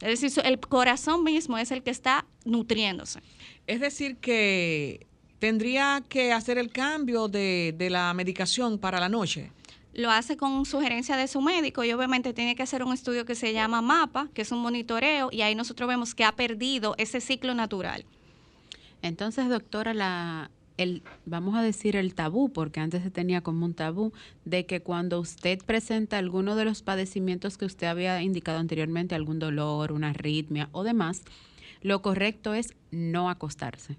Es 0.00 0.20
decir, 0.20 0.44
el 0.44 0.58
corazón 0.58 1.22
mismo 1.22 1.58
es 1.58 1.70
el 1.70 1.82
que 1.82 1.90
está 1.90 2.26
nutriéndose. 2.44 3.20
Es 3.66 3.80
decir, 3.80 4.16
que 4.16 5.06
tendría 5.42 6.04
que 6.08 6.32
hacer 6.32 6.56
el 6.56 6.70
cambio 6.70 7.26
de, 7.26 7.74
la 7.90 8.14
medicación 8.14 8.78
para 8.78 9.00
la 9.00 9.08
noche 9.08 9.50
lo 9.92 10.08
hace 10.08 10.36
con 10.36 10.64
sugerencia 10.64 11.16
de 11.16 11.26
su 11.26 11.40
médico 11.40 11.82
y 11.82 11.92
obviamente 11.92 12.32
tiene 12.32 12.54
que 12.54 12.62
hacer 12.62 12.84
un 12.84 12.92
estudio 12.92 13.24
que 13.24 13.34
se 13.34 13.52
llama 13.52 13.82
MAPA, 13.82 14.28
que 14.32 14.42
es 14.42 14.52
un 14.52 14.60
monitoreo, 14.60 15.30
y 15.32 15.42
ahí 15.42 15.54
nosotros 15.54 15.88
vemos 15.88 16.14
que 16.14 16.24
ha 16.24 16.32
perdido 16.32 16.94
ese 16.96 17.20
ciclo 17.20 17.54
natural. 17.54 18.06
Entonces, 19.02 19.50
doctora, 19.50 19.92
la, 19.92 20.50
el, 20.78 21.02
vamos 21.26 21.56
a 21.56 21.62
decir 21.62 21.96
el 21.96 22.14
tabú, 22.14 22.50
porque 22.50 22.80
antes 22.80 23.02
se 23.02 23.10
tenía 23.10 23.42
como 23.42 23.66
un 23.66 23.74
tabú, 23.74 24.14
de 24.46 24.64
que 24.64 24.80
cuando 24.80 25.20
usted 25.20 25.58
presenta 25.58 26.16
alguno 26.16 26.56
de 26.56 26.64
los 26.64 26.80
padecimientos 26.80 27.58
que 27.58 27.66
usted 27.66 27.88
había 27.88 28.22
indicado 28.22 28.60
anteriormente, 28.60 29.14
algún 29.14 29.40
dolor, 29.40 29.92
una 29.92 30.10
arritmia 30.10 30.70
o 30.72 30.84
demás, 30.84 31.22
lo 31.82 32.00
correcto 32.00 32.54
es 32.54 32.74
no 32.92 33.28
acostarse. 33.28 33.98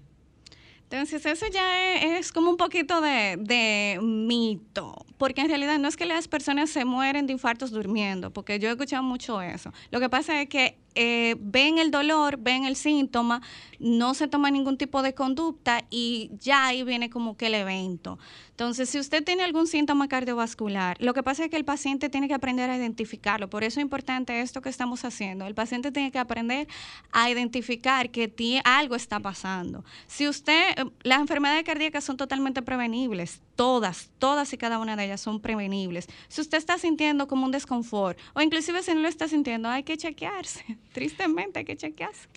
Entonces 0.90 1.26
eso 1.26 1.46
ya 1.52 2.18
es, 2.18 2.30
como 2.30 2.50
un 2.50 2.56
poquito 2.56 3.00
de, 3.00 3.98
mito, 4.02 4.94
porque 5.18 5.40
en 5.40 5.48
realidad 5.48 5.78
no 5.78 5.88
es 5.88 5.96
que 5.96 6.04
las 6.04 6.28
personas 6.28 6.70
se 6.70 6.84
mueren 6.84 7.26
de 7.26 7.32
infartos 7.32 7.70
durmiendo, 7.70 8.32
porque 8.32 8.58
yo 8.58 8.68
he 8.68 8.72
escuchado 8.72 9.02
mucho 9.02 9.42
eso. 9.42 9.72
Lo 9.90 9.98
que 9.98 10.08
pasa 10.08 10.40
es 10.40 10.48
que 10.48 10.78
eh, 10.94 11.36
ven 11.40 11.78
el 11.78 11.90
dolor, 11.90 12.36
ven 12.38 12.64
el 12.64 12.76
síntoma, 12.76 13.42
no 13.78 14.14
se 14.14 14.28
toma 14.28 14.50
ningún 14.50 14.78
tipo 14.78 15.02
de 15.02 15.14
conducta 15.14 15.84
y 15.90 16.30
ya 16.40 16.66
ahí 16.66 16.84
viene 16.84 17.10
como 17.10 17.36
que 17.36 17.46
el 17.46 17.54
evento. 17.54 18.18
Entonces, 18.50 18.88
si 18.88 19.00
usted 19.00 19.24
tiene 19.24 19.42
algún 19.42 19.66
síntoma 19.66 20.06
cardiovascular, 20.06 20.96
lo 21.00 21.12
que 21.12 21.24
pasa 21.24 21.44
es 21.44 21.50
que 21.50 21.56
el 21.56 21.64
paciente 21.64 22.08
tiene 22.08 22.28
que 22.28 22.34
aprender 22.34 22.70
a 22.70 22.76
identificarlo. 22.76 23.50
Por 23.50 23.64
eso 23.64 23.80
es 23.80 23.82
importante 23.82 24.40
esto 24.40 24.62
que 24.62 24.68
estamos 24.68 25.04
haciendo. 25.04 25.46
El 25.46 25.56
paciente 25.56 25.90
tiene 25.90 26.12
que 26.12 26.20
aprender 26.20 26.68
a 27.10 27.28
identificar 27.30 28.10
que 28.10 28.32
algo 28.64 28.94
está 28.94 29.18
pasando. 29.20 29.84
Si 30.06 30.28
usted, 30.28 30.78
eh, 30.78 30.84
las 31.02 31.20
enfermedades 31.20 31.64
cardíacas 31.64 32.04
son 32.04 32.16
totalmente 32.16 32.62
prevenibles, 32.62 33.40
todas, 33.56 34.10
todas 34.18 34.52
y 34.52 34.58
cada 34.58 34.78
una 34.78 34.96
de 34.96 35.06
ellas 35.06 35.20
son 35.20 35.40
prevenibles. 35.40 36.08
Si 36.28 36.40
usted 36.40 36.58
está 36.58 36.78
sintiendo 36.78 37.26
como 37.26 37.46
un 37.46 37.52
desconfort, 37.52 38.18
o 38.34 38.40
inclusive 38.40 38.82
si 38.82 38.94
no 38.94 39.00
lo 39.00 39.08
está 39.08 39.28
sintiendo, 39.28 39.68
hay 39.68 39.82
que 39.82 39.96
chequearse. 39.96 40.78
Tristemente 40.94 41.58
hay 41.58 41.64
que 41.64 41.76
chequearse. 41.76 42.28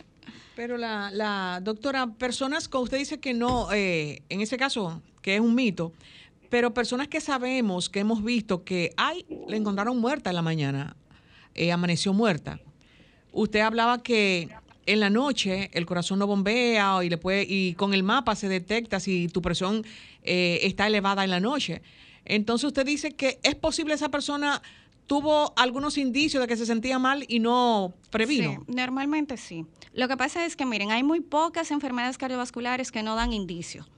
Pero 0.55 0.77
la, 0.77 1.11
la 1.13 1.61
doctora, 1.61 2.07
personas 2.07 2.67
como 2.67 2.85
usted 2.85 2.97
dice 2.97 3.19
que 3.19 3.35
no, 3.35 3.71
eh, 3.71 4.23
en 4.29 4.41
ese 4.41 4.57
caso, 4.57 5.01
que 5.21 5.35
es 5.35 5.39
un 5.39 5.53
mito, 5.53 5.93
pero 6.49 6.73
personas 6.73 7.07
que 7.07 7.21
sabemos, 7.21 7.89
que 7.89 7.99
hemos 7.99 8.23
visto 8.23 8.63
que, 8.63 8.91
ay, 8.97 9.25
le 9.47 9.57
encontraron 9.57 9.99
muerta 9.99 10.31
en 10.31 10.35
la 10.35 10.41
mañana, 10.41 10.95
eh, 11.53 11.71
amaneció 11.71 12.11
muerta. 12.11 12.59
Usted 13.31 13.59
hablaba 13.59 14.01
que 14.01 14.49
en 14.87 14.99
la 14.99 15.11
noche 15.11 15.69
el 15.73 15.85
corazón 15.85 16.17
no 16.17 16.25
bombea 16.25 17.03
y, 17.03 17.09
le 17.09 17.19
puede, 17.19 17.45
y 17.47 17.75
con 17.75 17.93
el 17.93 18.01
mapa 18.01 18.35
se 18.35 18.49
detecta 18.49 18.99
si 18.99 19.27
tu 19.27 19.43
presión 19.43 19.85
eh, 20.23 20.59
está 20.63 20.87
elevada 20.87 21.23
en 21.23 21.29
la 21.29 21.39
noche. 21.39 21.83
Entonces 22.25 22.65
usted 22.65 22.85
dice 22.85 23.11
que 23.11 23.39
es 23.43 23.53
posible 23.53 23.93
esa 23.93 24.09
persona 24.09 24.63
tuvo 25.07 25.53
algunos 25.55 25.97
indicios 25.97 26.41
de 26.41 26.47
que 26.47 26.57
se 26.57 26.65
sentía 26.65 26.99
mal 26.99 27.25
y 27.27 27.39
no 27.39 27.93
previno. 28.11 28.63
Sí, 28.67 28.73
normalmente 28.75 29.37
sí. 29.37 29.65
Lo 29.93 30.07
que 30.07 30.17
pasa 30.17 30.45
es 30.45 30.55
que, 30.55 30.65
miren, 30.65 30.91
hay 30.91 31.03
muy 31.03 31.21
pocas 31.21 31.71
enfermedades 31.71 32.17
cardiovasculares 32.17 32.91
que 32.91 33.01
no 33.01 33.15
dan 33.15 33.33
indicios 33.33 33.89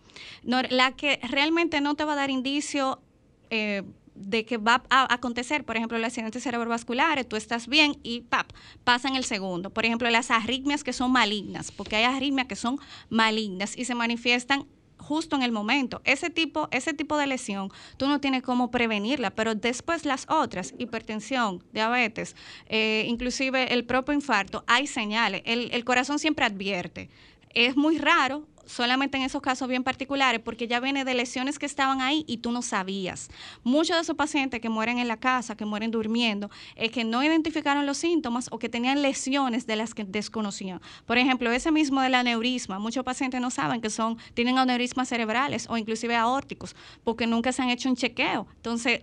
la 0.43 0.91
que 0.95 1.19
realmente 1.29 1.81
no 1.81 1.95
te 1.95 2.03
va 2.03 2.13
a 2.13 2.15
dar 2.15 2.29
indicio 2.29 3.01
eh, 3.49 3.83
de 4.15 4.45
que 4.45 4.57
va 4.57 4.83
a 4.89 5.13
acontecer, 5.13 5.63
por 5.63 5.77
ejemplo, 5.77 5.97
el 5.97 6.03
accidente 6.03 6.41
cerebrovascular, 6.41 7.23
tú 7.25 7.35
estás 7.35 7.67
bien 7.67 7.97
y 8.03 8.21
pap, 8.21 8.51
pasa 8.83 9.07
en 9.07 9.15
el 9.15 9.23
segundo. 9.23 9.69
Por 9.69 9.85
ejemplo, 9.85 10.09
las 10.09 10.29
arritmias 10.29 10.83
que 10.83 10.91
son 10.91 11.11
malignas, 11.11 11.71
porque 11.71 11.95
hay 11.95 12.03
arritmias 12.03 12.47
que 12.47 12.57
son 12.57 12.79
malignas 13.09 13.77
y 13.77 13.85
se 13.85 13.95
manifiestan 13.95 14.67
justo 15.09 15.35
en 15.35 15.41
el 15.41 15.51
momento. 15.51 16.01
Ese 16.03 16.29
tipo, 16.29 16.67
ese 16.69 16.93
tipo 16.93 17.17
de 17.17 17.25
lesión, 17.25 17.71
tú 17.97 18.07
no 18.07 18.21
tienes 18.21 18.43
cómo 18.43 18.69
prevenirla, 18.69 19.31
pero 19.31 19.55
después 19.55 20.05
las 20.05 20.27
otras, 20.29 20.75
hipertensión, 20.77 21.63
diabetes, 21.73 22.35
eh, 22.67 23.05
inclusive 23.07 23.73
el 23.73 23.85
propio 23.85 24.13
infarto, 24.13 24.63
hay 24.67 24.85
señales. 24.85 25.41
El, 25.45 25.71
el 25.71 25.83
corazón 25.83 26.19
siempre 26.19 26.45
advierte 26.45 27.09
Es 27.49 27.75
muy 27.75 27.97
raro 27.97 28.47
solamente 28.69 29.17
en 29.17 29.23
esos 29.23 29.41
casos 29.41 29.67
bien 29.67 29.83
particulares, 29.83 30.39
porque 30.41 30.67
ya 30.67 30.79
viene 30.79 31.03
de 31.03 31.15
lesiones 31.15 31.57
que 31.57 31.65
estaban 31.65 32.01
ahí 32.01 32.23
y 32.27 32.37
tú 32.37 32.51
no 32.51 32.61
sabías. 32.61 33.29
Muchos 33.63 33.97
de 33.97 34.03
esos 34.03 34.15
pacientes 34.15 34.61
que 34.61 34.69
mueren 34.69 34.99
en 34.99 35.07
la 35.07 35.17
casa, 35.17 35.57
que 35.57 35.65
mueren 35.65 35.89
durmiendo, 35.89 36.51
es 36.75 36.91
que 36.91 37.03
no 37.03 37.23
identificaron 37.23 37.85
los 37.85 37.97
síntomas 37.97 38.47
o 38.51 38.59
que 38.59 38.69
tenían 38.69 39.01
lesiones 39.01 39.65
de 39.65 39.75
las 39.75 39.93
que 39.93 40.03
desconocían. 40.03 40.81
Por 41.07 41.17
ejemplo, 41.17 41.51
ese 41.51 41.71
mismo 41.71 42.01
del 42.01 42.15
aneurisma, 42.15 42.77
muchos 42.77 43.03
pacientes 43.03 43.41
no 43.41 43.49
saben 43.49 43.81
que 43.81 43.89
son, 43.89 44.17
tienen 44.35 44.59
aneurismas 44.59 45.09
cerebrales 45.09 45.65
o 45.69 45.77
inclusive 45.77 46.15
aórticos, 46.15 46.75
porque 47.03 47.25
nunca 47.25 47.51
se 47.51 47.63
han 47.63 47.69
hecho 47.69 47.89
un 47.89 47.95
chequeo. 47.95 48.45
Entonces, 48.57 49.01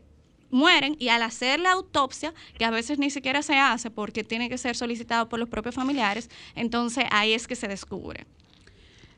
mueren 0.50 0.96
y 0.98 1.08
al 1.08 1.22
hacer 1.22 1.60
la 1.60 1.72
autopsia, 1.72 2.32
que 2.58 2.64
a 2.64 2.70
veces 2.70 2.98
ni 2.98 3.10
siquiera 3.10 3.42
se 3.42 3.58
hace 3.58 3.90
porque 3.90 4.24
tiene 4.24 4.48
que 4.48 4.58
ser 4.58 4.76
solicitado 4.76 5.28
por 5.28 5.38
los 5.38 5.48
propios 5.48 5.74
familiares, 5.74 6.30
entonces 6.54 7.04
ahí 7.10 7.32
es 7.32 7.46
que 7.46 7.56
se 7.56 7.68
descubre. 7.68 8.26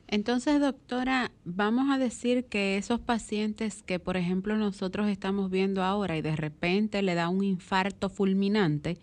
Entonces, 0.07 0.59
doctora, 0.59 1.31
vamos 1.45 1.91
a 1.91 1.99
decir 1.99 2.45
que 2.45 2.77
esos 2.77 2.99
pacientes 2.99 3.83
que, 3.83 3.99
por 3.99 4.17
ejemplo, 4.17 4.57
nosotros 4.57 5.07
estamos 5.07 5.51
viendo 5.51 5.83
ahora 5.83 6.17
y 6.17 6.23
de 6.23 6.35
repente 6.35 7.03
le 7.03 7.13
da 7.13 7.29
un 7.29 7.43
infarto 7.43 8.09
fulminante, 8.09 8.97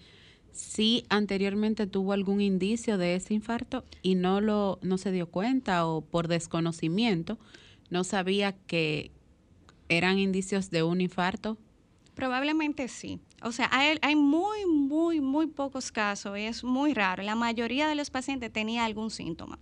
si 0.51 1.05
anteriormente 1.09 1.87
tuvo 1.87 2.13
algún 2.13 2.41
indicio 2.41 2.99
de 2.99 3.15
ese 3.15 3.35
infarto 3.35 3.85
y 4.03 4.15
no 4.15 4.41
lo 4.41 4.79
no 4.83 4.97
se 4.97 5.13
dio 5.13 5.29
cuenta 5.29 5.87
o 5.87 6.01
por 6.01 6.29
desconocimiento 6.29 7.39
no 7.91 8.05
sabía 8.05 8.53
que 8.67 9.11
eran 9.89 10.19
indicios 10.19 10.71
de 10.71 10.83
un 10.83 11.01
infarto. 11.01 11.57
Probablemente 12.17 12.89
sí. 12.89 13.21
O 13.43 13.53
sea, 13.53 13.69
hay, 13.71 13.99
hay, 14.01 14.17
muy, 14.17 14.65
muy, 14.65 15.21
muy 15.21 15.47
pocos 15.47 15.93
casos, 15.93 16.33
es 16.39 16.65
muy 16.65 16.95
raro. 16.95 17.23
La 17.23 17.35
mayoría 17.35 17.89
de 17.89 17.95
los 17.95 18.09
pacientes 18.09 18.51
tenía 18.51 18.87
algún 18.87 19.11
síntoma 19.11 19.59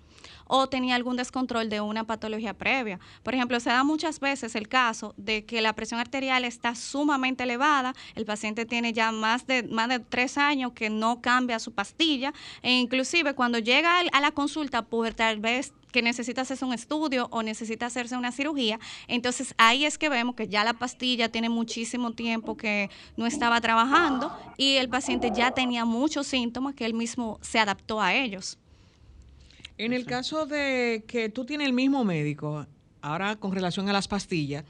o 0.46 0.68
tenía 0.68 0.94
algún 0.94 1.16
descontrol 1.16 1.68
de 1.68 1.80
una 1.80 2.04
patología 2.04 2.54
previa. 2.54 3.00
Por 3.24 3.34
ejemplo, 3.34 3.58
se 3.58 3.70
da 3.70 3.82
muchas 3.82 4.20
veces 4.20 4.54
el 4.54 4.68
caso 4.68 5.14
de 5.16 5.44
que 5.44 5.60
la 5.62 5.72
presión 5.72 5.98
arterial 5.98 6.44
está 6.44 6.76
sumamente 6.76 7.42
elevada, 7.42 7.92
el 8.14 8.24
paciente 8.24 8.66
tiene 8.66 8.92
ya 8.92 9.10
más 9.10 9.48
de, 9.48 9.64
más 9.64 9.88
de 9.88 9.98
tres 9.98 10.38
años 10.38 10.74
que 10.74 10.90
no 10.90 11.20
cambia 11.20 11.58
su 11.58 11.72
pastilla 11.72 12.32
e 12.62 12.70
inclusive 12.70 13.34
cuando 13.34 13.58
llega 13.58 13.98
a 13.98 14.20
la 14.20 14.30
consulta, 14.30 14.82
pues 14.82 15.16
tal 15.16 15.40
vez 15.40 15.74
que 15.94 16.02
necesita 16.02 16.40
hacerse 16.40 16.64
un 16.64 16.74
estudio 16.74 17.28
o 17.30 17.44
necesita 17.44 17.86
hacerse 17.86 18.16
una 18.16 18.32
cirugía, 18.32 18.80
entonces 19.06 19.54
ahí 19.58 19.84
es 19.84 19.96
que 19.96 20.08
vemos 20.08 20.34
que 20.34 20.48
ya 20.48 20.64
la 20.64 20.72
pastilla 20.72 21.28
tiene 21.28 21.48
muchísimo 21.48 22.10
tiempo 22.14 22.56
que 22.56 22.90
no 23.16 23.26
estaba 23.28 23.60
trabajando 23.60 24.36
y 24.56 24.74
el 24.74 24.88
paciente 24.88 25.30
ya 25.32 25.52
tenía 25.52 25.84
muchos 25.84 26.26
síntomas 26.26 26.74
que 26.74 26.84
él 26.84 26.94
mismo 26.94 27.38
se 27.42 27.60
adaptó 27.60 28.00
a 28.00 28.12
ellos. 28.12 28.58
En 29.78 29.92
el 29.92 30.04
caso 30.04 30.46
de 30.46 31.04
que 31.06 31.28
tú 31.28 31.44
tienes 31.44 31.68
el 31.68 31.72
mismo 31.72 32.02
médico, 32.02 32.66
ahora 33.00 33.36
con 33.36 33.52
relación 33.52 33.88
a 33.88 33.92
las 33.92 34.08
pastillas, 34.08 34.64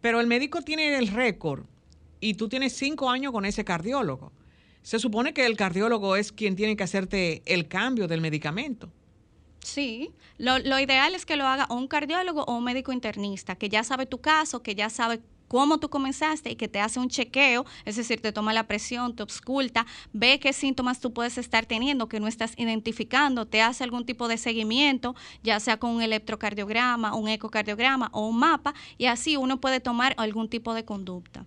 pero 0.00 0.20
el 0.20 0.28
médico 0.28 0.62
tiene 0.62 0.96
el 0.98 1.08
récord 1.08 1.64
y 2.20 2.34
tú 2.34 2.48
tienes 2.48 2.74
cinco 2.74 3.10
años 3.10 3.32
con 3.32 3.44
ese 3.44 3.64
cardiólogo. 3.64 4.30
Se 4.82 5.00
supone 5.00 5.34
que 5.34 5.46
el 5.46 5.56
cardiólogo 5.56 6.14
es 6.14 6.30
quien 6.30 6.54
tiene 6.54 6.76
que 6.76 6.84
hacerte 6.84 7.42
el 7.44 7.66
cambio 7.66 8.06
del 8.06 8.20
medicamento. 8.20 8.92
Sí, 9.62 10.10
lo, 10.38 10.58
lo, 10.58 10.78
ideal 10.78 11.14
es 11.14 11.26
que 11.26 11.36
lo 11.36 11.46
haga 11.46 11.66
un 11.70 11.86
cardiólogo 11.86 12.44
o 12.44 12.56
un 12.56 12.64
médico 12.64 12.92
internista, 12.92 13.56
que 13.56 13.68
ya 13.68 13.84
sabe 13.84 14.06
tu 14.06 14.18
caso, 14.18 14.62
que 14.62 14.74
ya 14.74 14.88
sabe 14.88 15.20
cómo 15.50 15.78
tú 15.78 15.90
comenzaste 15.90 16.52
y 16.52 16.54
que 16.54 16.68
te 16.68 16.80
hace 16.80 17.00
un 17.00 17.08
chequeo, 17.08 17.66
es 17.84 17.96
decir, 17.96 18.20
te 18.20 18.30
toma 18.30 18.52
la 18.52 18.68
presión, 18.68 19.16
te 19.16 19.24
obsculta, 19.24 19.84
ve 20.12 20.38
qué 20.38 20.52
síntomas 20.52 21.00
tú 21.00 21.12
puedes 21.12 21.38
estar 21.38 21.66
teniendo 21.66 22.08
que 22.08 22.20
no 22.20 22.28
estás 22.28 22.54
identificando, 22.56 23.46
te 23.46 23.60
hace 23.60 23.82
algún 23.82 24.06
tipo 24.06 24.28
de 24.28 24.38
seguimiento, 24.38 25.16
ya 25.42 25.58
sea 25.58 25.76
con 25.78 25.90
un 25.90 26.02
electrocardiograma, 26.02 27.16
un 27.16 27.28
ecocardiograma 27.28 28.10
o 28.12 28.28
un 28.28 28.38
mapa, 28.38 28.74
y 28.96 29.06
así 29.06 29.36
uno 29.36 29.60
puede 29.60 29.80
tomar 29.80 30.14
algún 30.18 30.48
tipo 30.48 30.72
de 30.72 30.84
conducta. 30.84 31.44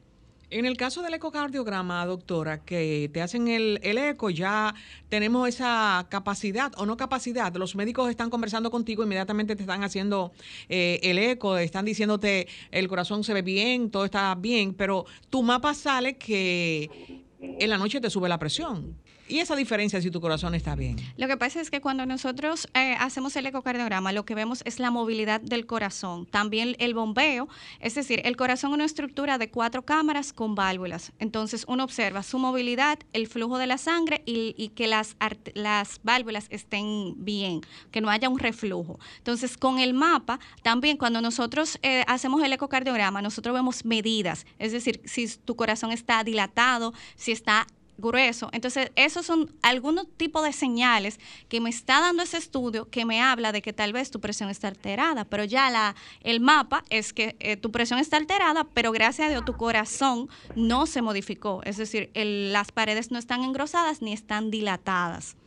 En 0.53 0.67
el 0.67 0.77
caso 0.77 1.01
del 1.01 1.15
ecocardiograma, 1.15 2.05
doctora, 2.05 2.63
que 2.63 3.09
te 3.11 3.23
hacen 3.23 3.47
el, 3.47 3.79
eco, 3.81 4.29
ya 4.29 4.75
tenemos 5.09 5.49
esa 5.49 6.05
capacidad 6.09 6.71
o 6.77 6.85
no 6.85 6.95
capacidad. 6.95 7.51
Los 7.55 7.75
médicos 7.75 8.11
están 8.11 8.29
conversando 8.29 8.69
contigo, 8.69 9.01
inmediatamente 9.01 9.55
te 9.55 9.63
están 9.63 9.83
haciendo 9.83 10.31
eh, 10.69 10.99
el 11.01 11.17
eco, 11.17 11.57
están 11.57 11.85
diciéndote 11.85 12.47
el 12.69 12.87
corazón 12.87 13.23
se 13.23 13.33
ve 13.33 13.41
bien, 13.41 13.89
todo 13.89 14.05
está 14.05 14.35
bien, 14.35 14.75
pero 14.75 15.07
tu 15.31 15.41
mapa 15.41 15.73
sale 15.73 16.17
que 16.17 17.23
en 17.41 17.69
la 17.71 17.79
noche 17.79 17.99
te 17.99 18.11
sube 18.11 18.29
la 18.29 18.37
presión. 18.37 18.95
¿Y 19.27 19.39
esa 19.39 19.55
diferencia 19.55 20.01
si 20.01 20.11
tu 20.11 20.19
corazón 20.19 20.53
está 20.53 20.75
bien? 20.75 20.97
Lo 21.17 21.27
que 21.27 21.37
pasa 21.37 21.61
es 21.61 21.71
que 21.71 21.79
cuando 21.79 22.05
nosotros 22.05 22.67
eh, 22.73 22.95
hacemos 22.99 23.35
el 23.35 23.45
ecocardiograma, 23.45 24.11
lo 24.11 24.25
que 24.25 24.35
vemos 24.35 24.61
es 24.65 24.79
la 24.79 24.91
movilidad 24.91 25.39
del 25.39 25.65
corazón, 25.65 26.25
también 26.25 26.75
el 26.79 26.93
bombeo, 26.93 27.47
es 27.79 27.95
decir, 27.95 28.21
el 28.25 28.35
corazón 28.35 28.71
es 28.71 28.75
una 28.75 28.85
estructura 28.85 29.37
de 29.37 29.49
cuatro 29.49 29.83
cámaras 29.83 30.33
con 30.33 30.55
válvulas. 30.55 31.13
Entonces 31.19 31.63
uno 31.67 31.83
observa 31.85 32.21
su 32.21 32.37
movilidad, 32.37 32.99
el 33.13 33.27
flujo 33.27 33.57
de 33.57 33.67
la 33.67 33.77
sangre 33.77 34.23
y, 34.25 34.71
que 34.75 34.87
las, 34.87 35.15
las 35.53 36.01
válvulas 36.03 36.47
estén 36.49 37.13
bien, 37.23 37.61
que 37.91 38.01
no 38.01 38.09
haya 38.09 38.29
un 38.29 38.39
reflujo. 38.39 38.99
Entonces 39.19 39.57
con 39.57 39.79
el 39.79 39.93
mapa, 39.93 40.39
también 40.63 40.97
cuando 40.97 41.21
nosotros 41.21 41.79
eh, 41.81 42.03
hacemos 42.07 42.43
el 42.43 42.51
ecocardiograma, 42.53 43.21
nosotros 43.21 43.53
vemos 43.53 43.85
medidas, 43.85 44.45
es 44.59 44.71
decir, 44.71 45.01
si 45.05 45.27
tu 45.27 45.55
corazón 45.55 45.91
está 45.91 46.23
dilatado, 46.23 46.93
si 47.15 47.31
está 47.31 47.67
grueso. 47.97 48.49
Entonces, 48.51 48.91
esos 48.95 49.25
son 49.25 49.49
algunos 49.61 50.07
tipos 50.17 50.43
de 50.43 50.53
señales 50.53 51.19
que 51.49 51.61
me 51.61 51.69
está 51.69 51.99
dando 51.99 52.23
ese 52.23 52.37
estudio 52.37 52.85
que 52.89 53.05
me 53.05 53.21
habla 53.21 53.51
de 53.51 53.61
que 53.61 53.73
tal 53.73 53.93
vez 53.93 54.11
tu 54.11 54.19
presión 54.19 54.49
está 54.49 54.67
alterada, 54.67 55.25
pero 55.25 55.43
ya 55.43 55.69
la, 55.69 55.95
el 56.23 56.39
mapa 56.39 56.83
es 56.89 57.13
que 57.13 57.35
eh, 57.39 57.57
tu 57.57 57.71
presión 57.71 57.99
está 57.99 58.17
alterada, 58.17 58.65
pero 58.73 58.91
gracias 58.91 59.27
a 59.27 59.31
Dios 59.31 59.45
tu 59.45 59.53
corazón 59.53 60.29
no 60.55 60.85
se 60.85 61.01
modificó. 61.01 61.61
Es 61.63 61.77
decir, 61.77 62.09
las 62.13 62.71
paredes 62.71 63.11
no 63.11 63.19
están 63.19 63.43
engrosadas 63.43 64.01
ni 64.01 64.13
están 64.13 64.51
dilatadas. 64.51 65.37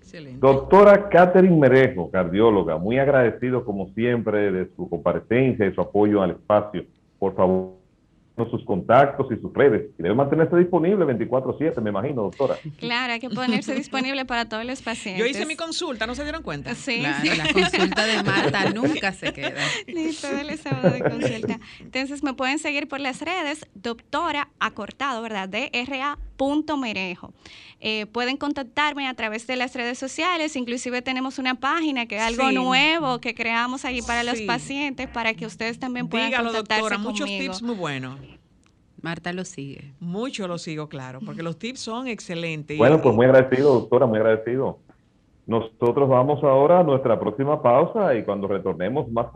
Excelente. 0.00 0.40
Doctora 0.40 1.08
Catherine 1.08 1.56
Merejo, 1.56 2.10
cardióloga, 2.10 2.76
muy 2.76 2.98
agradecido 2.98 3.64
como 3.64 3.88
siempre 3.90 4.50
de 4.50 4.68
su 4.76 4.88
comparecencia 4.88 5.66
y 5.66 5.74
su 5.74 5.80
apoyo 5.80 6.22
al 6.22 6.32
espacio. 6.32 6.84
Por 7.18 7.34
favor, 7.34 7.81
sus 8.50 8.64
contactos 8.64 9.26
y 9.30 9.40
sus 9.40 9.52
redes. 9.52 9.90
Y 9.98 10.02
debe 10.02 10.14
mantenerse 10.14 10.56
disponible 10.56 11.04
24/7, 11.04 11.80
me 11.80 11.90
imagino, 11.90 12.22
doctora. 12.22 12.56
Claro, 12.78 13.12
hay 13.12 13.20
que 13.20 13.30
ponerse 13.30 13.74
disponible 13.74 14.24
para 14.24 14.48
todos 14.48 14.64
los 14.64 14.82
pacientes. 14.82 15.22
Yo 15.22 15.26
hice 15.26 15.46
mi 15.46 15.56
consulta, 15.56 16.06
¿no 16.06 16.14
se 16.14 16.22
dieron 16.22 16.42
cuenta? 16.42 16.74
Sí. 16.74 17.00
Claro, 17.00 17.36
la 17.36 17.52
consulta 17.52 18.06
de 18.06 18.22
Marta 18.22 18.70
nunca 18.70 19.12
se 19.12 19.32
queda. 19.32 19.60
Listo, 19.86 20.28
el 20.28 20.58
sábado 20.58 20.90
de 20.90 21.00
consulta. 21.00 21.60
Entonces 21.80 22.22
me 22.22 22.34
pueden 22.34 22.58
seguir 22.58 22.88
por 22.88 23.00
las 23.00 23.20
redes, 23.20 23.66
doctora 23.74 24.48
acortado, 24.58 25.22
¿verdad? 25.22 25.48
DRA 25.48 26.18
punto 26.36 26.76
merejo. 26.76 27.32
Eh, 27.84 28.06
pueden 28.06 28.36
contactarme 28.36 29.08
a 29.08 29.14
través 29.14 29.48
de 29.48 29.56
las 29.56 29.74
redes 29.74 29.98
sociales, 29.98 30.54
inclusive 30.54 31.02
tenemos 31.02 31.40
una 31.40 31.56
página 31.56 32.06
que 32.06 32.14
es 32.14 32.22
algo 32.22 32.52
nuevo 32.52 33.18
que 33.18 33.34
creamos 33.34 33.84
allí 33.84 34.02
para 34.02 34.22
los 34.22 34.40
pacientes 34.42 35.08
para 35.08 35.34
que 35.34 35.46
ustedes 35.46 35.80
también 35.80 36.06
puedan 36.06 36.28
Dígalo, 36.28 36.52
contactarse 36.52 36.80
doctora, 36.80 36.98
muchos 36.98 37.26
tips 37.26 37.60
muy 37.60 37.74
buenos. 37.74 38.20
Marta 39.00 39.32
lo 39.32 39.44
sigue. 39.44 39.94
Mucho 39.98 40.46
lo 40.46 40.58
sigo, 40.58 40.88
claro, 40.88 41.18
porque 41.26 41.42
los 41.42 41.58
tips 41.58 41.80
son 41.80 42.06
excelentes. 42.06 42.78
Bueno, 42.78 43.02
pues 43.02 43.16
muy 43.16 43.26
agradecido, 43.26 43.74
doctora, 43.74 44.06
muy 44.06 44.18
agradecido. 44.18 44.78
Nosotros 45.48 46.08
vamos 46.08 46.40
ahora 46.44 46.78
a 46.78 46.82
nuestra 46.84 47.18
próxima 47.18 47.60
pausa 47.60 48.14
y 48.14 48.22
cuando 48.22 48.46
retornemos 48.46 49.10
más 49.10 49.26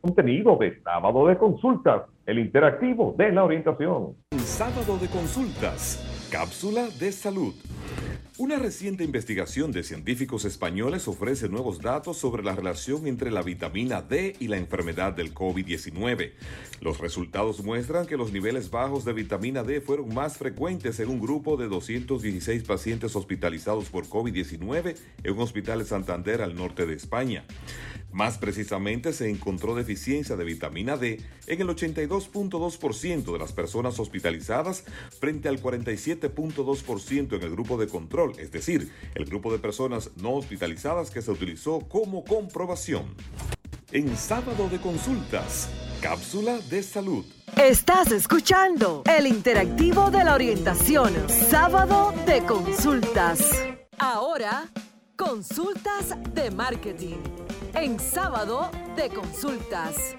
contenido 0.00 0.56
de 0.56 0.82
sábado 0.82 1.28
de 1.28 1.38
consultas, 1.38 2.02
el 2.26 2.40
interactivo 2.40 3.14
de 3.16 3.30
la 3.30 3.44
orientación. 3.44 4.16
Sábado 4.38 4.98
de 4.98 5.06
consultas, 5.08 6.13
cápsula 6.34 6.88
de 6.98 7.12
salud. 7.12 7.54
Una 8.36 8.58
reciente 8.58 9.04
investigación 9.04 9.70
de 9.70 9.84
científicos 9.84 10.44
españoles 10.44 11.06
ofrece 11.06 11.48
nuevos 11.48 11.80
datos 11.80 12.16
sobre 12.16 12.42
la 12.42 12.56
relación 12.56 13.06
entre 13.06 13.30
la 13.30 13.42
vitamina 13.42 14.02
D 14.02 14.34
y 14.40 14.48
la 14.48 14.56
enfermedad 14.56 15.12
del 15.12 15.32
COVID-19. 15.32 16.32
Los 16.80 16.98
resultados 16.98 17.62
muestran 17.62 18.06
que 18.06 18.16
los 18.16 18.32
niveles 18.32 18.72
bajos 18.72 19.04
de 19.04 19.12
vitamina 19.12 19.62
D 19.62 19.80
fueron 19.80 20.12
más 20.12 20.36
frecuentes 20.36 20.98
en 20.98 21.10
un 21.10 21.20
grupo 21.20 21.56
de 21.56 21.68
216 21.68 22.64
pacientes 22.64 23.14
hospitalizados 23.14 23.88
por 23.88 24.08
COVID-19 24.08 24.96
en 25.22 25.32
un 25.32 25.38
hospital 25.38 25.78
de 25.78 25.84
Santander 25.84 26.42
al 26.42 26.56
norte 26.56 26.86
de 26.86 26.94
España. 26.94 27.44
Más 28.14 28.38
precisamente, 28.38 29.12
se 29.12 29.28
encontró 29.28 29.74
deficiencia 29.74 30.36
de 30.36 30.44
vitamina 30.44 30.96
D 30.96 31.20
en 31.48 31.60
el 31.60 31.66
82.2% 31.66 33.32
de 33.32 33.38
las 33.40 33.52
personas 33.52 33.98
hospitalizadas 33.98 34.84
frente 35.18 35.48
al 35.48 35.60
47.2% 35.60 37.36
en 37.36 37.42
el 37.42 37.50
grupo 37.50 37.76
de 37.76 37.88
control, 37.88 38.23
es 38.38 38.50
decir, 38.50 38.90
el 39.14 39.24
grupo 39.24 39.52
de 39.52 39.58
personas 39.58 40.10
no 40.16 40.32
hospitalizadas 40.34 41.10
que 41.10 41.22
se 41.22 41.30
utilizó 41.30 41.80
como 41.80 42.24
comprobación. 42.24 43.14
En 43.92 44.16
sábado 44.16 44.68
de 44.68 44.80
consultas, 44.80 45.68
cápsula 46.00 46.58
de 46.70 46.82
salud. 46.82 47.24
Estás 47.56 48.10
escuchando 48.10 49.04
el 49.06 49.26
interactivo 49.26 50.10
de 50.10 50.24
la 50.24 50.34
orientación, 50.34 51.12
sábado 51.28 52.12
de 52.26 52.44
consultas. 52.44 53.50
Ahora, 53.98 54.68
consultas 55.16 56.14
de 56.34 56.50
marketing. 56.50 57.18
en 57.74 57.98
sábado 57.98 58.70
de 58.96 59.08
consultas. 59.10 60.16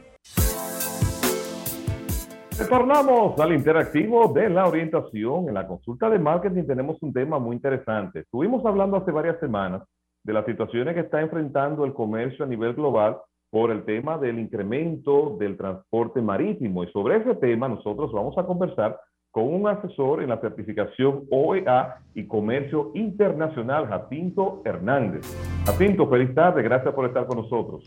Retornamos 2.57 3.37
al 3.37 3.53
interactivo 3.53 4.29
de 4.29 4.49
la 4.49 4.65
orientación. 4.65 5.49
En 5.49 5.55
la 5.55 5.67
consulta 5.67 6.09
de 6.09 6.17
marketing 6.17 6.63
tenemos 6.63 6.97
un 7.01 7.11
tema 7.11 7.37
muy 7.37 7.57
interesante. 7.57 8.19
Estuvimos 8.19 8.65
hablando 8.65 8.95
hace 8.95 9.11
varias 9.11 9.37
semanas 9.41 9.83
de 10.23 10.31
las 10.31 10.45
situaciones 10.45 10.93
que 10.93 11.01
está 11.01 11.19
enfrentando 11.19 11.83
el 11.83 11.93
comercio 11.93 12.45
a 12.45 12.47
nivel 12.47 12.73
global 12.73 13.17
por 13.49 13.71
el 13.71 13.83
tema 13.83 14.17
del 14.17 14.39
incremento 14.39 15.35
del 15.37 15.57
transporte 15.57 16.21
marítimo. 16.21 16.85
Y 16.85 16.91
sobre 16.93 17.17
ese 17.17 17.35
tema 17.35 17.67
nosotros 17.67 18.13
vamos 18.13 18.37
a 18.37 18.45
conversar 18.45 19.01
con 19.31 19.53
un 19.53 19.67
asesor 19.67 20.23
en 20.23 20.29
la 20.29 20.39
certificación 20.39 21.25
OEA 21.29 21.97
y 22.13 22.25
Comercio 22.25 22.91
Internacional, 22.95 23.85
Jacinto 23.87 24.61
Hernández. 24.63 25.25
Jacinto, 25.65 26.07
feliz 26.07 26.33
tarde, 26.33 26.63
gracias 26.63 26.93
por 26.93 27.05
estar 27.05 27.27
con 27.27 27.39
nosotros. 27.39 27.83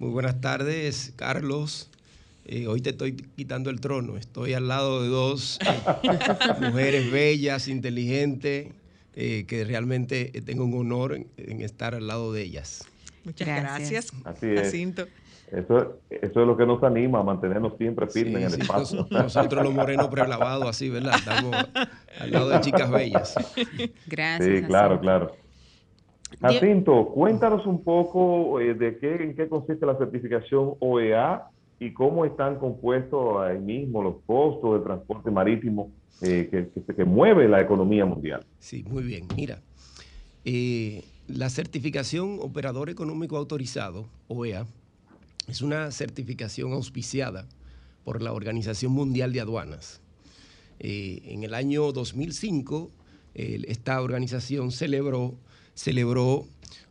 Muy 0.00 0.10
buenas 0.10 0.40
tardes, 0.40 1.14
Carlos. 1.16 1.92
Eh, 2.50 2.66
hoy 2.66 2.80
te 2.80 2.90
estoy 2.90 3.12
quitando 3.12 3.68
el 3.68 3.78
trono. 3.78 4.16
Estoy 4.16 4.54
al 4.54 4.68
lado 4.68 5.02
de 5.02 5.08
dos 5.08 5.58
mujeres 6.62 7.12
bellas, 7.12 7.68
inteligentes, 7.68 8.68
eh, 9.14 9.44
que 9.46 9.64
realmente 9.64 10.32
tengo 10.46 10.64
un 10.64 10.74
honor 10.74 11.14
en, 11.14 11.60
estar 11.60 11.94
al 11.94 12.06
lado 12.06 12.32
de 12.32 12.42
ellas. 12.42 12.88
Muchas 13.24 13.48
gracias, 13.48 14.12
Jacinto. 14.24 15.06
Eso, 15.52 15.98
eso 16.08 16.40
es 16.40 16.46
lo 16.46 16.56
que 16.56 16.64
nos 16.64 16.82
anima 16.82 17.20
a 17.20 17.22
mantenernos 17.22 17.76
siempre 17.76 18.06
firmes 18.06 18.36
en 18.36 18.54
el 18.54 18.62
espacio. 18.62 19.06
Nosotros 19.10 19.62
los 19.62 19.74
morenos 19.74 20.08
prelavados 20.08 20.68
así, 20.68 20.88
¿verdad? 20.88 21.16
Estamos 21.16 21.54
al 22.18 22.30
lado 22.30 22.48
de 22.48 22.60
chicas 22.60 22.90
bellas. 22.90 23.34
Gracias. 24.06 24.60
Sí, 24.60 24.64
claro, 24.64 24.98
claro. 25.00 25.36
Jacinto, 26.40 27.08
cuéntanos 27.08 27.66
un 27.66 27.84
poco 27.84 28.58
eh, 28.58 28.72
de 28.72 28.96
qué, 28.98 29.16
en 29.16 29.36
qué 29.36 29.48
consiste 29.48 29.84
la 29.84 29.98
certificación 29.98 30.74
OEA 30.78 31.50
y 31.80 31.92
cómo 31.92 32.24
están 32.24 32.58
compuestos 32.58 33.40
ahí 33.40 33.58
mismo 33.58 34.02
los 34.02 34.16
costos 34.26 34.74
del 34.74 34.82
transporte 34.82 35.30
marítimo 35.30 35.92
eh, 36.20 36.70
que, 36.96 37.04
mueve 37.04 37.48
la 37.48 37.60
economía 37.60 38.04
mundial. 38.04 38.44
Sí, 38.58 38.84
muy 38.90 39.04
bien. 39.04 39.26
Mira, 39.36 39.60
eh, 40.44 41.04
la 41.28 41.48
certificación 41.48 42.38
Operador 42.40 42.90
Económico 42.90 43.36
Autorizado, 43.36 44.08
OEA, 44.26 44.66
es 45.46 45.62
una 45.62 45.90
certificación 45.92 46.72
auspiciada 46.72 47.46
por 48.04 48.20
la 48.22 48.32
Organización 48.32 48.92
Mundial 48.92 49.32
de 49.32 49.40
Aduanas. 49.40 50.00
Eh, 50.80 51.20
en 51.26 51.44
el 51.44 51.54
año 51.54 51.92
2005, 51.92 52.90
esta 53.34 54.02
organización 54.02 54.72
celebró, 54.72 55.36
celebró 55.74 56.44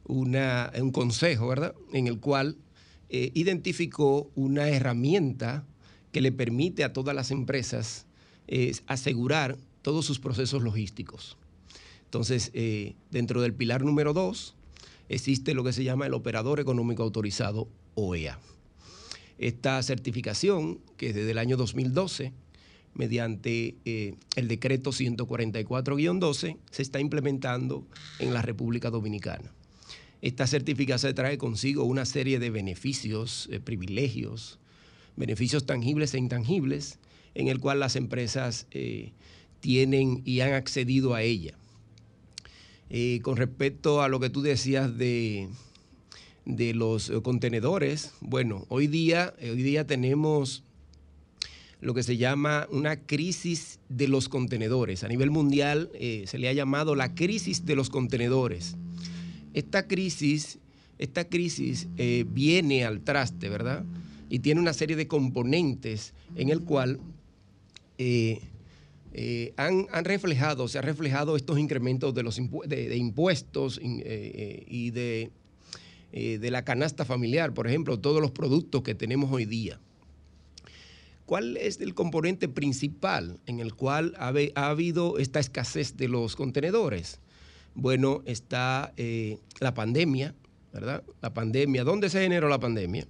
una, 0.05 0.71
un 0.79 0.91
consejo, 0.93 1.49
¿verdad?, 1.49 1.75
en 1.91 2.07
el 2.07 2.21
cual 2.21 2.55
eh, 3.09 3.31
identificó 3.33 4.29
una 4.35 4.67
herramienta 4.67 5.65
que 6.11 6.19
le 6.19 6.31
permite 6.33 6.83
a 6.83 6.91
todas 6.91 7.15
las 7.15 7.31
empresas 7.31 8.05
eh, 8.47 8.73
asegurar 8.85 9.57
todos 9.81 10.05
sus 10.05 10.19
procesos 10.19 10.61
logísticos. 10.61 11.37
Entonces, 12.03 12.51
eh, 12.53 12.95
dentro 13.09 13.41
del 13.41 13.53
pilar 13.53 13.83
número 13.83 14.13
dos, 14.13 14.55
existe 15.07 15.53
lo 15.53 15.63
que 15.63 15.71
se 15.71 15.85
llama 15.85 16.05
el 16.05 16.13
Operador 16.13 16.59
Económico 16.59 17.03
Autorizado, 17.03 17.69
OEA. 17.95 18.39
Esta 19.37 19.81
certificación, 19.83 20.79
que 20.97 21.13
desde 21.13 21.31
el 21.31 21.37
año 21.37 21.55
2012, 21.55 22.33
mediante 22.93 23.75
el 23.85 24.47
decreto 24.47 24.89
144-12, 24.89 26.57
se 26.71 26.81
está 26.81 26.99
implementando 26.99 27.85
en 28.19 28.33
la 28.33 28.41
República 28.41 28.89
Dominicana. 28.89 29.53
Esta 30.21 30.47
certificación 30.47 31.13
trae 31.13 31.37
consigo 31.37 31.83
una 31.83 32.05
serie 32.05 32.39
de 32.39 32.49
beneficios, 32.49 33.47
eh, 33.51 33.59
privilegios, 33.59 34.57
beneficios 35.15 35.65
tangibles 35.65 36.13
e 36.13 36.17
intangibles, 36.17 36.99
en 37.35 37.47
el 37.49 37.59
cual 37.59 37.79
las 37.79 37.95
empresas 37.95 38.65
eh, 38.71 39.11
tienen 39.59 40.23
y 40.25 40.41
han 40.41 40.53
accedido 40.53 41.13
a 41.13 41.21
ella. 41.21 41.53
Eh, 42.89 43.19
con 43.21 43.37
respecto 43.37 44.01
a 44.01 44.07
lo 44.07 44.19
que 44.19 44.31
tú 44.31 44.41
decías 44.41 44.97
de, 44.97 45.49
de 46.45 46.73
los 46.73 47.11
contenedores, 47.21 48.13
bueno, 48.19 48.65
hoy 48.69 48.87
día, 48.87 49.35
hoy 49.39 49.61
día 49.61 49.85
tenemos 49.85 50.63
lo 51.79 51.93
que 51.93 52.01
se 52.01 52.17
llama 52.17 52.67
una 52.71 52.95
crisis 52.95 53.79
de 53.87 54.07
los 54.07 54.29
contenedores. 54.29 55.03
A 55.03 55.07
nivel 55.09 55.29
mundial 55.29 55.91
se 56.25 56.37
le 56.39 56.49
ha 56.49 56.53
llamado 56.53 56.95
la 56.95 57.13
crisis 57.13 57.67
de 57.67 57.75
los 57.75 57.91
contenedores 57.91 58.77
esta 59.53 59.87
crisis, 59.87 60.59
esta 60.97 61.27
crisis 61.27 61.87
eh, 61.97 62.25
viene 62.27 62.85
al 62.85 63.01
traste, 63.01 63.49
¿verdad? 63.49 63.83
Y 64.29 64.39
tiene 64.39 64.59
una 64.59 64.73
serie 64.73 64.95
de 64.95 65.07
componentes 65.07 66.13
en 66.35 66.49
el 66.49 66.61
cual 66.61 66.99
eh, 67.97 68.41
eh, 69.13 69.53
han, 69.57 69.87
reflejado, 70.03 70.67
se 70.67 70.77
han 70.77 70.83
reflejado 70.83 71.35
estos 71.35 71.57
incrementos 71.59 72.13
de 72.13 72.23
los 72.23 72.39
de, 72.65 72.97
impuestos 72.97 73.79
y 73.81 74.91
de, 74.91 75.31
de 76.11 76.51
la 76.51 76.63
canasta 76.65 77.05
familiar, 77.05 77.53
por 77.53 77.67
ejemplo, 77.67 77.99
todos 77.99 78.21
los 78.21 78.31
productos 78.31 78.83
que 78.83 78.95
tenemos 78.95 79.31
hoy 79.31 79.45
día. 79.45 79.79
¿Cuál 81.25 81.57
es 81.57 81.81
el 81.81 81.93
componente 81.93 82.47
principal 82.47 83.37
en 83.47 83.59
el 83.59 83.75
cual 83.75 84.13
ha 84.17 84.69
habido 84.69 85.17
esta 85.17 85.41
escasez 85.41 85.97
de 85.97 86.07
los 86.07 86.37
contenedores? 86.37 87.19
Bueno, 87.79 88.23
está 88.25 88.91
eh, 88.97 89.37
la 89.59 89.75
pandemia, 89.75 90.33
¿verdad? 90.73 91.03
La 91.21 91.31
pandemia. 91.31 91.83
¿Dónde 91.83 92.09
se 92.09 92.21
generó 92.21 92.49
la 92.49 92.59
pandemia? 92.59 93.07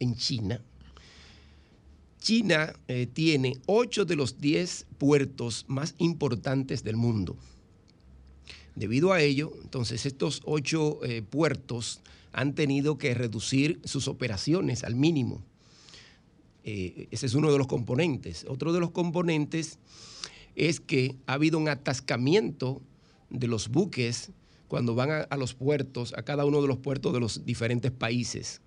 En 0.00 0.16
China. 0.16 0.60
China 2.18 2.74
eh, 2.88 3.06
tiene 3.06 3.58
ocho 3.66 4.04
de 4.04 4.16
los 4.16 4.40
diez 4.40 4.86
puertos 4.98 5.66
más 5.68 5.94
importantes 5.98 6.82
del 6.82 6.96
mundo. 6.96 7.36
Debido 8.74 9.12
a 9.12 9.22
ello, 9.22 9.52
entonces 9.62 10.04
estos 10.04 10.42
ocho 10.44 10.98
eh, 11.04 11.22
puertos 11.22 12.00
han 12.32 12.56
tenido 12.56 12.98
que 12.98 13.14
reducir 13.14 13.78
sus 13.84 14.08
operaciones 14.08 14.82
al 14.82 14.96
mínimo. 14.96 15.44
ese 16.64 17.26
es 17.26 17.34
uno 17.34 17.52
de 17.52 17.58
los 17.58 17.68
componentes. 17.68 18.44
Otro 18.48 18.72
de 18.72 18.80
los 18.80 18.90
componentes 18.90 19.78
es 20.56 20.80
que 20.80 21.14
ha 21.26 21.34
habido 21.34 21.56
un 21.56 21.68
atascamiento 21.68 22.82
de 23.30 23.46
los 23.46 23.68
buques 23.68 24.32
cuando 24.68 24.94
van 24.94 25.26
a, 25.28 25.36
los 25.36 25.54
puertos, 25.54 26.14
a 26.16 26.22
cada 26.22 26.44
uno 26.44 26.60
de 26.60 26.68
los 26.68 26.76
puertos 26.76 27.12
de 27.12 27.20
los 27.20 27.44
diferentes 27.46 27.90
países. 27.90 28.60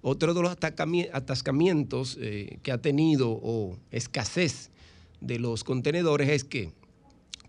Otro 0.00 0.34
de 0.34 0.42
los 0.42 0.52
atascamientos 0.52 2.18
eh, 2.20 2.58
que 2.62 2.72
ha 2.72 2.78
tenido 2.78 3.30
o 3.30 3.78
escasez 3.90 4.70
de 5.20 5.38
los 5.38 5.62
contenedores 5.62 6.30
es 6.30 6.44
que 6.44 6.72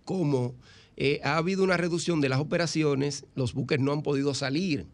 como 0.05 0.53
eh, 0.97 1.21
ha 1.23 1.37
habido 1.37 1.63
una 1.63 1.77
reducción 1.77 2.21
de 2.21 2.29
las 2.29 2.39
operaciones, 2.39 3.25
los 3.35 3.53
buques 3.53 3.79
no 3.79 3.93
han 3.93 4.03
podido 4.03 4.33
salir 4.33 4.85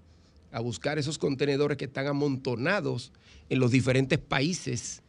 a 0.51 0.61
buscar 0.61 0.97
esos 0.97 1.17
contenedores 1.17 1.77
que 1.77 1.85
están 1.85 2.07
amontonados 2.07 3.11
en 3.49 3.59
los 3.59 3.71
diferentes 3.71 4.19
países, 4.19 5.01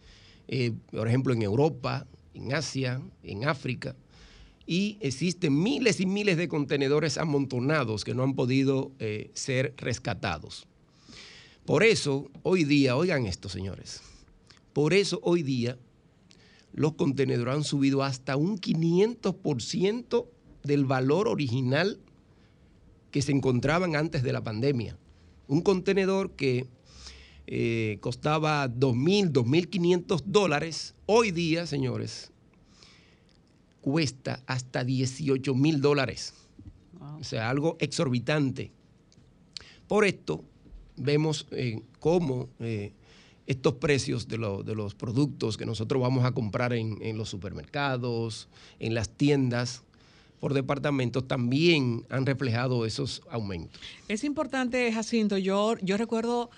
eh, 0.49 0.73
por 0.91 1.07
ejemplo 1.07 1.35
en 1.35 1.43
Europa, 1.43 2.07
en 2.35 2.55
Asia, 2.55 3.01
en 3.23 3.47
África 3.47 3.95
y 4.71 4.99
existen 5.01 5.61
miles 5.61 5.99
y 5.99 6.07
miles 6.07 6.37
de 6.37 6.47
contenedores 6.47 7.19
amontonados 7.19 8.05
que 8.05 8.15
no 8.15 8.23
han 8.23 8.37
podido 8.37 8.93
eh, 9.01 9.33
ser 9.35 9.75
rescatados. 9.77 10.69
Por 11.67 11.83
eso, 11.83 12.31
hoy 12.45 12.63
día, 12.63 12.95
oigan 12.95 13.27
esto, 13.27 13.49
señores, 13.49 14.01
por 14.73 14.95
eso 14.95 15.19
hoy 15.25 15.43
día 15.43 15.77
los 16.73 16.93
contenedores 16.93 17.53
han 17.53 17.65
subido 17.65 18.05
hasta 18.05 18.37
un 18.37 18.61
500% 18.61 20.27
del 20.63 20.85
valor 20.85 21.27
original 21.27 21.99
que 23.11 23.23
se 23.23 23.33
encontraban 23.33 23.97
antes 23.97 24.23
de 24.23 24.33
la 24.33 24.45
pandemia. 24.45 24.97
Un 25.49 25.63
contenedor 25.63 26.31
que 26.37 26.69
eh, 27.49 27.99
costaba 28.01 28.69
2.000, 28.69 29.33
2.500 29.33 30.23
dólares, 30.27 30.95
hoy 31.07 31.33
día, 31.33 31.67
señores, 31.67 32.31
cuesta 33.81 34.43
hasta 34.47 34.85
18 34.85 35.55
mil 35.55 35.81
dólares. 35.81 36.35
O 37.19 37.25
sea, 37.25 37.51
algo 37.51 37.77
exorbitante. 37.81 38.73
Por 39.87 40.05
esto, 40.05 40.45
vemos 40.97 41.47
eh, 41.51 41.81
cómo 41.99 42.49
eh, 42.61 42.93
estos 43.47 43.75
precios 43.75 44.29
de, 44.29 44.39
los 44.39 44.95
productos 44.95 45.57
que 45.57 45.67
nosotros 45.67 46.01
vamos 46.01 46.25
a 46.25 46.33
comprar 46.33 46.73
en, 46.73 47.19
los 47.19 47.29
supermercados, 47.29 48.49
en 48.79 48.95
las 48.95 49.09
tiendas, 49.09 49.83
por 50.39 50.55
departamentos 50.55 51.27
también 51.27 52.07
han 52.09 52.27
reflejado 52.27 52.87
esos 52.87 53.23
aumentos. 53.29 53.81
Es 54.09 54.25
importante, 54.25 54.93
Jacinto, 54.93 55.37
yo, 55.37 55.77
yo 55.83 55.97
recuerdo 55.97 56.51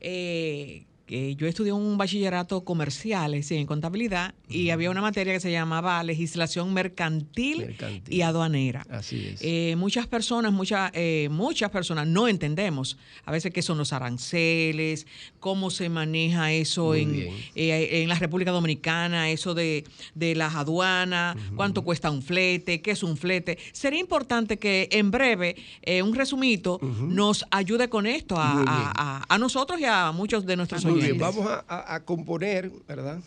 eh, 0.00 0.86
que 1.08 1.34
yo 1.36 1.46
estudié 1.46 1.72
un 1.72 1.96
bachillerato 1.96 2.64
comercial, 2.64 3.32
decir, 3.32 3.56
en 3.58 3.66
contabilidad, 3.66 4.34
y 4.48 4.68
había 4.70 4.90
una 4.90 5.00
materia 5.00 5.32
que 5.32 5.40
se 5.40 5.50
llamaba 5.50 6.02
legislación 6.04 6.72
mercantil, 6.74 7.58
Mercantil. 7.66 8.14
y 8.14 8.20
aduanera. 8.20 8.86
Así 8.90 9.24
es. 9.26 9.40
Eh, 9.42 9.74
muchas 9.78 10.06
personas, 10.06 10.52
muchas, 10.52 10.90
eh, 10.94 11.28
muchas 11.30 11.70
personas 11.70 12.06
no 12.06 12.28
entendemos 12.28 12.98
a 13.24 13.32
veces 13.32 13.52
qué 13.52 13.62
son 13.62 13.78
los 13.78 13.92
aranceles, 13.94 15.06
cómo 15.40 15.70
se 15.70 15.88
maneja 15.88 16.52
eso 16.52 16.94
en, 16.94 17.14
eh, 17.54 18.02
en 18.02 18.08
la 18.08 18.14
República 18.16 18.50
Dominicana, 18.50 19.30
eso 19.30 19.54
de, 19.54 19.84
de 20.14 20.34
las 20.34 20.54
aduanas, 20.54 21.36
cuánto 21.56 21.82
cuesta 21.82 22.10
un 22.10 22.20
flete, 22.22 22.82
qué 22.82 22.90
es 22.90 23.02
un 23.02 23.16
flete. 23.16 23.56
Sería 23.72 23.98
importante 24.00 24.58
que 24.58 24.88
en 24.92 25.10
breve 25.10 25.56
un 26.04 26.14
resumito 26.14 26.78
nos 27.00 27.46
ayude 27.50 27.88
con 27.88 28.06
esto 28.06 28.36
a, 28.36 28.52
a- 28.66 28.92
a- 28.94 29.24
a 29.34 29.38
nosotros 29.38 29.80
y 29.80 29.84
a 29.84 30.12
muchos 30.12 30.44
de 30.44 30.56
nuestros 30.56 30.84
Muy 30.98 31.10
oyentes. 31.10 31.18
bien, 31.34 31.44
vamos 31.44 31.46
a, 31.50 31.64
a- 31.68 31.94
a 31.94 32.04
componer, 32.04 32.70
¿verdad? 32.86 33.20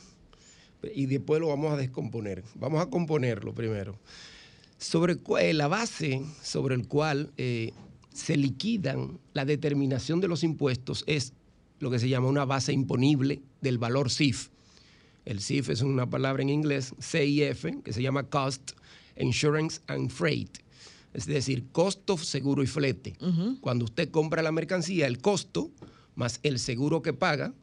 Y 0.95 1.05
después 1.05 1.39
lo 1.39 1.47
vamos 1.47 1.71
a 1.73 1.77
descomponer. 1.77 2.43
Vamos 2.55 2.81
a 2.81 2.87
componerlo 2.89 3.53
primero. 3.53 3.97
Sobre 4.77 5.17
eh, 5.39 5.53
la 5.53 5.67
base 5.67 6.21
sobre 6.41 6.73
el 6.75 6.87
cual 6.87 7.31
eh, 7.37 7.71
se 8.13 8.35
liquidan 8.35 9.19
la 9.33 9.45
determinación 9.45 10.19
de 10.21 10.27
los 10.27 10.43
impuestos 10.43 11.03
es 11.07 11.33
lo 11.79 11.91
que 11.91 11.99
se 11.99 12.09
llama 12.09 12.27
una 12.27 12.45
base 12.45 12.73
imponible 12.73 13.41
del 13.61 13.77
valor 13.77 14.09
CIF. 14.09 14.49
El 15.23 15.39
CIF 15.39 15.69
es 15.69 15.81
una 15.81 16.09
palabra 16.09 16.41
en 16.41 16.49
inglés, 16.49 16.95
CIF, 16.99 17.65
que 17.83 17.93
se 17.93 18.01
llama 18.01 18.23
Cost, 18.23 18.71
Insurance 19.17 19.81
and 19.87 20.09
Freight. 20.09 20.57
Es 21.13 21.25
decir, 21.27 21.65
costo, 21.71 22.17
seguro 22.17 22.63
y 22.63 22.67
flete. 22.67 23.15
Cuando 23.59 23.85
usted 23.85 24.09
compra 24.09 24.41
la 24.41 24.51
mercancía, 24.51 25.05
el 25.05 25.19
costo 25.19 25.69
más 26.15 26.39
el 26.41 26.57
seguro 26.57 27.01
que 27.03 27.13
paga 27.13 27.53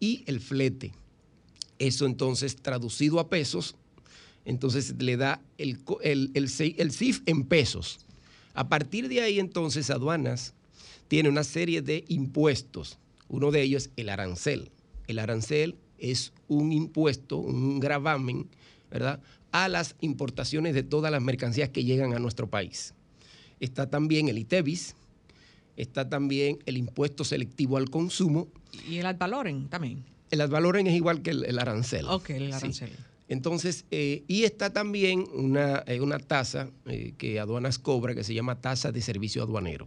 y 0.00 0.24
el 0.26 0.40
flete. 0.40 0.92
Eso 1.78 2.06
entonces 2.06 2.56
traducido 2.56 3.20
a 3.20 3.28
pesos, 3.28 3.76
entonces 4.44 4.94
le 4.98 5.16
da 5.16 5.40
el, 5.58 5.80
el, 6.02 6.30
el 6.34 6.92
CIF 6.92 7.22
en 7.26 7.44
pesos. 7.44 8.00
A 8.54 8.68
partir 8.68 9.08
de 9.08 9.20
ahí 9.20 9.40
entonces 9.40 9.90
aduanas 9.90 10.54
tiene 11.08 11.28
una 11.28 11.44
serie 11.44 11.82
de 11.82 12.04
impuestos. 12.08 12.98
Uno 13.28 13.50
de 13.50 13.62
ellos 13.62 13.84
es 13.84 13.90
el 13.96 14.08
arancel. 14.08 14.70
El 15.06 15.18
arancel 15.18 15.76
es 15.98 16.32
un 16.48 16.72
impuesto, 16.72 17.38
un 17.38 17.80
gravamen, 17.80 18.48
¿verdad? 18.90 19.20
A 19.52 19.68
las 19.68 19.96
importaciones 20.00 20.74
de 20.74 20.82
todas 20.82 21.10
las 21.10 21.22
mercancías 21.22 21.70
que 21.70 21.84
llegan 21.84 22.14
a 22.14 22.18
nuestro 22.18 22.48
país. 22.48 22.94
Está 23.60 23.88
también 23.88 24.28
el 24.28 24.38
ITEVIS, 24.38 24.94
está 25.76 26.08
también 26.08 26.58
el 26.66 26.76
impuesto 26.76 27.24
selectivo 27.24 27.76
al 27.76 27.90
consumo. 27.90 28.48
Y 28.88 28.98
el 28.98 29.06
ad 29.06 29.16
valoren 29.18 29.68
también. 29.68 30.04
El 30.30 30.40
ad 30.40 30.50
valorem 30.50 30.86
es 30.86 30.94
igual 30.94 31.22
que 31.22 31.30
el, 31.30 31.44
el 31.44 31.58
arancel. 31.58 32.06
Ok, 32.08 32.30
el 32.30 32.46
Sí. 32.48 32.52
arancel. 32.52 32.90
Entonces, 33.28 33.84
eh, 33.90 34.22
y 34.28 34.44
está 34.44 34.72
también 34.72 35.24
una, 35.32 35.82
eh, 35.86 36.00
una 36.00 36.18
tasa 36.18 36.68
eh, 36.86 37.14
que 37.16 37.40
aduanas 37.40 37.78
cobra 37.78 38.14
que 38.14 38.22
se 38.24 38.34
llama 38.34 38.60
tasa 38.60 38.92
de 38.92 39.00
servicio 39.00 39.42
aduanero. 39.42 39.86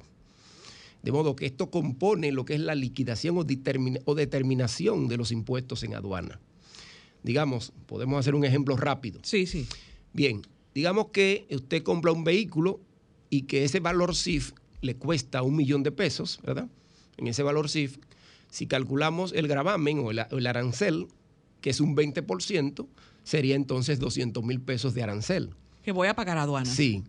De 1.03 1.11
modo 1.11 1.35
que 1.35 1.45
esto 1.45 1.69
compone 1.69 2.31
lo 2.31 2.45
que 2.45 2.55
es 2.55 2.59
la 2.59 2.73
liquidación 2.75 3.37
o, 3.37 3.41
o 4.05 4.15
determinación 4.15 5.07
de 5.07 5.17
los 5.17 5.31
impuestos 5.31 5.83
en 5.83 5.93
aduana. 5.93 6.39
Digamos, 7.23 7.73
podemos 7.85 8.19
hacer 8.19 8.35
un 8.35 8.43
ejemplo 8.45 8.75
rápido. 8.77 9.19
Sí, 9.23 9.45
sí. 9.45 9.67
Bien, 10.13 10.41
digamos 10.73 11.07
que 11.09 11.45
usted 11.51 11.83
compra 11.83 12.11
un 12.11 12.23
vehículo 12.23 12.79
y 13.29 13.43
que 13.43 13.63
ese 13.65 13.79
valor 13.79 14.15
CIF 14.15 14.53
le 14.81 14.95
cuesta 14.95 15.43
un 15.43 15.55
millón 15.55 15.83
de 15.83 15.91
pesos, 15.91 16.39
¿verdad? 16.43 16.67
En 17.17 17.27
ese 17.27 17.43
valor 17.43 17.69
CIF, 17.69 17.97
si 18.49 18.67
calculamos 18.67 19.33
el 19.33 19.47
gravamen 19.47 19.99
o 19.99 20.11
el, 20.11 20.47
arancel, 20.47 21.07
que 21.61 21.69
es 21.69 21.79
un 21.81 21.95
20%, 21.95 22.87
sería 23.23 23.55
entonces 23.55 23.99
200 23.99 24.43
mil 24.43 24.61
pesos 24.61 24.93
de 24.93 25.03
arancel. 25.03 25.49
Que 25.83 25.91
voy 25.91 26.07
a 26.07 26.15
pagar 26.15 26.37
aduana. 26.37 26.69
Sí, 26.69 27.03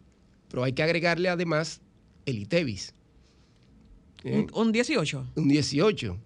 pero 0.51 0.65
hay 0.65 0.73
que 0.73 0.83
agregarle 0.83 1.29
además 1.29 1.81
el 2.27 2.39
ITEVIS, 2.39 2.95
¿eh? 4.25 4.47
Un, 4.53 4.67
un 4.67 4.73
18. 4.73 5.27
un 5.37 5.49
18. 5.49 6.19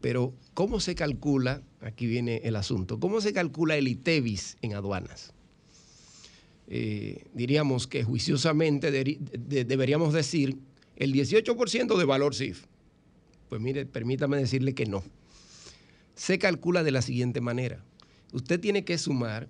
Pero, 0.00 0.34
¿cómo 0.54 0.80
se 0.80 0.94
calcula? 0.94 1.62
Aquí 1.80 2.06
viene 2.06 2.42
el 2.44 2.56
asunto. 2.56 2.98
¿Cómo 3.00 3.20
se 3.20 3.32
calcula 3.32 3.76
el 3.76 3.88
ITEVIS 3.88 4.56
en 4.62 4.74
aduanas? 4.74 5.32
Eh, 6.66 7.24
diríamos 7.34 7.86
que 7.86 8.04
juiciosamente 8.04 8.90
de- 8.90 9.64
deberíamos 9.64 10.14
decir 10.14 10.58
el 10.96 11.12
18% 11.12 11.96
de 11.98 12.04
valor 12.04 12.34
CIF. 12.34 12.64
Pues 13.48 13.60
mire, 13.60 13.86
permítame 13.86 14.36
decirle 14.36 14.74
que 14.74 14.86
no. 14.86 15.02
Se 16.14 16.38
calcula 16.38 16.82
de 16.82 16.90
la 16.90 17.02
siguiente 17.02 17.40
manera. 17.40 17.84
Usted 18.32 18.58
tiene 18.60 18.84
que 18.84 18.98
sumar 18.98 19.48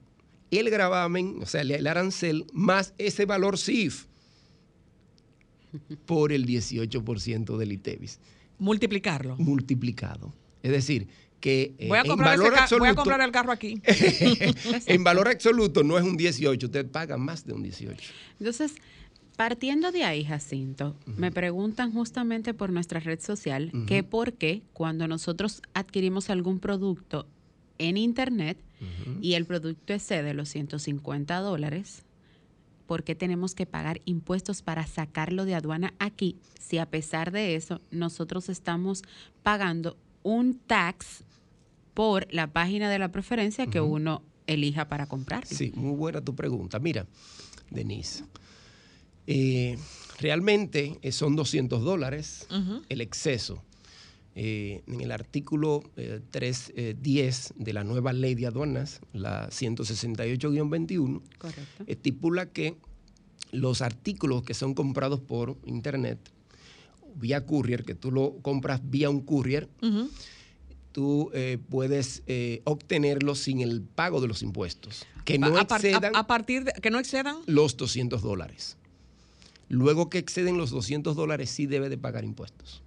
el 0.51 0.71
gravamen, 0.71 1.39
o 1.43 1.47
sea, 1.47 1.63
el- 1.63 1.71
el 1.73 1.87
arancel, 1.87 2.47
más 2.53 2.95
ese 2.99 3.25
valor 3.27 3.59
CIF 3.59 4.07
por 6.07 6.33
el 6.33 6.47
18% 6.47 7.57
del 7.57 7.73
ITEVIS 7.73 8.21
Multiplicarlo. 8.59 9.37
multiplicado. 9.37 10.33
Es 10.63 10.71
decir, 10.71 11.09
que 11.41 11.75
eh, 11.79 11.89
Voy 11.89 11.99
a, 11.99 12.03
en 12.03 12.17
valor 12.17 12.55
voy 12.79 12.89
a 12.89 12.95
comprar 12.95 13.21
el 13.21 13.31
carro 13.33 13.53
aquí. 13.53 13.83
en 14.87 15.05
valor 15.05 15.29
absoluto 15.29 15.83
no 15.83 15.99
es 15.99 16.05
un 16.05 16.17
18, 16.17 16.67
usted 16.67 16.87
paga 16.91 17.19
más 17.19 17.45
de 17.45 17.53
un 17.53 17.63
18. 17.63 18.03
Entonces, 18.39 18.73
partiendo 19.37 19.93
de 19.93 20.05
ahí, 20.05 20.25
Jacinto, 20.25 20.97
me 21.07 21.31
preguntan 21.31 21.93
justamente 21.93 22.55
por 22.55 22.71
nuestra 22.71 23.01
red 23.01 23.21
social 23.21 23.73
que 23.87 24.03
por 24.03 24.35
qué 24.35 24.63
cuando 24.73 25.09
nosotros 25.09 25.63
adquirimos 25.75 26.31
algún 26.31 26.61
producto 26.61 27.27
en 27.79 27.97
Internet 27.97 28.59
y 29.21 29.35
el 29.35 29.47
producto 29.47 29.93
excede 29.93 30.35
los 30.35 30.49
150 30.51 31.39
dólares, 31.39 32.05
¿por 32.87 33.03
qué 33.03 33.15
tenemos 33.15 33.55
que 33.55 33.67
pagar 33.67 34.01
impuestos 34.05 34.63
para 34.63 34.87
sacarlo 34.87 35.45
de 35.45 35.55
aduana 35.55 35.95
aquí 35.99 36.37
si 36.61 36.79
a 36.79 36.87
pesar 36.87 37.33
de 37.33 37.57
eso 37.57 37.81
nosotros 37.91 38.49
estamos 38.49 39.03
pagando 39.43 39.97
un 40.23 40.59
tax 40.59 41.25
por 41.95 42.27
la 42.33 42.49
página 42.49 42.91
de 42.91 42.99
la 42.99 43.11
preferencia 43.11 43.67
que 43.67 43.81
uno 43.81 44.23
elija 44.47 44.89
para 44.89 45.07
comprar? 45.07 45.47
Sí, 45.47 45.73
muy 45.75 45.97
buena 45.97 46.21
tu 46.21 46.35
pregunta. 46.35 46.79
Mira, 46.79 47.07
Denise, 47.71 48.25
eh, 49.27 49.79
realmente 50.19 50.99
eh, 51.03 51.13
son 51.13 51.37
200 51.37 51.83
dólares 51.83 52.47
el 52.89 53.01
exceso. 53.01 53.63
Eh, 54.37 54.83
en 54.89 55.01
el 55.01 55.13
artículo 55.13 55.85
eh, 55.97 56.21
310 56.33 57.55
de 57.57 57.73
la 57.73 57.85
nueva 57.85 58.13
ley 58.13 58.35
de 58.35 58.47
aduanas, 58.49 59.01
la 59.13 59.49
168-21, 59.49 61.23
Correcto. 61.39 61.85
estipula 61.87 62.47
que 62.47 62.75
los 63.53 63.81
artículos 63.81 64.43
que 64.43 64.55
son 64.55 64.75
comprados 64.75 65.21
por 65.21 65.57
internet, 65.67 66.19
vía 67.15 67.47
courier, 67.47 67.85
que 67.85 67.95
tú 67.95 68.11
lo 68.11 68.39
compras 68.43 68.81
vía 68.83 69.09
un 69.09 69.21
courier, 69.21 69.69
tú 70.91 71.31
eh, 71.33 71.59
puedes 71.71 72.25
obtenerlos 72.65 73.39
sin 73.39 73.61
el 73.61 73.83
pago 73.83 74.21
de 74.21 74.27
los 74.27 74.43
impuestos, 74.43 75.07
que 75.25 75.39
no 75.39 75.57
a, 75.57 75.61
excedan 75.63 76.17
a 76.17 76.27
partir 76.27 76.65
de 76.65 76.73
que 76.73 76.91
no 76.91 76.99
excedan. 76.99 77.37
los 77.47 77.77
200 77.77 78.21
dólares. 78.21 78.77
Luego 79.69 80.11
que 80.11 80.19
exceden 80.19 80.59
los 80.59 80.71
200 80.71 81.17
dólares, 81.17 81.51
sí 81.51 81.67
debe 81.67 81.89
de 81.89 81.99
pagar 81.99 82.25
impuestos. 82.25 82.83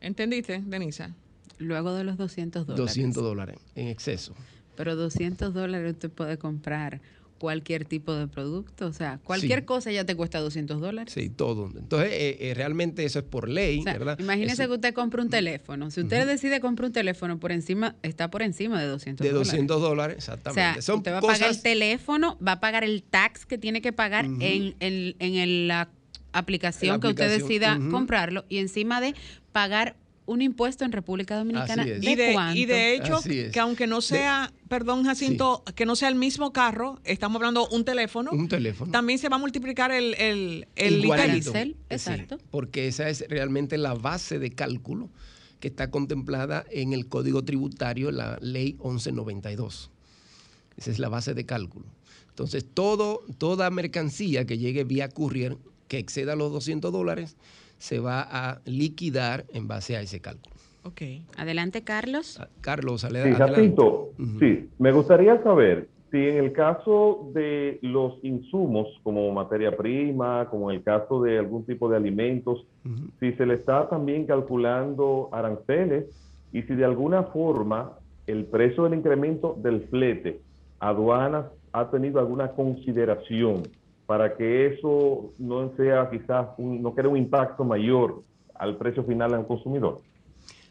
¿Entendiste, 0.00 0.62
Denisa? 0.64 1.14
Luego 1.58 1.94
de 1.94 2.04
los 2.04 2.16
200 2.16 2.66
dólares. 2.66 2.86
200 2.86 3.22
dólares 3.22 3.58
en 3.74 3.88
exceso. 3.88 4.34
Pero 4.76 4.96
200 4.96 5.54
dólares 5.54 5.92
usted 5.92 6.10
puede 6.10 6.36
comprar 6.36 7.00
cualquier 7.38 7.84
tipo 7.84 8.14
de 8.14 8.26
producto. 8.28 8.86
O 8.86 8.92
sea, 8.92 9.18
cualquier 9.22 9.60
Sí. 9.60 9.64
cosa 9.66 9.92
ya 9.92 10.04
te 10.04 10.14
cuesta 10.16 10.38
200 10.40 10.80
dólares. 10.80 11.12
Sí, 11.12 11.28
todo. 11.28 11.70
Entonces, 11.76 12.10
eh, 12.12 12.36
eh, 12.40 12.54
realmente 12.54 13.04
eso 13.04 13.18
es 13.18 13.24
por 13.24 13.48
ley, 13.48 13.80
O 13.80 13.82
sea, 13.82 13.92
¿verdad? 13.98 14.18
imagínese 14.18 14.62
Eso- 14.62 14.70
que 14.70 14.74
usted 14.76 14.94
compra 14.94 15.22
un 15.22 15.30
teléfono. 15.30 15.90
Si 15.90 16.00
usted 16.00 16.26
decide 16.26 16.60
comprar 16.60 16.86
un 16.86 16.92
teléfono 16.92 17.38
por 17.38 17.52
encima, 17.52 17.96
está 18.02 18.30
por 18.30 18.42
encima 18.42 18.80
de 18.80 18.86
200 18.86 19.24
de 19.24 19.30
dólares. 19.32 19.48
200 19.52 19.80
dólares, 19.82 20.16
O 20.18 20.20
sea, 20.20 20.34
exactamente. 20.34 20.82
Son 20.82 20.98
usted 20.98 21.12
va 21.12 21.18
a 21.18 21.20
pagar 21.20 21.50
el 21.50 21.60
teléfono, 21.62 22.38
va 22.46 22.52
a 22.52 22.60
pagar 22.60 22.84
el 22.84 23.02
tax 23.02 23.44
que 23.46 23.58
tiene 23.58 23.82
que 23.82 23.92
pagar 23.92 24.24
en, 24.24 24.74
en- 24.80 25.16
en 25.18 25.34
el- 25.34 25.68
la 25.68 25.90
aplicación 26.32 26.96
La 26.96 27.00
que 27.00 27.08
usted 27.08 27.28
decida 27.30 27.78
comprarlo 27.90 28.44
y 28.48 28.58
encima 28.58 29.00
de 29.00 29.14
pagar 29.52 29.96
un 30.26 30.40
impuesto 30.42 30.84
en 30.84 30.92
República 30.92 31.36
Dominicana. 31.36 31.82
Así 31.82 31.90
es. 31.92 32.00
¿De 32.00 32.10
Y 32.10 32.14
de, 32.14 32.32
cuánto? 32.32 32.58
y 32.58 32.64
de 32.64 32.94
hecho, 32.94 33.16
Así 33.16 33.38
es. 33.40 33.52
que 33.52 33.60
aunque 33.60 33.86
no 33.86 34.00
sea, 34.00 34.52
perdón 34.68 35.04
Jacinto, 35.04 35.62
que 35.74 35.84
no 35.86 35.96
sea 35.96 36.08
el 36.08 36.14
mismo 36.14 36.52
carro, 36.52 36.98
estamos 37.04 37.36
hablando 37.36 37.68
un 37.68 37.84
teléfono, 37.84 38.30
un 38.32 38.48
teléfono. 38.48 38.90
también 38.90 39.18
se 39.18 39.28
va 39.28 39.36
a 39.36 39.38
multiplicar 39.38 39.92
el, 39.92 40.14
el, 40.14 40.66
el 40.76 41.42
Sí, 41.42 41.76
exacto. 41.90 42.38
porque 42.50 42.88
esa 42.88 43.08
es 43.08 43.24
realmente 43.28 43.76
la 43.78 43.94
base 43.94 44.38
de 44.38 44.50
cálculo 44.50 45.10
que 45.60 45.68
está 45.68 45.90
contemplada 45.90 46.64
en 46.70 46.92
el 46.92 47.06
Código 47.06 47.42
Tributario, 47.44 48.10
la 48.10 48.38
Ley 48.40 48.72
1192. 48.82 49.90
Esa 50.76 50.90
es 50.90 50.98
la 50.98 51.08
base 51.08 51.34
de 51.34 51.46
cálculo. 51.46 51.86
Entonces, 52.30 52.64
todo, 52.74 53.20
toda 53.38 53.70
mercancía 53.70 54.44
que 54.44 54.58
llegue 54.58 54.84
vía 54.84 55.08
courier 55.08 55.56
que 55.88 55.98
exceda 55.98 56.34
los 56.34 56.50
200 56.52 56.92
dólares 56.92 57.36
se 57.78 58.00
va 58.00 58.22
a 58.22 58.60
liquidar 58.64 59.44
en 59.52 59.68
base 59.68 59.96
a 59.96 60.00
ese 60.00 60.20
cálculo. 60.20 60.54
Ok. 60.84 61.02
Adelante, 61.36 61.82
Carlos. 61.82 62.38
Ah, 62.38 62.48
Carlos, 62.60 63.00
sí, 63.02 63.32
Jacinto, 63.32 64.10
sí, 64.38 64.68
me 64.78 64.92
gustaría 64.92 65.42
saber 65.42 65.88
si 66.10 66.28
en 66.28 66.36
el 66.36 66.52
caso 66.52 67.30
de 67.32 67.78
los 67.82 68.22
insumos 68.22 68.86
como 69.02 69.32
materia 69.32 69.76
prima, 69.76 70.46
como 70.48 70.70
en 70.70 70.76
el 70.76 70.84
caso 70.84 71.22
de 71.22 71.38
algún 71.38 71.64
tipo 71.66 71.88
de 71.88 71.96
alimentos, 71.96 72.66
si 73.18 73.32
se 73.32 73.46
le 73.46 73.54
está 73.54 73.88
también 73.88 74.24
calculando 74.26 75.28
aranceles 75.32 76.04
y 76.52 76.62
si 76.62 76.74
de 76.74 76.84
alguna 76.84 77.24
forma 77.24 77.98
el 78.26 78.44
precio 78.44 78.84
del 78.84 78.94
incremento 78.94 79.56
del 79.58 79.88
flete, 79.88 80.40
aduanas 80.78 81.46
ha 81.72 81.90
tenido 81.90 82.20
alguna 82.20 82.52
consideración 82.52 83.64
para 84.06 84.36
que 84.36 84.66
eso 84.66 85.32
no 85.38 85.74
sea 85.76 86.10
quizás, 86.10 86.48
no 86.58 86.94
cree 86.94 87.08
un 87.08 87.16
impacto 87.16 87.64
mayor 87.64 88.22
al 88.54 88.76
precio 88.76 89.04
final 89.04 89.34
al 89.34 89.46
consumidor. 89.46 90.00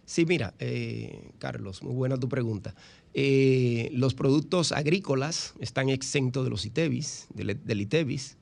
Sí, 0.06 0.26
mira, 0.26 0.54
eh, 0.60 1.32
Carlos, 1.40 1.82
muy 1.82 1.94
buena 1.96 2.18
tu 2.18 2.28
pregunta. 2.28 2.76
Eh, 3.14 3.90
los 3.94 4.14
productos 4.14 4.72
agrícolas 4.72 5.54
están 5.60 5.90
exentos 5.90 6.44
de 6.44 6.50
los 6.50 6.66
ITEVIS, 6.66 7.28
del, 7.34 7.82
ITEVIS. 7.82 8.38